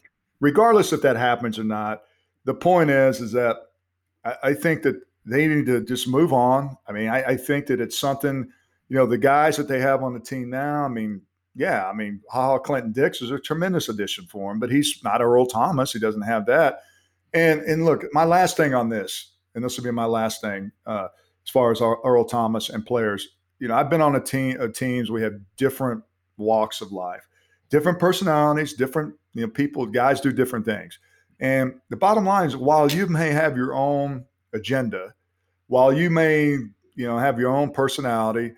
regardless 0.40 0.92
if 0.92 1.02
that 1.02 1.16
happens 1.16 1.58
or 1.58 1.64
not, 1.64 2.02
the 2.44 2.54
point 2.54 2.90
is, 2.90 3.20
is 3.20 3.32
that 3.32 3.56
I, 4.24 4.34
I 4.42 4.54
think 4.54 4.82
that 4.82 5.00
they 5.26 5.46
need 5.46 5.66
to 5.66 5.84
just 5.84 6.06
move 6.06 6.32
on. 6.32 6.76
I 6.86 6.92
mean, 6.92 7.08
I, 7.08 7.22
I, 7.22 7.36
think 7.36 7.66
that 7.66 7.80
it's 7.80 7.98
something, 7.98 8.48
you 8.88 8.96
know, 8.96 9.06
the 9.06 9.18
guys 9.18 9.56
that 9.56 9.68
they 9.68 9.80
have 9.80 10.02
on 10.02 10.12
the 10.12 10.20
team 10.20 10.50
now, 10.50 10.84
I 10.84 10.88
mean, 10.88 11.22
yeah, 11.54 11.88
I 11.88 11.92
mean, 11.92 12.20
Ha 12.30 12.58
Clinton 12.58 12.92
Dix 12.92 13.22
is 13.22 13.30
a 13.30 13.38
tremendous 13.38 13.88
addition 13.88 14.26
for 14.26 14.52
him, 14.52 14.58
but 14.58 14.70
he's 14.70 15.02
not 15.04 15.22
Earl 15.22 15.46
Thomas. 15.46 15.92
He 15.92 15.98
doesn't 15.98 16.22
have 16.22 16.46
that. 16.46 16.82
And 17.32 17.60
and 17.62 17.84
look, 17.84 18.04
my 18.12 18.24
last 18.24 18.56
thing 18.56 18.74
on 18.74 18.88
this, 18.88 19.32
and 19.54 19.64
this 19.64 19.76
will 19.76 19.84
be 19.84 19.90
my 19.90 20.04
last 20.04 20.40
thing, 20.40 20.72
uh, 20.86 21.08
as 21.44 21.50
far 21.50 21.70
as 21.70 21.80
Earl 21.80 22.24
Thomas 22.24 22.70
and 22.70 22.84
players. 22.84 23.28
You 23.58 23.68
know, 23.68 23.74
I've 23.74 23.90
been 23.90 24.00
on 24.00 24.16
a 24.16 24.20
team 24.20 24.60
of 24.60 24.74
teams. 24.74 25.10
We 25.10 25.22
have 25.22 25.34
different 25.56 26.02
walks 26.36 26.80
of 26.80 26.92
life, 26.92 27.26
different 27.70 27.98
personalities, 27.98 28.74
different 28.74 29.14
you 29.34 29.42
know 29.42 29.48
people. 29.48 29.86
Guys 29.86 30.20
do 30.20 30.32
different 30.32 30.64
things. 30.64 30.98
And 31.40 31.74
the 31.90 31.96
bottom 31.96 32.24
line 32.24 32.46
is, 32.46 32.56
while 32.56 32.90
you 32.90 33.06
may 33.06 33.30
have 33.30 33.56
your 33.56 33.74
own 33.74 34.24
agenda, 34.52 35.14
while 35.66 35.92
you 35.92 36.10
may, 36.10 36.46
you 36.46 37.06
know, 37.06 37.18
have 37.18 37.38
your 37.38 37.50
own 37.50 37.70
personality, 37.70 38.52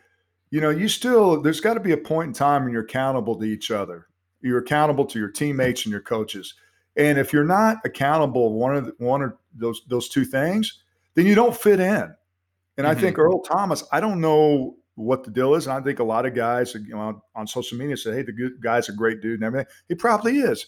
you 0.51 0.61
know, 0.61 0.71
you 0.71 0.89
still 0.89 1.41
there's 1.41 1.61
got 1.61 1.75
to 1.75 1.81
be 1.81 1.93
a 1.93 1.97
point 1.97 2.29
in 2.29 2.33
time 2.33 2.65
when 2.65 2.73
you're 2.73 2.83
accountable 2.83 3.37
to 3.37 3.45
each 3.45 3.71
other. 3.71 4.07
You're 4.41 4.59
accountable 4.59 5.07
to 5.07 5.19
your 5.19 5.31
teammates 5.31 5.85
and 5.85 5.91
your 5.91 6.03
coaches. 6.03 6.55
And 6.97 7.19
if 7.19 7.33
you're 7.33 7.45
not 7.45 7.79
accountable 7.85 8.53
one 8.53 8.77
of 8.77 8.87
the, 8.87 8.95
one 8.99 9.23
of 9.23 9.35
those 9.55 9.83
those 9.89 10.09
two 10.09 10.25
things, 10.25 10.83
then 11.15 11.27
you 11.27 11.35
don't 11.35 11.57
fit 11.57 11.81
in. 11.81 12.15
And 12.77 12.87
mm-hmm. 12.87 12.99
I 12.99 13.01
think 13.01 13.19
Earl 13.19 13.41
Thomas, 13.41 13.85
I 13.93 14.01
don't 14.01 14.21
know 14.21 14.77
what 14.95 15.25
the 15.25 15.31
deal 15.31 15.55
is, 15.55 15.67
and 15.67 15.77
I 15.77 15.81
think 15.81 15.99
a 15.99 16.05
lot 16.05 16.27
of 16.27 16.35
guys, 16.35 16.75
you 16.75 16.95
know, 16.95 17.23
on 17.35 17.47
social 17.47 17.77
media 17.79 17.97
say, 17.97 18.15
"Hey, 18.15 18.23
the 18.23 18.57
guy's 18.63 18.89
a 18.89 18.93
great 18.93 19.21
dude," 19.21 19.35
and 19.35 19.45
everything. 19.45 19.73
He 19.89 19.95
probably 19.95 20.39
is 20.39 20.67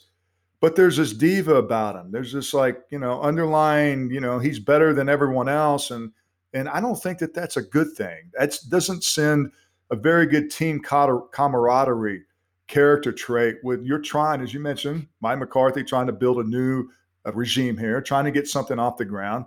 but 0.61 0.77
there's 0.77 0.97
this 0.97 1.13
diva 1.13 1.55
about 1.55 1.97
him. 1.97 2.11
There's 2.11 2.33
this 2.33 2.53
like 2.53 2.83
you 2.91 2.99
know 2.99 3.21
underlying 3.21 4.11
you 4.11 4.21
know 4.21 4.39
he's 4.39 4.59
better 4.59 4.93
than 4.93 5.09
everyone 5.09 5.49
else, 5.49 5.91
and 5.91 6.13
and 6.53 6.69
I 6.69 6.81
don't 6.81 7.01
think 7.01 7.19
that 7.19 7.35
that's 7.35 7.57
a 7.57 7.63
good 7.63 7.93
thing. 7.97 8.31
That 8.39 8.59
doesn't 8.69 9.05
send 9.05 9.53
a 9.91 9.97
very 9.97 10.27
good 10.27 10.51
team 10.51 10.81
camaraderie 10.81 12.25
character 12.67 13.13
trait. 13.13 13.57
With 13.63 13.83
you're 13.85 14.01
trying, 14.01 14.41
as 14.41 14.53
you 14.53 14.61
mentioned, 14.61 15.07
Mike 15.21 15.39
McCarthy 15.39 15.85
trying 15.85 16.07
to 16.07 16.13
build 16.13 16.39
a 16.39 16.45
new 16.45 16.89
regime 17.35 17.77
here, 17.77 18.01
trying 18.01 18.25
to 18.25 18.31
get 18.31 18.49
something 18.49 18.79
off 18.79 18.97
the 18.97 19.05
ground. 19.05 19.45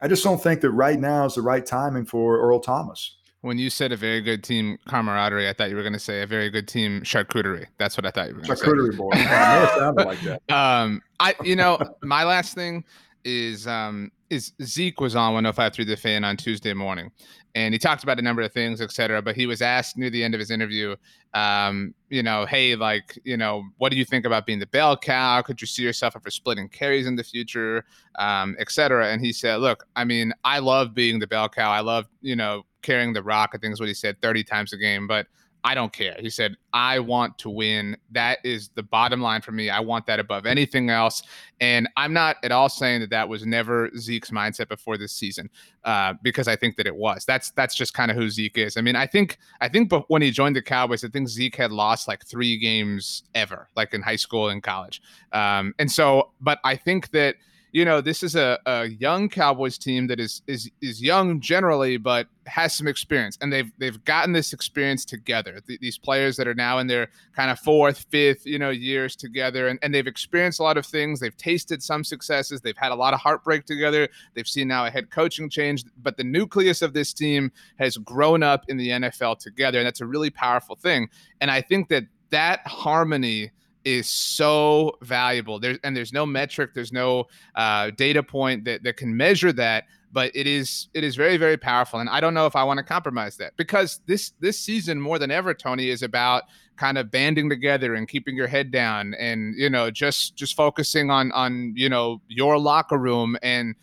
I 0.00 0.08
just 0.08 0.22
don't 0.24 0.42
think 0.42 0.60
that 0.60 0.70
right 0.70 0.98
now 0.98 1.24
is 1.24 1.34
the 1.34 1.42
right 1.42 1.64
timing 1.64 2.06
for 2.06 2.38
Earl 2.38 2.60
Thomas 2.60 3.18
when 3.42 3.58
you 3.58 3.70
said 3.70 3.92
a 3.92 3.96
very 3.96 4.20
good 4.20 4.42
team 4.42 4.78
camaraderie, 4.88 5.48
I 5.48 5.52
thought 5.52 5.70
you 5.70 5.76
were 5.76 5.82
going 5.82 5.92
to 5.92 5.98
say 5.98 6.22
a 6.22 6.26
very 6.26 6.50
good 6.50 6.66
team 6.66 7.02
charcuterie. 7.02 7.66
That's 7.78 7.96
what 7.96 8.04
I 8.04 8.10
thought 8.10 8.28
you 8.28 8.34
were 8.34 8.40
going 8.40 8.50
to 8.50 8.56
say. 8.56 8.66
Charcuterie 8.66 8.96
board. 8.96 9.16
I 9.16 9.54
know 9.54 9.64
it 9.64 9.78
sounded 9.78 10.06
like 10.06 10.20
that. 10.22 10.42
Um, 10.50 11.02
I, 11.20 11.34
you 11.44 11.56
know, 11.56 11.78
my 12.02 12.24
last 12.24 12.54
thing 12.54 12.84
is 13.24 13.66
um 13.66 14.10
is 14.30 14.52
Zeke 14.62 15.00
was 15.00 15.16
on 15.16 15.34
105 15.34 15.86
the 15.86 15.96
fan 15.96 16.24
on 16.24 16.36
Tuesday 16.36 16.74
morning, 16.74 17.10
and 17.54 17.74
he 17.74 17.78
talked 17.78 18.02
about 18.02 18.18
a 18.18 18.22
number 18.22 18.42
of 18.42 18.52
things, 18.52 18.80
et 18.80 18.92
cetera. 18.92 19.22
But 19.22 19.36
he 19.36 19.46
was 19.46 19.62
asked 19.62 19.96
near 19.96 20.10
the 20.10 20.22
end 20.22 20.34
of 20.34 20.40
his 20.40 20.50
interview, 20.50 20.96
um, 21.34 21.94
you 22.10 22.22
know, 22.22 22.46
hey, 22.46 22.76
like, 22.76 23.18
you 23.24 23.36
know, 23.36 23.64
what 23.78 23.90
do 23.90 23.96
you 23.96 24.04
think 24.04 24.26
about 24.26 24.46
being 24.46 24.58
the 24.58 24.66
bell 24.66 24.96
cow? 24.96 25.42
Could 25.42 25.60
you 25.60 25.66
see 25.66 25.82
yourself 25.82 26.14
ever 26.16 26.30
splitting 26.30 26.68
carries 26.68 27.06
in 27.06 27.16
the 27.16 27.24
future, 27.24 27.84
um, 28.18 28.56
et 28.58 28.70
cetera? 28.70 29.08
And 29.08 29.24
he 29.24 29.32
said, 29.32 29.56
look, 29.56 29.86
I 29.96 30.04
mean, 30.04 30.32
I 30.44 30.58
love 30.58 30.94
being 30.94 31.18
the 31.18 31.26
bell 31.26 31.48
cow. 31.48 31.70
I 31.70 31.80
love, 31.80 32.06
you 32.20 32.36
know, 32.36 32.64
carrying 32.82 33.12
the 33.12 33.22
rock. 33.22 33.50
I 33.54 33.58
think 33.58 33.72
is 33.72 33.80
what 33.80 33.88
he 33.88 33.94
said 33.94 34.20
30 34.20 34.44
times 34.44 34.72
a 34.72 34.76
game, 34.76 35.06
but 35.06 35.26
I 35.64 35.74
don't 35.74 35.92
care. 35.92 36.16
He 36.18 36.30
said, 36.30 36.56
I 36.72 36.98
want 36.98 37.36
to 37.38 37.50
win. 37.50 37.96
That 38.12 38.38
is 38.44 38.68
the 38.70 38.82
bottom 38.82 39.20
line 39.20 39.40
for 39.40 39.52
me. 39.52 39.70
I 39.70 39.80
want 39.80 40.06
that 40.06 40.20
above 40.20 40.46
anything 40.46 40.88
else. 40.88 41.22
And 41.60 41.88
I'm 41.96 42.12
not 42.12 42.36
at 42.44 42.52
all 42.52 42.68
saying 42.68 43.00
that 43.00 43.10
that 43.10 43.28
was 43.28 43.44
never 43.44 43.90
Zeke's 43.96 44.30
mindset 44.30 44.68
before 44.68 44.96
this 44.96 45.12
season, 45.12 45.50
uh, 45.84 46.14
because 46.22 46.46
I 46.46 46.56
think 46.56 46.76
that 46.76 46.86
it 46.86 46.94
was. 46.94 47.24
That's 47.24 47.50
that's 47.50 47.74
just 47.74 47.92
kind 47.92 48.10
of 48.10 48.16
who 48.16 48.30
Zeke 48.30 48.58
is. 48.58 48.76
I 48.76 48.80
mean, 48.80 48.96
I 48.96 49.06
think 49.06 49.38
I 49.60 49.68
think 49.68 49.88
but 49.88 50.08
when 50.08 50.22
he 50.22 50.30
joined 50.30 50.54
the 50.54 50.62
Cowboys, 50.62 51.04
I 51.04 51.08
think 51.08 51.28
Zeke 51.28 51.56
had 51.56 51.72
lost 51.72 52.06
like 52.06 52.24
three 52.24 52.56
games 52.56 53.24
ever, 53.34 53.68
like 53.74 53.94
in 53.94 54.02
high 54.02 54.16
school 54.16 54.50
and 54.50 54.62
college. 54.62 55.02
Um, 55.32 55.74
and 55.78 55.90
so, 55.90 56.30
but 56.40 56.60
I 56.64 56.76
think 56.76 57.10
that 57.10 57.36
you 57.72 57.84
know, 57.84 58.00
this 58.00 58.22
is 58.22 58.34
a, 58.34 58.58
a 58.66 58.86
young 58.86 59.28
Cowboys 59.28 59.78
team 59.78 60.06
that 60.06 60.18
is 60.18 60.42
is 60.46 60.70
is 60.80 61.02
young 61.02 61.40
generally, 61.40 61.96
but 61.96 62.26
has 62.46 62.74
some 62.74 62.88
experience, 62.88 63.36
and 63.40 63.52
they've 63.52 63.70
they've 63.78 64.02
gotten 64.04 64.32
this 64.32 64.52
experience 64.52 65.04
together. 65.04 65.60
Th- 65.66 65.78
these 65.78 65.98
players 65.98 66.36
that 66.36 66.48
are 66.48 66.54
now 66.54 66.78
in 66.78 66.86
their 66.86 67.08
kind 67.34 67.50
of 67.50 67.58
fourth, 67.58 68.06
fifth, 68.10 68.46
you 68.46 68.58
know, 68.58 68.70
years 68.70 69.14
together, 69.16 69.68
and, 69.68 69.78
and 69.82 69.94
they've 69.94 70.06
experienced 70.06 70.60
a 70.60 70.62
lot 70.62 70.78
of 70.78 70.86
things. 70.86 71.20
They've 71.20 71.36
tasted 71.36 71.82
some 71.82 72.04
successes. 72.04 72.60
They've 72.60 72.76
had 72.76 72.92
a 72.92 72.96
lot 72.96 73.12
of 73.12 73.20
heartbreak 73.20 73.66
together. 73.66 74.08
They've 74.34 74.48
seen 74.48 74.68
now 74.68 74.86
a 74.86 74.90
head 74.90 75.10
coaching 75.10 75.50
change, 75.50 75.84
but 76.02 76.16
the 76.16 76.24
nucleus 76.24 76.80
of 76.80 76.94
this 76.94 77.12
team 77.12 77.52
has 77.78 77.96
grown 77.98 78.42
up 78.42 78.64
in 78.68 78.76
the 78.78 78.88
NFL 78.88 79.38
together, 79.38 79.78
and 79.78 79.86
that's 79.86 80.00
a 80.00 80.06
really 80.06 80.30
powerful 80.30 80.76
thing. 80.76 81.08
And 81.40 81.50
I 81.50 81.60
think 81.60 81.88
that 81.88 82.04
that 82.30 82.66
harmony 82.66 83.50
is 83.84 84.08
so 84.08 84.96
valuable. 85.02 85.58
There's 85.58 85.78
and 85.84 85.96
there's 85.96 86.12
no 86.12 86.26
metric, 86.26 86.70
there's 86.74 86.92
no 86.92 87.26
uh, 87.54 87.90
data 87.90 88.22
point 88.22 88.64
that, 88.64 88.82
that 88.82 88.96
can 88.96 89.16
measure 89.16 89.52
that, 89.52 89.84
but 90.12 90.30
it 90.34 90.46
is 90.46 90.88
it 90.94 91.04
is 91.04 91.16
very 91.16 91.36
very 91.36 91.56
powerful. 91.56 92.00
And 92.00 92.08
I 92.08 92.20
don't 92.20 92.34
know 92.34 92.46
if 92.46 92.56
I 92.56 92.64
want 92.64 92.78
to 92.78 92.84
compromise 92.84 93.36
that 93.36 93.56
because 93.56 94.00
this 94.06 94.32
this 94.40 94.58
season 94.58 95.00
more 95.00 95.18
than 95.18 95.30
ever, 95.30 95.54
Tony, 95.54 95.88
is 95.88 96.02
about 96.02 96.44
kind 96.76 96.98
of 96.98 97.10
banding 97.10 97.48
together 97.48 97.94
and 97.94 98.06
keeping 98.08 98.36
your 98.36 98.46
head 98.46 98.70
down 98.70 99.12
and 99.14 99.54
you 99.56 99.68
know 99.68 99.90
just 99.90 100.36
just 100.36 100.54
focusing 100.54 101.10
on 101.10 101.32
on 101.32 101.72
you 101.76 101.88
know 101.88 102.20
your 102.28 102.56
locker 102.56 102.98
room 102.98 103.36
and 103.42 103.74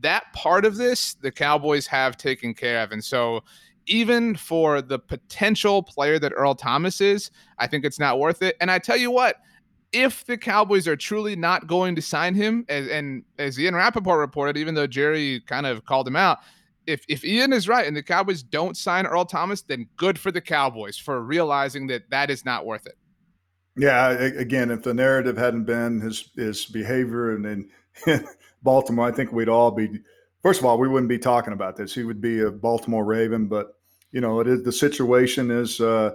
that 0.00 0.32
part 0.32 0.64
of 0.64 0.76
this 0.76 1.14
the 1.14 1.30
Cowboys 1.30 1.86
have 1.86 2.16
taken 2.16 2.54
care 2.54 2.82
of. 2.82 2.92
And 2.92 3.04
so 3.04 3.42
even 3.88 4.36
for 4.36 4.80
the 4.80 4.98
potential 4.98 5.82
player 5.82 6.18
that 6.18 6.32
Earl 6.34 6.54
Thomas 6.54 7.00
is, 7.00 7.30
I 7.58 7.66
think 7.66 7.84
it's 7.84 7.98
not 7.98 8.18
worth 8.18 8.42
it. 8.42 8.56
And 8.60 8.70
I 8.70 8.78
tell 8.78 8.96
you 8.96 9.10
what, 9.10 9.36
if 9.92 10.24
the 10.26 10.36
Cowboys 10.36 10.86
are 10.86 10.96
truly 10.96 11.34
not 11.34 11.66
going 11.66 11.94
to 11.96 12.02
sign 12.02 12.34
him, 12.34 12.64
and, 12.68 12.88
and 12.88 13.24
as 13.38 13.58
Ian 13.58 13.74
Rapoport 13.74 14.18
reported, 14.18 14.56
even 14.56 14.74
though 14.74 14.86
Jerry 14.86 15.40
kind 15.46 15.66
of 15.66 15.84
called 15.84 16.06
him 16.06 16.16
out, 16.16 16.38
if, 16.86 17.04
if 17.08 17.24
Ian 17.24 17.52
is 17.52 17.68
right 17.68 17.86
and 17.86 17.96
the 17.96 18.02
Cowboys 18.02 18.42
don't 18.42 18.76
sign 18.76 19.06
Earl 19.06 19.24
Thomas, 19.24 19.62
then 19.62 19.86
good 19.96 20.18
for 20.18 20.30
the 20.30 20.40
Cowboys 20.40 20.96
for 20.98 21.22
realizing 21.22 21.86
that 21.88 22.08
that 22.10 22.30
is 22.30 22.44
not 22.44 22.66
worth 22.66 22.86
it. 22.86 22.96
Yeah, 23.76 24.10
again, 24.10 24.70
if 24.72 24.82
the 24.82 24.92
narrative 24.92 25.36
hadn't 25.36 25.64
been 25.64 26.00
his 26.00 26.30
his 26.34 26.64
behavior 26.66 27.36
and 27.36 27.46
in 28.06 28.24
Baltimore, 28.62 29.06
I 29.06 29.12
think 29.12 29.30
we'd 29.30 29.48
all 29.48 29.70
be. 29.70 30.00
First 30.42 30.58
of 30.58 30.66
all, 30.66 30.78
we 30.78 30.88
wouldn't 30.88 31.08
be 31.08 31.18
talking 31.18 31.52
about 31.52 31.76
this. 31.76 31.94
He 31.94 32.02
would 32.02 32.20
be 32.20 32.40
a 32.40 32.50
Baltimore 32.50 33.04
Raven, 33.04 33.46
but 33.46 33.77
you 34.12 34.20
know, 34.20 34.40
it 34.40 34.46
is 34.46 34.62
the 34.62 34.72
situation 34.72 35.50
is 35.50 35.80
uh, 35.80 36.14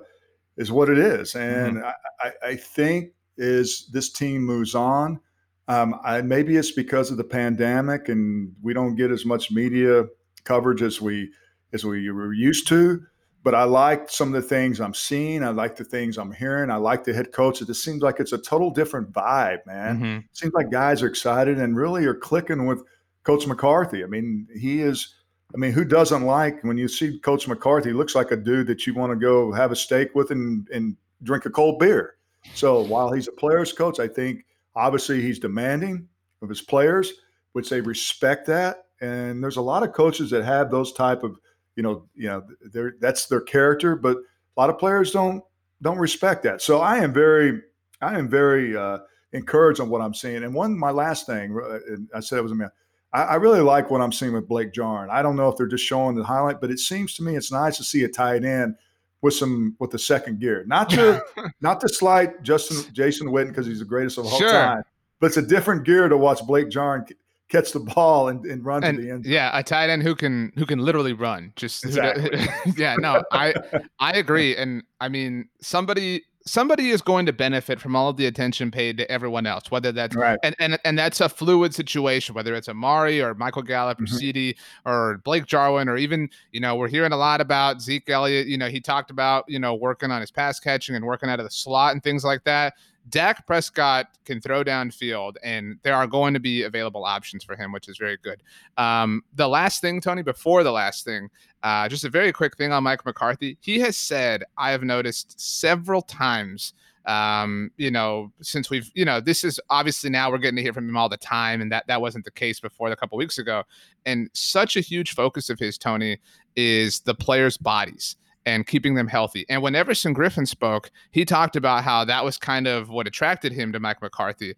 is 0.57 0.71
what 0.71 0.89
it 0.89 0.97
is, 0.97 1.35
and 1.35 1.77
mm-hmm. 1.77 1.87
I, 2.23 2.49
I, 2.49 2.55
think 2.55 3.11
as 3.39 3.87
this 3.91 4.11
team 4.11 4.43
moves 4.43 4.75
on, 4.75 5.19
um, 5.67 5.99
I, 6.03 6.21
maybe 6.21 6.57
it's 6.57 6.71
because 6.71 7.11
of 7.11 7.17
the 7.17 7.23
pandemic, 7.23 8.09
and 8.09 8.53
we 8.61 8.73
don't 8.73 8.95
get 8.95 9.11
as 9.11 9.25
much 9.25 9.51
media 9.51 10.05
coverage 10.43 10.81
as 10.81 11.01
we 11.01 11.31
as 11.73 11.85
we 11.85 12.09
were 12.11 12.33
used 12.33 12.67
to. 12.69 13.01
But 13.43 13.55
I 13.55 13.63
like 13.63 14.09
some 14.09 14.33
of 14.33 14.41
the 14.41 14.47
things 14.47 14.79
I'm 14.79 14.93
seeing. 14.93 15.43
I 15.43 15.49
like 15.49 15.75
the 15.75 15.83
things 15.83 16.17
I'm 16.17 16.31
hearing. 16.31 16.69
I 16.69 16.77
like 16.77 17.03
the 17.03 17.13
head 17.13 17.33
coach. 17.33 17.61
It 17.61 17.65
just 17.65 17.83
seems 17.83 18.01
like 18.01 18.21
it's 18.21 18.31
a 18.31 18.37
total 18.37 18.71
different 18.71 19.11
vibe, 19.11 19.65
man. 19.65 19.95
Mm-hmm. 19.97 20.17
It 20.19 20.23
seems 20.31 20.53
like 20.53 20.71
guys 20.71 21.03
are 21.03 21.07
excited 21.07 21.59
and 21.59 21.75
really 21.75 22.05
are 22.05 22.15
clicking 22.15 22.65
with 22.65 22.83
Coach 23.23 23.45
McCarthy. 23.45 24.01
I 24.01 24.07
mean, 24.07 24.47
he 24.57 24.81
is 24.81 25.13
I 25.53 25.57
mean, 25.57 25.71
who 25.71 25.85
doesn't 25.85 26.23
like 26.23 26.63
when 26.63 26.77
you 26.77 26.87
see 26.87 27.19
Coach 27.19 27.47
McCarthy? 27.47 27.93
Looks 27.93 28.15
like 28.15 28.31
a 28.31 28.35
dude 28.35 28.67
that 28.67 28.87
you 28.87 28.93
want 28.93 29.11
to 29.11 29.15
go 29.15 29.51
have 29.51 29.71
a 29.71 29.75
steak 29.75 30.15
with 30.15 30.31
and, 30.31 30.67
and 30.73 30.97
drink 31.21 31.45
a 31.45 31.49
cold 31.49 31.79
beer. 31.79 32.15
So 32.53 32.81
while 32.81 33.11
he's 33.11 33.27
a 33.27 33.31
player's 33.31 33.71
coach, 33.71 33.99
I 33.99 34.07
think 34.07 34.45
obviously 34.75 35.21
he's 35.21 35.39
demanding 35.39 36.07
of 36.41 36.49
his 36.49 36.61
players, 36.61 37.13
which 37.53 37.69
they 37.69 37.81
respect 37.81 38.47
that. 38.47 38.85
And 39.01 39.43
there's 39.43 39.57
a 39.57 39.61
lot 39.61 39.83
of 39.83 39.93
coaches 39.93 40.29
that 40.31 40.43
have 40.43 40.71
those 40.71 40.91
type 40.93 41.23
of, 41.23 41.37
you 41.75 41.83
know, 41.83 42.05
you 42.15 42.27
know, 42.27 42.93
that's 42.99 43.27
their 43.27 43.41
character, 43.41 43.95
but 43.95 44.17
a 44.17 44.59
lot 44.59 44.69
of 44.69 44.77
players 44.77 45.11
don't 45.11 45.43
don't 45.81 45.97
respect 45.99 46.43
that. 46.43 46.61
So 46.61 46.79
I 46.79 46.97
am 46.99 47.13
very, 47.13 47.61
I 48.01 48.17
am 48.17 48.29
very 48.29 48.75
uh, 48.75 48.99
encouraged 49.33 49.81
on 49.81 49.89
what 49.89 50.01
I'm 50.01 50.13
seeing. 50.13 50.43
And 50.43 50.53
one, 50.53 50.77
my 50.77 50.91
last 50.91 51.25
thing, 51.25 51.59
uh, 51.59 51.79
I 52.15 52.21
said 52.21 52.39
it 52.39 52.43
was 52.43 52.53
a 52.53 52.71
I, 53.14 53.24
I, 53.24 53.36
really 53.36 53.61
like 53.61 53.91
what 53.91 54.01
I'm 54.01 54.11
seeing 54.11 54.34
with 54.34 54.47
Blake 54.47 54.74
Jarwin. 54.74 55.09
I 55.11 55.22
don't 55.22 55.36
know 55.36 55.47
if 55.49 55.57
they're 55.57 55.68
just 55.68 55.86
showing 55.86 56.16
the 56.16 56.24
highlight, 56.24 56.59
but 56.59 56.72
it 56.72 56.80
seems 56.80 57.14
to 57.16 57.24
me 57.24 57.36
it's 57.36 57.51
nice 57.51 57.78
to 57.78 57.84
see 57.84 58.03
a 58.03 58.07
tight 58.07 58.43
end 58.43 58.76
with 59.22 59.34
some 59.34 59.76
with 59.80 59.91
the 59.91 59.99
second 59.99 60.39
gear. 60.39 60.64
Not 60.68 60.89
to 60.91 61.24
not 61.61 61.80
to 61.82 61.89
slight 61.89 62.43
Justin 62.43 62.93
Jason 62.93 63.28
Witten 63.28 63.49
because 63.49 63.66
he's 63.66 63.80
the 63.80 63.86
greatest 63.86 64.18
of 64.18 64.26
all 64.26 64.38
sure. 64.38 64.51
time, 64.51 64.84
but 65.20 65.28
it's 65.28 65.38
a 65.38 65.41
different 65.41 65.84
gear 65.84 66.09
to 66.09 66.18
watch 66.18 66.45
Blake 66.45 66.70
Jarwin 66.70 67.05
catch 67.49 67.72
the 67.72 67.80
ball 67.80 68.30
and, 68.30 68.45
and 68.45 68.66
run 68.66 68.84
and, 68.84 68.97
to 68.97 69.03
the 69.03 69.11
end. 69.11 69.26
Yeah, 69.26 69.57
a 69.57 69.64
tight 69.64 69.89
end 69.89 70.03
who 70.03 70.16
can 70.16 70.51
who 70.57 70.66
can 70.66 70.80
literally 70.80 71.14
run. 71.14 71.53
Just 71.55 71.86
exactly. 71.86 72.39
yeah, 72.78 72.95
no, 72.95 73.24
I 73.32 73.53
I 73.99 74.14
agree. 74.14 74.55
And 74.55 74.84
I 74.99 75.09
mean 75.09 75.47
somebody 75.61 76.24
somebody 76.45 76.89
is 76.89 77.01
going 77.01 77.25
to 77.25 77.33
benefit 77.33 77.79
from 77.79 77.95
all 77.95 78.09
of 78.09 78.17
the 78.17 78.25
attention 78.25 78.71
paid 78.71 78.97
to 78.97 79.09
everyone 79.09 79.45
else, 79.45 79.71
whether 79.71 79.91
that's 79.91 80.15
right. 80.15 80.39
and, 80.43 80.55
and 80.59 80.77
and 80.83 80.97
that's 80.97 81.21
a 81.21 81.29
fluid 81.29 81.73
situation, 81.73 82.35
whether 82.35 82.53
it's 82.53 82.67
Amari 82.67 83.21
or 83.21 83.33
Michael 83.33 83.61
Gallup 83.61 83.99
or 83.99 84.03
mm-hmm. 84.03 84.15
CD 84.15 84.55
or 84.85 85.21
Blake 85.23 85.45
Jarwin, 85.45 85.87
or 85.87 85.97
even, 85.97 86.29
you 86.51 86.59
know, 86.59 86.75
we're 86.75 86.89
hearing 86.89 87.11
a 87.11 87.17
lot 87.17 87.41
about 87.41 87.81
Zeke 87.81 88.09
Elliott. 88.09 88.47
You 88.47 88.57
know, 88.57 88.67
he 88.67 88.79
talked 88.79 89.11
about, 89.11 89.45
you 89.47 89.59
know, 89.59 89.73
working 89.73 90.11
on 90.11 90.21
his 90.21 90.31
pass 90.31 90.59
catching 90.59 90.95
and 90.95 91.05
working 91.05 91.29
out 91.29 91.39
of 91.39 91.45
the 91.45 91.51
slot 91.51 91.93
and 91.93 92.03
things 92.03 92.23
like 92.23 92.43
that. 92.43 92.73
Dak 93.09 93.45
Prescott 93.45 94.07
can 94.25 94.39
throw 94.39 94.63
downfield, 94.63 95.35
and 95.43 95.77
there 95.83 95.95
are 95.95 96.07
going 96.07 96.33
to 96.33 96.39
be 96.39 96.63
available 96.63 97.03
options 97.05 97.43
for 97.43 97.55
him, 97.55 97.71
which 97.71 97.89
is 97.89 97.97
very 97.97 98.17
good. 98.17 98.41
Um, 98.77 99.23
the 99.35 99.47
last 99.47 99.81
thing, 99.81 100.01
Tony, 100.01 100.23
before 100.23 100.63
the 100.63 100.71
last 100.71 101.05
thing, 101.05 101.29
uh, 101.63 101.87
just 101.89 102.05
a 102.05 102.09
very 102.09 102.31
quick 102.31 102.57
thing 102.57 102.71
on 102.71 102.83
Mike 102.83 103.05
McCarthy. 103.05 103.57
He 103.61 103.79
has 103.79 103.97
said, 103.97 104.43
I 104.57 104.71
have 104.71 104.83
noticed 104.83 105.39
several 105.39 106.01
times 106.01 106.73
um 107.05 107.69
you 107.75 107.91
know 107.91 108.31
since 108.41 108.69
we've 108.69 108.89
you 108.95 109.03
know 109.03 109.19
this 109.19 109.43
is 109.43 109.59
obviously 109.69 110.09
now 110.09 110.31
we're 110.31 110.37
getting 110.37 110.55
to 110.55 110.61
hear 110.61 110.71
from 110.71 110.87
him 110.87 110.95
all 110.95 111.09
the 111.09 111.17
time 111.17 111.59
and 111.59 111.69
that 111.69 111.85
that 111.85 111.99
wasn't 111.99 112.23
the 112.23 112.31
case 112.31 112.61
before 112.61 112.89
a 112.89 112.95
couple 112.95 113.17
weeks 113.17 113.37
ago 113.37 113.61
and 114.05 114.29
such 114.31 114.77
a 114.77 114.79
huge 114.79 115.13
focus 115.13 115.49
of 115.49 115.59
his 115.59 115.77
tony 115.77 116.17
is 116.55 117.01
the 117.01 117.13
players 117.13 117.57
bodies 117.57 118.15
and 118.45 118.67
keeping 118.67 118.95
them 118.95 119.07
healthy. 119.07 119.45
And 119.49 119.61
when 119.61 119.75
Everson 119.75 120.13
Griffen 120.13 120.47
spoke, 120.47 120.91
he 121.11 121.25
talked 121.25 121.55
about 121.55 121.83
how 121.83 122.05
that 122.05 122.23
was 122.23 122.37
kind 122.37 122.67
of 122.67 122.89
what 122.89 123.07
attracted 123.07 123.53
him 123.53 123.71
to 123.71 123.79
Mike 123.79 124.01
McCarthy. 124.01 124.55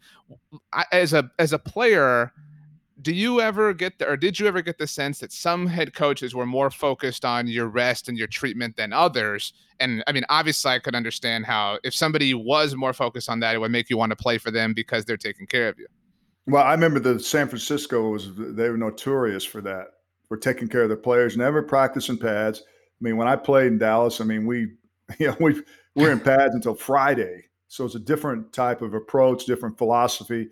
As 0.92 1.14
a 1.14 1.30
as 1.40 1.54
a 1.54 1.60
player, 1.60 2.32
do 3.02 3.14
you 3.14 3.42
ever 3.42 3.74
get 3.74 4.00
the, 4.00 4.08
or 4.08 4.18
did 4.18 4.40
you 4.40 4.48
ever 4.48 4.62
get 4.62 4.78
the 4.78 4.88
sense 4.88 5.20
that 5.20 5.32
some 5.32 5.68
head 5.68 5.94
coaches 5.94 6.34
were 6.34 6.46
more 6.46 6.72
focused 6.72 7.26
on 7.26 7.48
your 7.48 7.68
rest 7.68 8.10
and 8.10 8.18
your 8.18 8.28
treatment 8.28 8.78
than 8.78 8.94
others? 8.94 9.54
And 9.80 10.04
I 10.08 10.12
mean, 10.12 10.26
obviously, 10.30 10.72
I 10.72 10.80
could 10.80 10.96
understand 10.96 11.46
how 11.46 11.80
if 11.84 11.94
somebody 11.94 12.34
was 12.34 12.76
more 12.76 12.94
focused 12.94 13.30
on 13.30 13.40
that, 13.42 13.56
it 13.56 13.60
would 13.60 13.72
make 13.72 13.90
you 13.90 13.98
want 13.98 14.12
to 14.12 14.16
play 14.16 14.38
for 14.38 14.50
them 14.50 14.74
because 14.74 15.06
they're 15.06 15.18
taking 15.18 15.46
care 15.46 15.68
of 15.68 15.78
you. 15.78 15.88
Well, 16.48 16.64
I 16.64 16.72
remember 16.72 17.00
the 17.00 17.20
San 17.20 17.48
Francisco 17.48 18.10
was 18.10 18.32
they 18.36 18.70
were 18.70 18.78
notorious 18.78 19.44
for 19.44 19.62
that, 19.62 19.88
for 20.28 20.38
taking 20.38 20.68
care 20.68 20.84
of 20.84 20.90
their 20.90 20.98
players, 20.98 21.36
never 21.36 21.62
practicing 21.62 22.18
pads 22.18 22.64
mean, 23.02 23.18
when 23.18 23.28
I 23.28 23.36
played 23.36 23.68
in 23.68 23.78
Dallas, 23.78 24.22
I 24.22 24.24
mean, 24.24 24.46
we, 24.46 24.72
you 25.20 25.28
know, 25.28 25.36
we 25.40 25.62
we're 25.96 26.12
in 26.12 26.20
pads 26.20 26.56
until 26.56 26.76
Friday, 26.76 27.46
so 27.68 27.86
it's 27.86 27.96
a 27.96 28.00
different 28.00 28.52
type 28.54 28.82
of 28.82 28.94
approach, 28.94 29.46
different 29.46 29.78
philosophy, 29.78 30.50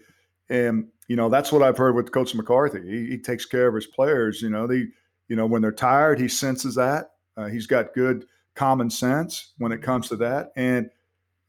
and 0.49 0.87
you 1.07 1.15
know 1.15 1.29
that's 1.29 1.51
what 1.51 1.63
I've 1.63 1.77
heard 1.77 1.95
with 1.95 2.11
Coach 2.11 2.33
McCarthy. 2.35 2.81
He, 2.87 3.11
he 3.11 3.17
takes 3.17 3.45
care 3.45 3.67
of 3.67 3.75
his 3.75 3.87
players. 3.87 4.41
You 4.41 4.49
know, 4.49 4.67
they, 4.67 4.87
you 5.27 5.35
know, 5.35 5.45
when 5.45 5.61
they're 5.61 5.71
tired, 5.71 6.19
he 6.19 6.27
senses 6.27 6.75
that. 6.75 7.11
Uh, 7.35 7.47
he's 7.47 7.67
got 7.67 7.93
good 7.93 8.25
common 8.55 8.89
sense 8.89 9.53
when 9.57 9.71
it 9.71 9.81
comes 9.81 10.07
to 10.09 10.15
that, 10.17 10.51
and 10.55 10.89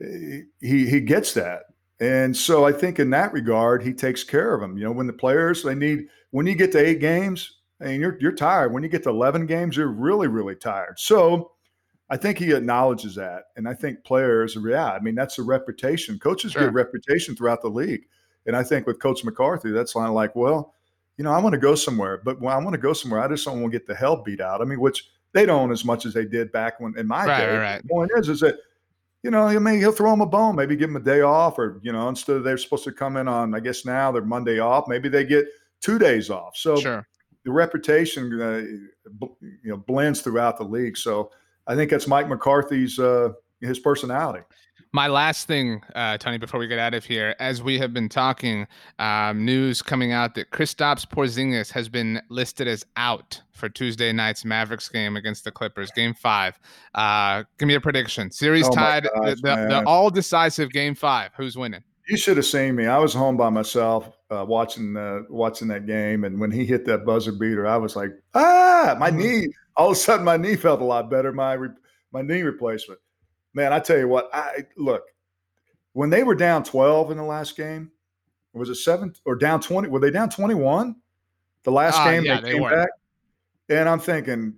he 0.00 0.44
he 0.88 1.00
gets 1.00 1.34
that. 1.34 1.64
And 2.00 2.36
so 2.36 2.64
I 2.64 2.72
think 2.72 2.98
in 2.98 3.10
that 3.10 3.32
regard, 3.32 3.82
he 3.82 3.92
takes 3.92 4.24
care 4.24 4.54
of 4.54 4.60
them. 4.60 4.76
You 4.76 4.84
know, 4.84 4.92
when 4.92 5.06
the 5.06 5.12
players 5.12 5.62
they 5.62 5.74
need 5.74 6.06
when 6.30 6.46
you 6.46 6.54
get 6.54 6.72
to 6.72 6.84
eight 6.84 7.00
games, 7.00 7.60
and 7.80 8.00
you're 8.00 8.16
you're 8.20 8.32
tired. 8.32 8.72
When 8.72 8.82
you 8.82 8.88
get 8.88 9.02
to 9.04 9.10
11 9.10 9.46
games, 9.46 9.76
you're 9.76 9.88
really 9.88 10.28
really 10.28 10.56
tired. 10.56 10.98
So 10.98 11.52
I 12.10 12.16
think 12.16 12.38
he 12.38 12.52
acknowledges 12.52 13.14
that, 13.14 13.44
and 13.56 13.68
I 13.68 13.74
think 13.74 14.04
players, 14.04 14.56
yeah, 14.62 14.92
I 14.92 15.00
mean 15.00 15.14
that's 15.14 15.38
a 15.38 15.42
reputation. 15.42 16.18
Coaches 16.18 16.52
sure. 16.52 16.64
get 16.64 16.74
reputation 16.74 17.34
throughout 17.34 17.62
the 17.62 17.68
league, 17.68 18.06
and 18.46 18.56
I 18.56 18.62
think 18.62 18.86
with 18.86 19.00
Coach 19.00 19.24
McCarthy, 19.24 19.70
that's 19.70 19.94
kind 19.94 20.08
of 20.08 20.14
like, 20.14 20.36
well, 20.36 20.74
you 21.16 21.24
know, 21.24 21.32
I 21.32 21.40
want 21.40 21.54
to 21.54 21.58
go 21.58 21.74
somewhere, 21.74 22.20
but 22.24 22.40
when 22.40 22.52
I 22.52 22.58
want 22.58 22.72
to 22.72 22.78
go 22.78 22.92
somewhere, 22.92 23.20
I 23.20 23.28
just 23.28 23.44
don't 23.44 23.60
want 23.60 23.72
to 23.72 23.78
get 23.78 23.86
the 23.86 23.94
hell 23.94 24.22
beat 24.22 24.40
out. 24.40 24.60
I 24.60 24.64
mean, 24.64 24.80
which 24.80 25.08
they 25.32 25.46
don't 25.46 25.72
as 25.72 25.84
much 25.84 26.06
as 26.06 26.14
they 26.14 26.24
did 26.24 26.52
back 26.52 26.78
when 26.80 26.96
in 26.98 27.06
my 27.06 27.26
right, 27.26 27.38
day. 27.38 27.56
Right, 27.56 27.82
The 27.82 27.88
point 27.88 28.10
is, 28.16 28.28
is 28.28 28.40
that 28.40 28.56
you 29.22 29.30
know, 29.30 29.46
I 29.46 29.58
mean, 29.58 29.78
he'll 29.78 29.90
throw 29.90 30.12
him 30.12 30.20
a 30.20 30.26
bone, 30.26 30.54
maybe 30.54 30.76
give 30.76 30.90
him 30.90 30.96
a 30.96 31.00
day 31.00 31.22
off, 31.22 31.58
or 31.58 31.80
you 31.82 31.92
know, 31.92 32.08
instead 32.10 32.36
of 32.36 32.44
they're 32.44 32.58
supposed 32.58 32.84
to 32.84 32.92
come 32.92 33.16
in 33.16 33.28
on, 33.28 33.54
I 33.54 33.60
guess 33.60 33.86
now 33.86 34.12
they're 34.12 34.22
Monday 34.22 34.58
off, 34.58 34.84
maybe 34.88 35.08
they 35.08 35.24
get 35.24 35.46
two 35.80 35.98
days 35.98 36.28
off. 36.28 36.56
So 36.56 36.76
sure 36.76 37.06
the 37.44 37.52
reputation 37.52 38.40
uh, 38.40 38.62
you 39.40 39.58
know 39.64 39.76
blends 39.76 40.20
throughout 40.20 40.58
the 40.58 40.64
league. 40.64 40.96
So 40.96 41.30
I 41.66 41.74
think 41.74 41.90
that's 41.90 42.08
Mike 42.08 42.28
McCarthy's 42.28 42.98
uh, 42.98 43.30
his 43.60 43.78
personality. 43.78 44.44
My 44.92 45.08
last 45.08 45.48
thing, 45.48 45.82
uh, 45.96 46.18
Tony, 46.18 46.38
before 46.38 46.60
we 46.60 46.68
get 46.68 46.78
out 46.78 46.94
of 46.94 47.04
here, 47.04 47.34
as 47.40 47.60
we 47.60 47.80
have 47.80 47.92
been 47.92 48.08
talking, 48.08 48.68
um, 49.00 49.44
news 49.44 49.82
coming 49.82 50.12
out 50.12 50.36
that 50.36 50.52
Kristaps 50.52 51.04
Porzingis 51.04 51.72
has 51.72 51.88
been 51.88 52.22
listed 52.28 52.68
as 52.68 52.86
out 52.96 53.42
for 53.50 53.68
Tuesday 53.68 54.12
night's 54.12 54.44
Mavericks 54.44 54.88
game 54.88 55.16
against 55.16 55.42
the 55.42 55.50
Clippers, 55.50 55.90
Game 55.90 56.14
Five. 56.14 56.60
Uh, 56.94 57.42
give 57.58 57.66
me 57.66 57.74
a 57.74 57.80
prediction. 57.80 58.30
Series 58.30 58.68
oh 58.68 58.70
tied, 58.70 59.02
gosh, 59.02 59.34
the, 59.34 59.34
the, 59.42 59.66
the 59.68 59.84
all 59.84 60.10
decisive 60.10 60.70
Game 60.70 60.94
Five. 60.94 61.32
Who's 61.36 61.56
winning? 61.56 61.82
You 62.08 62.16
should 62.16 62.36
have 62.36 62.46
seen 62.46 62.76
me. 62.76 62.86
I 62.86 62.98
was 62.98 63.14
home 63.14 63.36
by 63.36 63.48
myself 63.48 64.10
uh, 64.34 64.44
watching 64.44 64.96
uh, 64.96 65.20
watching 65.28 65.68
that 65.68 65.86
game, 65.86 66.24
and 66.24 66.40
when 66.40 66.50
he 66.50 66.64
hit 66.64 66.84
that 66.86 67.04
buzzer 67.04 67.32
beater, 67.32 67.66
I 67.66 67.76
was 67.76 67.96
like, 67.96 68.10
ah, 68.34 68.96
my 68.98 69.10
mm-hmm. 69.10 69.18
knee. 69.18 69.48
All 69.76 69.88
of 69.88 69.92
a 69.92 69.96
sudden, 69.96 70.24
my 70.24 70.36
knee 70.36 70.54
felt 70.54 70.80
a 70.80 70.84
lot 70.84 71.10
better. 71.10 71.32
My 71.32 71.54
re- 71.54 71.68
my 72.12 72.22
knee 72.22 72.42
replacement. 72.42 73.00
Man, 73.54 73.72
I 73.72 73.80
tell 73.80 73.98
you 73.98 74.06
what. 74.06 74.30
I 74.32 74.64
look 74.76 75.02
when 75.94 76.10
they 76.10 76.22
were 76.22 76.34
down 76.34 76.62
twelve 76.62 77.10
in 77.10 77.16
the 77.16 77.24
last 77.24 77.56
game. 77.56 77.90
Was 78.52 78.68
it 78.68 78.76
seven 78.76 79.12
or 79.24 79.34
down 79.34 79.60
twenty? 79.60 79.88
Were 79.88 79.98
they 79.98 80.12
down 80.12 80.30
twenty 80.30 80.54
one? 80.54 80.96
The 81.64 81.72
last 81.72 81.98
uh, 81.98 82.04
game 82.04 82.24
yeah, 82.24 82.40
they, 82.40 82.42
they 82.42 82.52
came 82.52 82.62
were. 82.62 82.70
back, 82.70 82.90
and 83.68 83.88
I'm 83.88 83.98
thinking, 83.98 84.54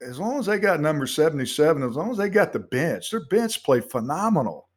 as 0.00 0.20
long 0.20 0.38
as 0.38 0.46
they 0.46 0.58
got 0.58 0.80
number 0.80 1.06
seventy 1.08 1.46
seven, 1.46 1.82
as 1.82 1.96
long 1.96 2.10
as 2.12 2.18
they 2.18 2.28
got 2.28 2.52
the 2.52 2.60
bench, 2.60 3.10
their 3.10 3.24
bench 3.26 3.64
played 3.64 3.90
phenomenal. 3.90 4.68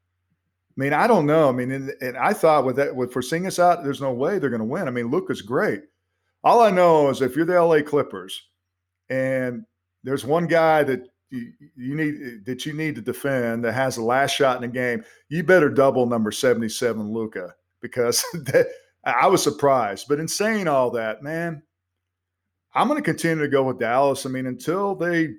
I 0.80 0.82
mean, 0.82 0.94
I 0.94 1.08
don't 1.08 1.26
know. 1.26 1.50
I 1.50 1.52
mean, 1.52 1.72
and, 1.72 1.94
and 2.00 2.18
I 2.18 2.32
thought 2.32 2.64
with 2.64 2.78
that, 2.78 2.96
with 2.96 3.14
Porzingis 3.14 3.60
out, 3.60 3.84
there's 3.84 4.00
no 4.00 4.14
way 4.14 4.40
they're 4.40 4.50
going 4.50 4.60
to 4.62 4.66
win. 4.66 4.88
I 4.88 4.92
mean, 4.92 5.12
Luka's 5.12 5.42
great. 5.42 5.82
All 6.42 6.62
I 6.62 6.72
know 6.72 7.10
is 7.10 7.22
if 7.22 7.36
you're 7.36 7.46
the 7.46 7.62
LA 7.62 7.82
Clippers, 7.82 8.42
and 9.10 9.66
there's 10.06 10.24
one 10.24 10.48
guy 10.48 10.84
that 10.84 11.10
you, 11.32 11.52
you 11.76 11.96
need 11.96 12.46
that 12.46 12.66
you 12.66 12.72
need 12.72 12.96
to 12.96 13.02
defend 13.02 13.66
that 13.66 13.74
has 13.74 13.98
the 13.98 14.04
last 14.04 14.32
shot 14.32 14.56
in 14.56 14.62
the 14.62 14.74
game, 14.74 15.04
you 15.28 15.44
better 15.44 15.70
double 15.70 16.06
number 16.06 16.32
77 16.32 17.12
Luka 17.12 17.54
because 17.82 18.24
that, 18.34 18.68
I 19.04 19.28
was 19.28 19.44
surprised. 19.44 20.06
But 20.08 20.22
in 20.22 20.30
saying 20.30 20.70
all 20.70 20.92
that, 20.92 21.22
man, 21.22 21.62
I'm 22.74 22.88
going 22.88 23.00
to 23.00 23.04
continue 23.04 23.44
to 23.44 23.52
go 23.52 23.64
with 23.64 23.80
Dallas. 23.80 24.26
I 24.26 24.30
mean, 24.30 24.46
until 24.46 24.96
they, 24.96 25.32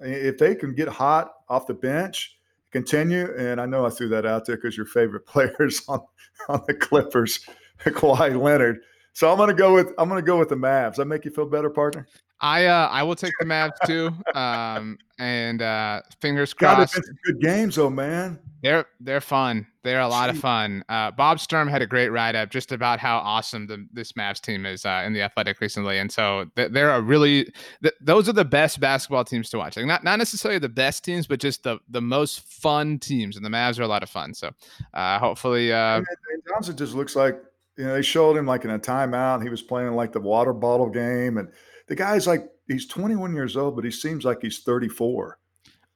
if 0.00 0.38
they 0.38 0.54
can 0.54 0.74
get 0.74 0.88
hot 0.88 1.32
off 1.50 1.66
the 1.66 1.74
bench 1.74 2.37
continue. 2.70 3.34
And 3.36 3.60
I 3.60 3.66
know 3.66 3.86
I 3.86 3.90
threw 3.90 4.08
that 4.08 4.26
out 4.26 4.46
there 4.46 4.56
because 4.56 4.76
your 4.76 4.86
favorite 4.86 5.26
players 5.26 5.82
on 5.88 6.00
on 6.48 6.62
the 6.66 6.74
Clippers, 6.74 7.40
Kawhi 7.80 8.40
Leonard. 8.40 8.80
So 9.12 9.30
I'm 9.30 9.38
gonna 9.38 9.54
go 9.54 9.74
with 9.74 9.92
I'm 9.98 10.08
gonna 10.08 10.22
go 10.22 10.38
with 10.38 10.48
the 10.48 10.56
Mavs. 10.56 10.96
That 10.96 11.06
make 11.06 11.24
you 11.24 11.30
feel 11.30 11.46
better, 11.46 11.70
partner? 11.70 12.06
I 12.40 12.66
uh 12.66 12.88
I 12.88 13.02
will 13.02 13.16
take 13.16 13.32
the 13.38 13.46
Mavs 13.46 13.76
too. 13.86 14.12
Um 14.34 14.98
and 15.18 15.62
uh 15.62 16.02
fingers 16.20 16.54
crossed. 16.54 16.94
God, 16.94 17.04
good 17.24 17.40
games 17.40 17.76
though, 17.76 17.90
man. 17.90 18.38
They're 18.62 18.86
they're 19.00 19.20
fun. 19.20 19.66
They're 19.84 20.00
a 20.00 20.08
lot 20.08 20.30
of 20.30 20.38
fun. 20.38 20.84
Uh, 20.88 21.10
Bob 21.12 21.38
Sturm 21.40 21.68
had 21.68 21.80
a 21.80 21.86
great 21.86 22.08
write 22.08 22.34
up 22.34 22.50
just 22.50 22.72
about 22.72 22.98
how 22.98 23.18
awesome 23.18 23.66
the, 23.66 23.86
this 23.92 24.12
Mavs 24.12 24.40
team 24.40 24.66
is 24.66 24.84
uh, 24.84 25.02
in 25.06 25.12
the 25.12 25.22
Athletic 25.22 25.60
recently, 25.60 25.98
and 25.98 26.10
so 26.10 26.44
they're 26.56 26.90
a 26.90 27.00
really 27.00 27.44
th- 27.82 27.94
those 28.00 28.28
are 28.28 28.32
the 28.32 28.44
best 28.44 28.80
basketball 28.80 29.24
teams 29.24 29.48
to 29.50 29.58
watch. 29.58 29.76
Like 29.76 29.86
not 29.86 30.02
not 30.02 30.18
necessarily 30.18 30.58
the 30.58 30.68
best 30.68 31.04
teams, 31.04 31.26
but 31.26 31.38
just 31.40 31.62
the 31.62 31.78
the 31.88 32.02
most 32.02 32.40
fun 32.40 32.98
teams, 32.98 33.36
and 33.36 33.44
the 33.44 33.50
Mavs 33.50 33.78
are 33.78 33.84
a 33.84 33.88
lot 33.88 34.02
of 34.02 34.10
fun. 34.10 34.34
So 34.34 34.50
uh, 34.92 35.18
hopefully, 35.18 35.72
uh, 35.72 36.02
Johnson 36.48 36.76
just 36.76 36.94
looks 36.94 37.14
like 37.14 37.40
you 37.76 37.84
know 37.84 37.94
they 37.94 38.02
showed 38.02 38.36
him 38.36 38.46
like 38.46 38.64
in 38.64 38.70
a 38.70 38.78
timeout. 38.78 39.42
He 39.42 39.48
was 39.48 39.62
playing 39.62 39.94
like 39.94 40.12
the 40.12 40.20
water 40.20 40.52
bottle 40.52 40.90
game, 40.90 41.38
and 41.38 41.48
the 41.88 41.96
guy's 41.96 42.26
like 42.26 42.48
he's 42.66 42.86
21 42.86 43.34
years 43.34 43.56
old, 43.56 43.74
but 43.74 43.84
he 43.84 43.90
seems 43.90 44.24
like 44.24 44.38
he's 44.42 44.60
34. 44.60 45.38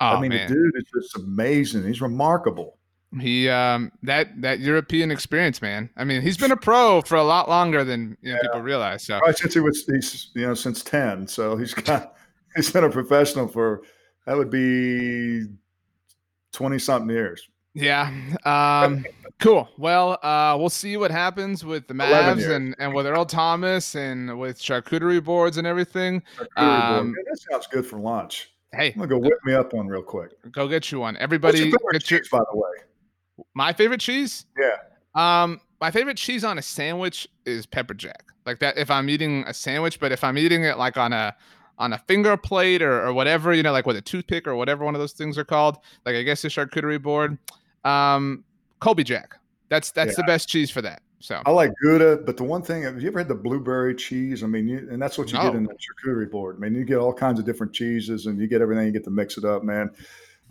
Oh, 0.00 0.06
I 0.06 0.20
mean, 0.20 0.30
man. 0.30 0.48
the 0.48 0.54
dude 0.54 0.72
is 0.76 0.84
just 0.94 1.16
amazing. 1.16 1.84
He's 1.84 2.00
remarkable. 2.00 2.78
He 3.20 3.48
um 3.48 3.92
that 4.02 4.40
that 4.40 4.60
European 4.60 5.10
experience, 5.10 5.60
man. 5.60 5.90
I 5.96 6.04
mean, 6.04 6.22
he's 6.22 6.38
been 6.38 6.50
a 6.50 6.56
pro 6.56 7.02
for 7.02 7.16
a 7.16 7.22
lot 7.22 7.48
longer 7.48 7.84
than 7.84 8.16
you 8.22 8.32
know, 8.32 8.36
yeah. 8.36 8.42
people 8.42 8.62
realize. 8.62 9.04
So 9.04 9.18
right, 9.18 9.36
since 9.36 9.52
he 9.54 9.60
was 9.60 9.84
he's 9.84 10.30
you 10.34 10.46
know 10.46 10.54
since 10.54 10.82
ten, 10.82 11.26
so 11.26 11.56
he's 11.56 11.74
got 11.74 12.14
he's 12.56 12.70
been 12.70 12.84
a 12.84 12.90
professional 12.90 13.48
for 13.48 13.82
that 14.26 14.36
would 14.36 14.50
be 14.50 15.44
twenty 16.52 16.78
something 16.78 17.10
years. 17.10 17.46
Yeah. 17.74 18.12
Um, 18.44 19.04
Cool. 19.42 19.68
Well, 19.76 20.20
uh, 20.22 20.56
we'll 20.56 20.70
see 20.70 20.96
what 20.96 21.10
happens 21.10 21.64
with 21.64 21.88
the 21.88 21.94
11 21.94 22.38
Mavs 22.38 22.48
and, 22.48 22.76
and 22.78 22.94
with 22.94 23.06
Earl 23.06 23.24
Thomas 23.26 23.96
and 23.96 24.38
with 24.38 24.60
charcuterie 24.60 25.22
boards 25.22 25.56
and 25.56 25.66
everything. 25.66 26.22
Um, 26.56 27.12
Man, 27.12 27.14
that 27.28 27.40
sounds 27.50 27.66
good 27.66 27.84
for 27.84 27.98
lunch. 27.98 28.52
Hey, 28.72 28.92
I'm 28.92 29.00
gonna 29.00 29.08
go 29.08 29.18
whip 29.18 29.38
me 29.44 29.52
up 29.52 29.72
one 29.72 29.88
real 29.88 30.00
quick. 30.00 30.30
go 30.52 30.68
get 30.68 30.92
you 30.92 31.00
one. 31.00 31.14
What's 31.14 31.22
Everybody, 31.24 31.58
your 31.58 31.66
favorite 31.76 31.92
get 31.94 32.10
your, 32.12 32.20
cheese, 32.20 32.28
by 32.30 32.38
the 32.38 32.56
way? 32.56 32.70
my 33.54 33.72
favorite 33.72 34.00
cheese. 34.00 34.46
Yeah. 34.56 34.76
Um, 35.42 35.60
my 35.80 35.90
favorite 35.90 36.18
cheese 36.18 36.44
on 36.44 36.56
a 36.56 36.62
sandwich 36.62 37.26
is 37.44 37.66
pepper 37.66 37.94
jack. 37.94 38.26
Like 38.46 38.60
that 38.60 38.78
if 38.78 38.92
I'm 38.92 39.10
eating 39.10 39.42
a 39.48 39.52
sandwich, 39.52 39.98
but 39.98 40.12
if 40.12 40.22
I'm 40.22 40.38
eating 40.38 40.62
it 40.62 40.78
like 40.78 40.96
on 40.96 41.12
a 41.12 41.34
on 41.78 41.92
a 41.94 41.98
finger 41.98 42.36
plate 42.36 42.80
or, 42.80 43.04
or 43.04 43.12
whatever, 43.12 43.52
you 43.52 43.64
know, 43.64 43.72
like 43.72 43.86
with 43.86 43.96
a 43.96 44.00
toothpick 44.00 44.46
or 44.46 44.54
whatever 44.54 44.84
one 44.84 44.94
of 44.94 45.00
those 45.00 45.14
things 45.14 45.36
are 45.36 45.44
called, 45.44 45.78
like 46.06 46.14
I 46.14 46.22
guess 46.22 46.44
a 46.44 46.48
charcuterie 46.48 47.02
board. 47.02 47.36
Um, 47.84 48.44
Colby 48.80 49.04
Jack. 49.04 49.38
That's 49.68 49.90
that's 49.90 50.16
the 50.16 50.22
best 50.24 50.48
cheese 50.48 50.70
for 50.70 50.82
that. 50.82 51.02
So 51.20 51.40
I 51.46 51.50
like 51.52 51.70
Gouda, 51.82 52.16
but 52.26 52.36
the 52.36 52.42
one 52.42 52.62
thing, 52.62 52.82
have 52.82 53.00
you 53.00 53.08
ever 53.08 53.20
had 53.20 53.28
the 53.28 53.34
blueberry 53.34 53.94
cheese? 53.94 54.42
I 54.42 54.48
mean, 54.48 54.66
you, 54.66 54.78
and 54.90 55.00
that's 55.00 55.16
what 55.16 55.30
you 55.32 55.38
get 55.38 55.54
in 55.54 55.62
the 55.64 55.74
charcuterie 55.74 56.28
board. 56.30 56.56
I 56.56 56.58
mean, 56.58 56.74
you 56.74 56.84
get 56.84 56.96
all 56.98 57.12
kinds 57.12 57.38
of 57.38 57.46
different 57.46 57.72
cheeses 57.72 58.26
and 58.26 58.40
you 58.40 58.48
get 58.48 58.60
everything, 58.60 58.86
you 58.86 58.92
get 58.92 59.04
to 59.04 59.10
mix 59.10 59.38
it 59.38 59.44
up, 59.44 59.62
man. 59.62 59.90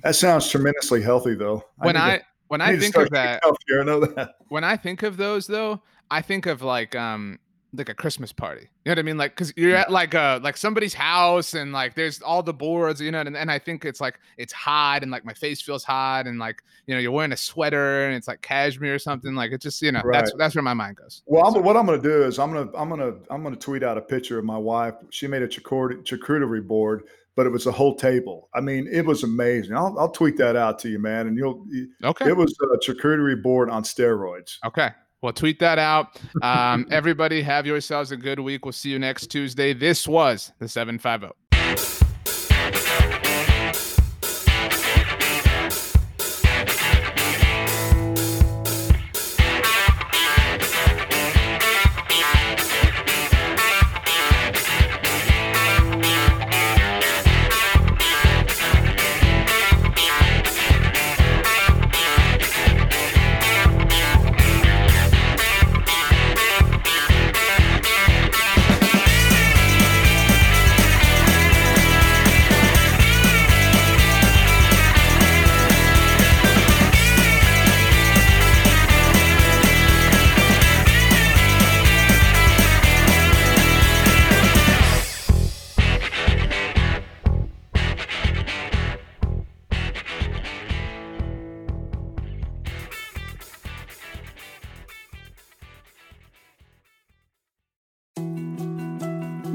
That 0.04 0.16
sounds 0.16 0.50
tremendously 0.50 1.02
healthy, 1.02 1.36
though. 1.36 1.66
when 1.78 1.96
need 1.96 2.00
to- 2.00 2.06
I 2.06 2.22
when 2.48 2.62
I 2.62 2.72
I 2.72 2.80
think 2.80 2.96
of 2.96 3.10
that, 3.12 3.42
I 3.46 3.84
know 3.84 4.00
that. 4.00 4.36
when 4.48 4.64
I 4.64 4.78
think 4.78 5.04
of 5.04 5.18
those 5.18 5.46
though, 5.46 5.82
I 6.10 6.22
think 6.22 6.46
of 6.46 6.62
like 6.62 6.96
um 6.96 7.40
like 7.74 7.88
a 7.88 7.94
Christmas 7.94 8.34
party. 8.34 8.62
You 8.84 8.90
know 8.90 8.92
what 8.92 9.00
I 9.00 9.02
mean? 9.04 9.18
Like 9.18 9.32
because 9.32 9.54
you're 9.56 9.76
at 9.76 9.90
like 9.92 10.14
a 10.14 10.40
like 10.44 10.58
somebody's 10.58 10.94
house 10.94 11.54
and 11.54 11.72
like 11.72 11.96
there's 11.96 12.22
all 12.22 12.44
the 12.44 12.54
boards, 12.54 13.00
you 13.00 13.12
know, 13.12 13.22
and, 13.22 13.38
and 13.38 13.50
I 13.50 13.60
think 13.60 13.86
it's 13.86 14.02
like 14.02 14.20
it's 14.38 14.52
hot 14.52 15.04
and 15.04 15.12
like 15.12 15.24
my 15.24 15.34
face 15.34 15.62
feels 15.62 15.84
hot 15.86 16.28
and 16.28 16.38
like 16.38 16.62
you 16.88 16.94
know 16.94 17.00
you're 17.00 17.12
wearing 17.12 17.32
a 17.32 17.38
sweater 17.38 18.06
and 18.08 18.16
it's 18.16 18.28
like 18.28 18.42
cashmere 18.42 18.96
or 18.96 19.00
something. 19.00 19.36
Like 19.36 19.52
it 19.54 19.62
just 19.62 19.82
you 19.82 19.92
know 19.94 20.02
that's 20.12 20.32
Right. 20.32 20.38
that's 20.38 20.56
where 20.56 20.64
my 20.64 20.74
mind 20.74 20.98
goes. 20.98 21.22
Well, 21.26 21.46
I'm, 21.48 21.64
what 21.64 21.78
I'm 21.78 21.86
going 21.86 22.02
to 22.02 22.08
do 22.08 22.24
is 22.24 22.40
I'm 22.40 22.52
going 22.52 22.70
to 22.70 22.78
I'm 22.78 22.90
going 22.90 23.00
to 23.00 23.18
I'm 23.34 23.42
going 23.42 23.56
to 23.56 23.60
tweet 23.60 23.84
out 23.84 23.98
a 23.98 24.02
picture 24.02 24.38
of 24.38 24.44
my 24.44 24.58
wife. 24.58 24.96
She 25.10 25.28
made 25.28 25.42
a 25.42 25.48
charcuterie 25.48 26.68
board, 26.68 27.04
but 27.36 27.46
it 27.46 27.50
was 27.50 27.68
a 27.68 27.72
whole 27.72 27.96
table. 27.96 28.50
I 28.54 28.60
mean, 28.62 28.88
it 28.92 29.06
was 29.06 29.24
amazing. 29.24 29.76
I'll, 29.76 29.98
I'll 29.98 30.12
tweet 30.12 30.36
that 30.38 30.56
out 30.56 30.78
to 30.80 30.90
you, 30.90 31.00
man. 31.00 31.28
And 31.28 31.38
you'll. 31.38 31.66
Okay. 32.04 32.28
It 32.28 32.36
was 32.36 32.54
a 32.62 32.78
charcuterie 32.92 33.42
board 33.42 33.70
on 33.70 33.84
steroids. 33.84 34.58
Okay. 34.66 34.90
Well, 35.22 35.34
tweet 35.34 35.60
that 35.60 35.78
out. 35.78 36.20
Um, 36.42 36.88
everybody, 36.90 37.42
have 37.44 37.68
yourselves 37.68 38.12
a 38.12 38.18
good 38.18 38.40
week. 38.40 38.66
We'll 38.66 38.72
see 38.72 38.90
you 38.90 39.00
next 39.00 39.28
Tuesday. 39.28 39.74
This 39.74 40.08
was 40.08 40.52
the 40.60 40.66
75O. 40.66 42.01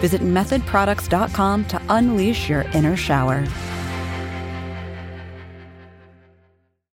Visit 0.00 0.22
methodproducts.com 0.22 1.64
to 1.66 1.82
unleash 1.88 2.48
your 2.48 2.62
inner 2.72 2.96
shower. 2.96 3.44